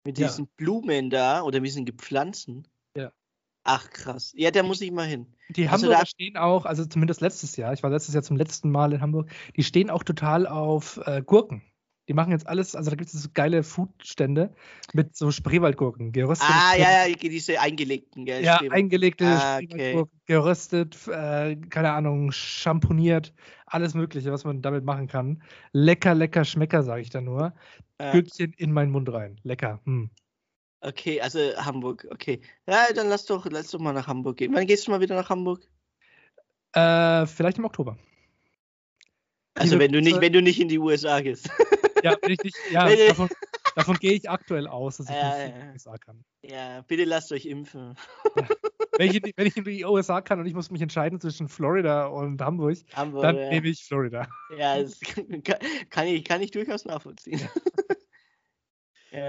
mit 0.04 0.18
ja. 0.18 0.28
diesen 0.28 0.48
Blumen 0.58 1.10
da 1.10 1.42
oder 1.42 1.60
mit 1.60 1.68
diesen 1.68 1.86
Gepflanzen. 1.86 2.68
Ja. 2.96 3.12
Ach 3.64 3.90
krass. 3.90 4.34
Ja, 4.36 4.52
da 4.52 4.64
muss 4.64 4.82
ich 4.82 4.92
mal 4.92 5.08
hin. 5.08 5.28
Die 5.50 5.68
also 5.68 5.88
Hamburger 5.88 6.06
stehen 6.06 6.38
auch, 6.38 6.66
also 6.66 6.86
zumindest 6.86 7.22
letztes 7.22 7.56
Jahr, 7.56 7.74
ich 7.74 7.84
war 7.84 7.90
letztes 7.90 8.14
Jahr 8.14 8.24
zum 8.24 8.38
letzten 8.38 8.72
Mal 8.72 8.94
in 8.94 9.02
Hamburg, 9.02 9.30
die 9.56 9.64
stehen 9.64 9.90
auch 9.90 10.04
total 10.04 10.48
auf 10.48 11.00
äh, 11.06 11.22
Gurken. 11.22 11.62
Die 12.10 12.16
machen 12.16 12.32
jetzt 12.32 12.48
alles, 12.48 12.76
also 12.76 12.90
da 12.90 12.96
gibt 12.96 13.14
es 13.14 13.22
so 13.22 13.30
geile 13.32 13.62
Foodstände 13.62 14.52
mit 14.94 15.16
so 15.16 15.30
Spreewaldgurken, 15.30 16.12
geröstet. 16.12 16.50
Ah, 16.52 16.76
ja, 16.76 17.06
ja, 17.06 17.16
diese 17.16 17.62
eingelegten, 17.62 18.26
gell? 18.26 18.44
Ja, 18.44 18.58
eingelegte 18.72 19.28
ah, 19.28 19.60
okay. 19.60 20.04
geröstet, 20.26 20.98
äh, 21.08 21.56
keine 21.56 21.92
Ahnung, 21.92 22.32
champoniert, 22.32 23.32
alles 23.68 23.94
Mögliche, 23.94 24.32
was 24.32 24.44
man 24.44 24.64
damit 24.64 24.86
machen 24.86 25.06
kann. 25.06 25.44
Lecker, 25.72 26.16
lecker 26.16 26.46
Schmecker, 26.46 26.82
sage 26.82 27.04
ich 27.04 27.12
da 27.12 27.22
nur. 27.22 27.54
Ja. 28.02 28.12
Gürkchen 28.12 28.54
in 28.58 28.72
meinen 28.72 28.92
Mund 28.92 29.14
rein. 29.14 29.40
Lecker. 29.44 29.80
Hm. 29.86 30.10
Okay, 30.82 31.22
also 31.22 31.40
Hamburg, 31.58 32.08
okay. 32.10 32.42
Ja, 32.68 32.88
dann 32.96 33.10
lass 33.10 33.26
doch, 33.26 33.46
lass 33.52 33.70
doch 33.70 33.80
mal 33.80 33.94
nach 33.94 34.08
Hamburg 34.08 34.38
gehen. 34.38 34.52
Wann 34.56 34.66
gehst 34.66 34.88
du 34.88 34.92
mal 34.92 35.00
wieder 35.00 35.16
nach 35.16 35.30
Hamburg? 35.30 35.70
Äh, 36.74 37.28
vielleicht 37.28 37.60
im 37.60 37.66
Oktober. 37.66 38.00
Also 39.54 39.78
wenn 39.78 39.92
du 39.92 40.02
nicht, 40.02 40.20
wenn 40.22 40.34
du 40.34 40.42
nicht 40.42 40.60
in 40.60 40.70
die 40.70 40.80
USA 40.80 41.22
gehst. 41.22 41.52
Ja, 42.04 42.12
richtig. 42.26 42.54
Ja, 42.72 42.88
davon, 43.08 43.30
davon 43.76 43.96
gehe 43.98 44.14
ich 44.14 44.30
aktuell 44.30 44.68
aus, 44.68 44.98
dass 44.98 45.10
ich 45.10 45.16
ja, 45.16 45.38
nicht 45.38 45.56
in 45.56 45.62
die 45.62 45.72
USA 45.74 45.98
kann. 45.98 46.24
Ja, 46.44 46.82
bitte 46.82 47.06
lasst 47.06 47.32
euch 47.32 47.46
impfen. 47.46 47.96
Ja. 48.36 48.48
Wenn, 48.98 49.12
ich, 49.12 49.22
wenn, 49.36 49.48
ich, 49.48 49.56
in 49.56 49.64
die 49.64 49.86
USA 49.86 50.20
kann 50.20 50.40
und 50.40 50.46
ich 50.46 50.54
muss 50.54 50.70
mich 50.72 50.82
entscheiden 50.82 51.22
zwischen 51.22 51.48
Florida 51.48 52.08
und 52.08 52.42
Hamburg, 52.42 52.78
Hamburg 52.94 53.22
dann 53.22 53.36
nehme 53.36 53.70
ich 53.70 53.86
Florida. 53.86 54.28
Ja, 54.58 54.82
das 54.82 55.00
kann, 55.90 56.08
ich, 56.08 56.26
kann 56.26 56.42
ich 56.42 56.52
durchaus 56.52 56.84
nachvollziehen. 56.86 57.48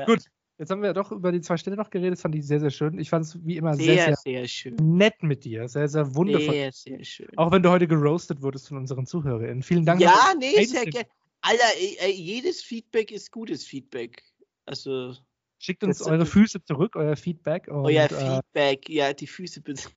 Gut, 0.07 0.25
Jetzt 0.61 0.71
haben 0.71 0.83
wir 0.83 0.93
doch 0.93 1.11
über 1.11 1.33
die 1.33 1.41
zwei 1.41 1.57
Städte 1.57 1.75
noch 1.75 1.89
geredet. 1.89 2.13
Das 2.13 2.21
fand 2.21 2.35
ich 2.35 2.47
sehr, 2.47 2.61
sehr 2.61 2.69
schön. 2.69 2.99
Ich 2.99 3.09
fand 3.09 3.25
es 3.25 3.39
wie 3.47 3.57
immer 3.57 3.77
sehr, 3.77 4.15
sehr, 4.15 4.17
sehr, 4.17 4.47
sehr 4.47 4.73
nett 4.79 5.23
mit 5.23 5.43
dir. 5.47 5.67
Sehr, 5.69 5.89
sehr 5.89 6.15
wundervoll. 6.15 6.53
Sehr, 6.53 6.71
sehr 6.71 7.03
schön. 7.03 7.31
Auch 7.37 7.51
wenn 7.51 7.63
du 7.63 7.71
heute 7.71 7.89
geroastet 7.89 8.43
wurdest 8.43 8.69
von 8.69 8.77
unseren 8.77 9.07
ZuhörerInnen. 9.07 9.63
Vielen 9.63 9.87
Dank. 9.87 10.03
Ja, 10.03 10.35
nee, 10.39 10.63
sehr 10.65 10.85
gerne. 10.85 11.09
Alter, 11.43 11.65
ey, 11.77 12.13
jedes 12.13 12.63
Feedback 12.63 13.11
ist 13.11 13.31
gutes 13.31 13.65
Feedback. 13.65 14.23
Also. 14.67 15.17
Schickt 15.59 15.85
uns 15.85 16.01
eure 16.03 16.25
Füße 16.25 16.65
zurück, 16.65 16.97
euer 16.97 17.17
Feedback. 17.17 17.69
Und, 17.69 17.85
euer 17.85 18.05
äh, 18.05 18.09
Feedback, 18.09 18.89
ja, 18.89 19.13
die 19.13 19.27
Füße 19.27 19.61
bitte. 19.61 19.91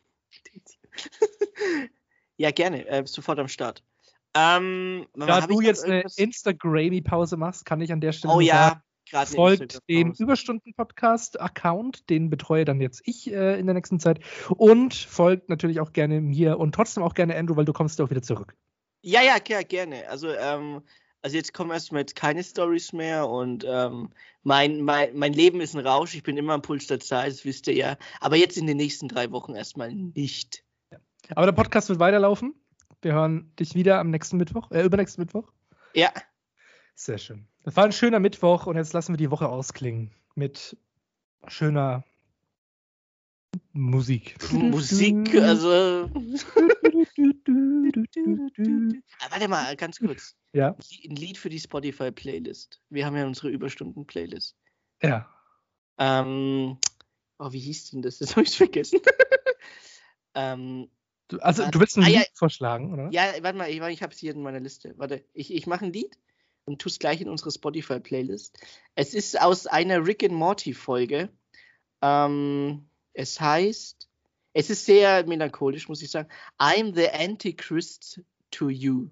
ja, 2.38 2.52
gerne, 2.52 2.86
äh, 2.88 3.06
sofort 3.06 3.39
am 3.39 3.48
Start. 3.48 3.84
Ähm, 4.36 5.06
da 5.14 5.41
du 5.41 5.62
jetzt 5.62 5.86
eine 5.86 6.04
Instagrammy-Pause 6.18 7.38
machst, 7.38 7.66
kann 7.66 7.82
ich 7.82 7.91
an 7.91 8.02
der 8.02 8.12
Stelle 8.14 8.34
oh, 8.34 8.39
ja, 8.39 8.82
sagen, 9.12 9.36
folgt 9.36 9.80
dem 9.88 10.12
Überstunden-Podcast-Account, 10.18 12.10
den 12.10 12.30
betreue 12.30 12.66
dann 12.66 12.82
jetzt 12.82 13.02
ich 13.06 13.32
äh, 13.32 13.60
in 13.60 13.68
der 13.68 13.76
nächsten 13.76 14.00
Zeit 14.00 14.20
und 14.50 14.94
folgt 14.94 15.50
natürlich 15.50 15.80
auch 15.80 15.94
gerne 15.94 16.20
mir 16.20 16.58
und 16.58 16.74
trotzdem 16.74 17.04
auch 17.04 17.14
gerne 17.14 17.36
Andrew, 17.36 17.56
weil 17.56 17.66
du 17.66 17.74
kommst 17.74 18.00
ja 18.00 18.06
auch 18.06 18.10
wieder 18.10 18.24
zurück. 18.24 18.56
Ja, 19.02 19.22
ja, 19.22 19.38
gerne. 19.38 20.08
Also 20.10 20.30
ähm, 20.30 20.82
Also 21.24 21.38
jetzt 21.38 21.53
kommen 21.53 21.71
erstmal 21.71 22.01
jetzt 22.01 22.17
keine 22.17 22.43
Stories 22.43 22.91
mehr 22.91 23.30
und 23.30 23.65
ähm, 23.65 24.09
mein, 24.43 24.82
mein, 24.82 25.17
mein 25.17 25.32
Leben 25.32 25.61
ist 25.61 25.74
ein 25.74 25.80
Rausch. 25.80 26.15
Ich 26.15 26.24
bin 26.24 26.36
immer 26.36 26.51
am 26.51 26.61
Puls 26.61 26.88
der 26.88 26.99
Zeit, 26.99 27.32
das 27.32 27.45
wisst 27.45 27.65
ihr 27.67 27.76
ja. 27.76 27.97
Aber 28.19 28.36
jetzt 28.36 28.57
in 28.57 28.67
den 28.67 28.76
nächsten 28.76 29.07
drei 29.07 29.32
Wochen 29.32 29.55
erstmal 29.55 29.93
nicht. 29.93 30.65
Ja. 30.91 30.97
Aber 31.36 31.45
der 31.45 31.53
Podcast 31.53 31.88
wird 31.88 31.99
weiterlaufen. 31.99 32.53
Wir 33.01 33.13
hören 33.13 33.53
dich 33.57 33.74
wieder 33.74 33.99
am 33.99 34.09
nächsten 34.09 34.36
Mittwoch, 34.36 34.69
äh, 34.71 34.84
übernächsten 34.84 35.24
Mittwoch. 35.24 35.49
Ja. 35.93 36.11
Sehr 36.95 37.17
schön. 37.17 37.47
Das 37.63 37.78
war 37.78 37.86
ein 37.86 37.93
schöner 37.93 38.19
Mittwoch 38.19 38.67
und 38.67 38.76
jetzt 38.76 38.91
lassen 38.91 39.13
wir 39.13 39.17
die 39.17 39.32
Woche 39.32 39.47
ausklingen 39.47 40.11
mit 40.36 40.76
schöner 41.47 42.03
Musik. 43.71 44.36
Musik, 44.51 45.34
also. 45.36 46.09
Ah, 49.19 49.28
warte 49.30 49.47
mal, 49.47 49.76
ganz 49.78 49.99
kurz. 49.99 50.36
Ja. 50.54 50.76
Ein 51.04 51.16
Lied 51.16 51.38
für 51.38 51.49
die 51.49 51.60
Spotify-Playlist. 51.60 52.80
Wir 52.89 53.06
haben 53.06 53.18
ja 53.18 53.26
unsere 53.26 53.49
Überstunden-Playlist. 53.49 54.56
Ja. 55.01 55.28
Ähm, 55.97 56.78
oh, 57.39 57.51
wie 57.51 57.60
hieß 57.60 57.91
denn 57.91 58.01
das? 58.04 58.20
Das 58.20 58.32
habe 58.36 58.43
ich 58.43 58.56
vergessen. 58.56 58.99
ähm, 60.36 60.89
du, 61.28 61.39
also, 61.39 61.68
du 61.70 61.80
willst 61.80 61.97
ein 61.97 62.04
ah, 62.04 62.08
Lied 62.08 62.16
ja, 62.16 62.24
vorschlagen, 62.36 62.93
oder? 62.93 63.10
Ja, 63.12 63.34
warte 63.41 63.58
mal, 63.58 63.70
ich, 63.70 63.82
ich 63.82 64.04
habe 64.04 64.14
es 64.14 64.20
hier 64.20 64.34
in 64.34 64.43
meiner 64.43 64.60
Liste. 64.60 64.93
Warte, 64.97 65.26
ich, 65.34 65.51
ich 65.51 65.66
mache 65.66 65.86
ein 65.86 65.93
Lied 65.93 66.20
und 66.66 66.80
tue 66.80 66.91
es 66.91 66.99
gleich 66.99 67.20
in 67.20 67.30
unsere 67.30 67.51
Spotify-Playlist. 67.51 68.58
Es 68.93 69.16
ist 69.16 69.41
aus 69.41 69.66
einer 69.66 70.06
Rick 70.06 70.24
and 70.24 70.34
Morty-Folge. 70.34 71.30
Ähm, 72.04 72.88
es 73.14 73.41
heißt, 73.41 74.08
es 74.54 74.70
ist 74.70 74.86
sehr 74.86 75.26
melancholisch, 75.26 75.89
muss 75.89 76.04
ich 76.04 76.12
sagen. 76.12 76.30
I'm 76.60 76.93
the 76.93 77.10
Antichrist 77.10 78.22
to 78.51 78.70
you 78.70 79.10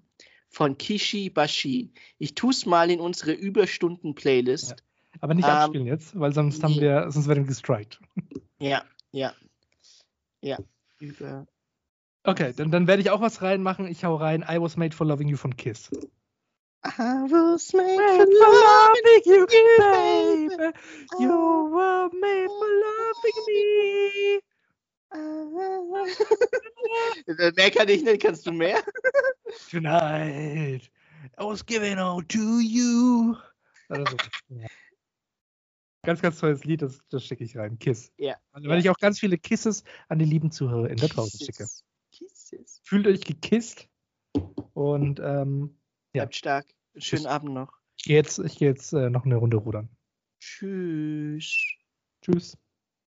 von 0.52 0.78
Kishi 0.78 1.30
Bashi. 1.30 1.90
Ich 2.18 2.34
tue 2.34 2.50
es 2.50 2.66
mal 2.66 2.90
in 2.90 3.00
unsere 3.00 3.32
Überstunden-Playlist. 3.32 4.70
Ja. 4.70 4.76
Aber 5.20 5.34
nicht 5.34 5.48
ähm, 5.48 5.50
abspielen 5.50 5.86
jetzt, 5.86 6.18
weil 6.18 6.32
sonst 6.32 6.58
nee. 6.58 6.62
haben 6.62 6.80
wir, 6.80 7.10
sonst 7.10 7.26
werden 7.26 7.44
wir 7.44 7.48
gestrikt. 7.48 7.98
Ja, 8.60 8.84
ja. 9.10 9.34
Ja. 10.40 10.58
Über. 11.00 11.46
Okay, 12.24 12.52
dann, 12.56 12.70
dann 12.70 12.86
werde 12.86 13.02
ich 13.02 13.10
auch 13.10 13.20
was 13.20 13.42
reinmachen. 13.42 13.88
Ich 13.88 14.04
hau 14.04 14.14
rein 14.14 14.44
I 14.48 14.60
was 14.60 14.76
made 14.76 14.94
for 14.94 15.06
loving 15.06 15.28
you 15.28 15.36
von 15.36 15.56
Kiss. 15.56 15.90
I 16.84 17.24
was 17.30 17.72
made 17.72 17.96
for 17.96 18.26
loving 18.26 19.22
you, 19.24 19.46
baby. 19.46 20.72
You 21.18 21.70
were 21.72 22.10
made 22.12 22.48
for 22.48 22.68
loving 22.86 23.38
me. 23.48 24.51
Mehr 27.56 27.70
kann 27.70 27.88
ich 27.88 28.02
nicht, 28.02 28.22
kannst 28.22 28.46
du 28.46 28.52
mehr? 28.52 28.82
Tonight, 29.70 30.90
I 31.38 31.44
was 31.44 31.64
giving 31.64 31.98
all 31.98 32.22
to 32.22 32.60
you. 32.60 33.36
Also, 33.88 34.16
ja. 34.48 34.66
Ganz, 36.04 36.20
ganz 36.20 36.40
tolles 36.40 36.64
Lied, 36.64 36.82
das, 36.82 36.98
das 37.10 37.24
schicke 37.24 37.44
ich 37.44 37.56
rein. 37.56 37.78
Kiss. 37.78 38.12
Ja. 38.16 38.36
Also, 38.50 38.68
weil 38.68 38.76
ja. 38.76 38.80
ich 38.80 38.90
auch 38.90 38.98
ganz 38.98 39.20
viele 39.20 39.38
Kisses 39.38 39.84
an 40.08 40.18
die 40.18 40.24
lieben 40.24 40.50
Zuhörer 40.50 40.90
in 40.90 40.96
der 40.96 41.08
draußen 41.08 41.38
schicke. 41.38 41.68
Kisses. 42.10 42.80
Fühlt 42.84 43.06
euch 43.06 43.20
gekisst 43.20 43.88
und 44.74 45.20
ähm, 45.20 45.78
ja. 46.14 46.24
Bleibt 46.24 46.36
stark. 46.36 46.66
Schönen 46.96 47.26
Abend 47.26 47.54
noch. 47.54 47.72
Ich 47.96 48.04
gehe 48.04 48.16
jetzt, 48.16 48.38
ich 48.38 48.58
geh 48.58 48.66
jetzt 48.66 48.92
äh, 48.92 49.10
noch 49.10 49.24
eine 49.24 49.36
Runde 49.36 49.58
rudern. 49.58 49.88
Tschüss. 50.40 51.56
Tschüss. 52.20 52.58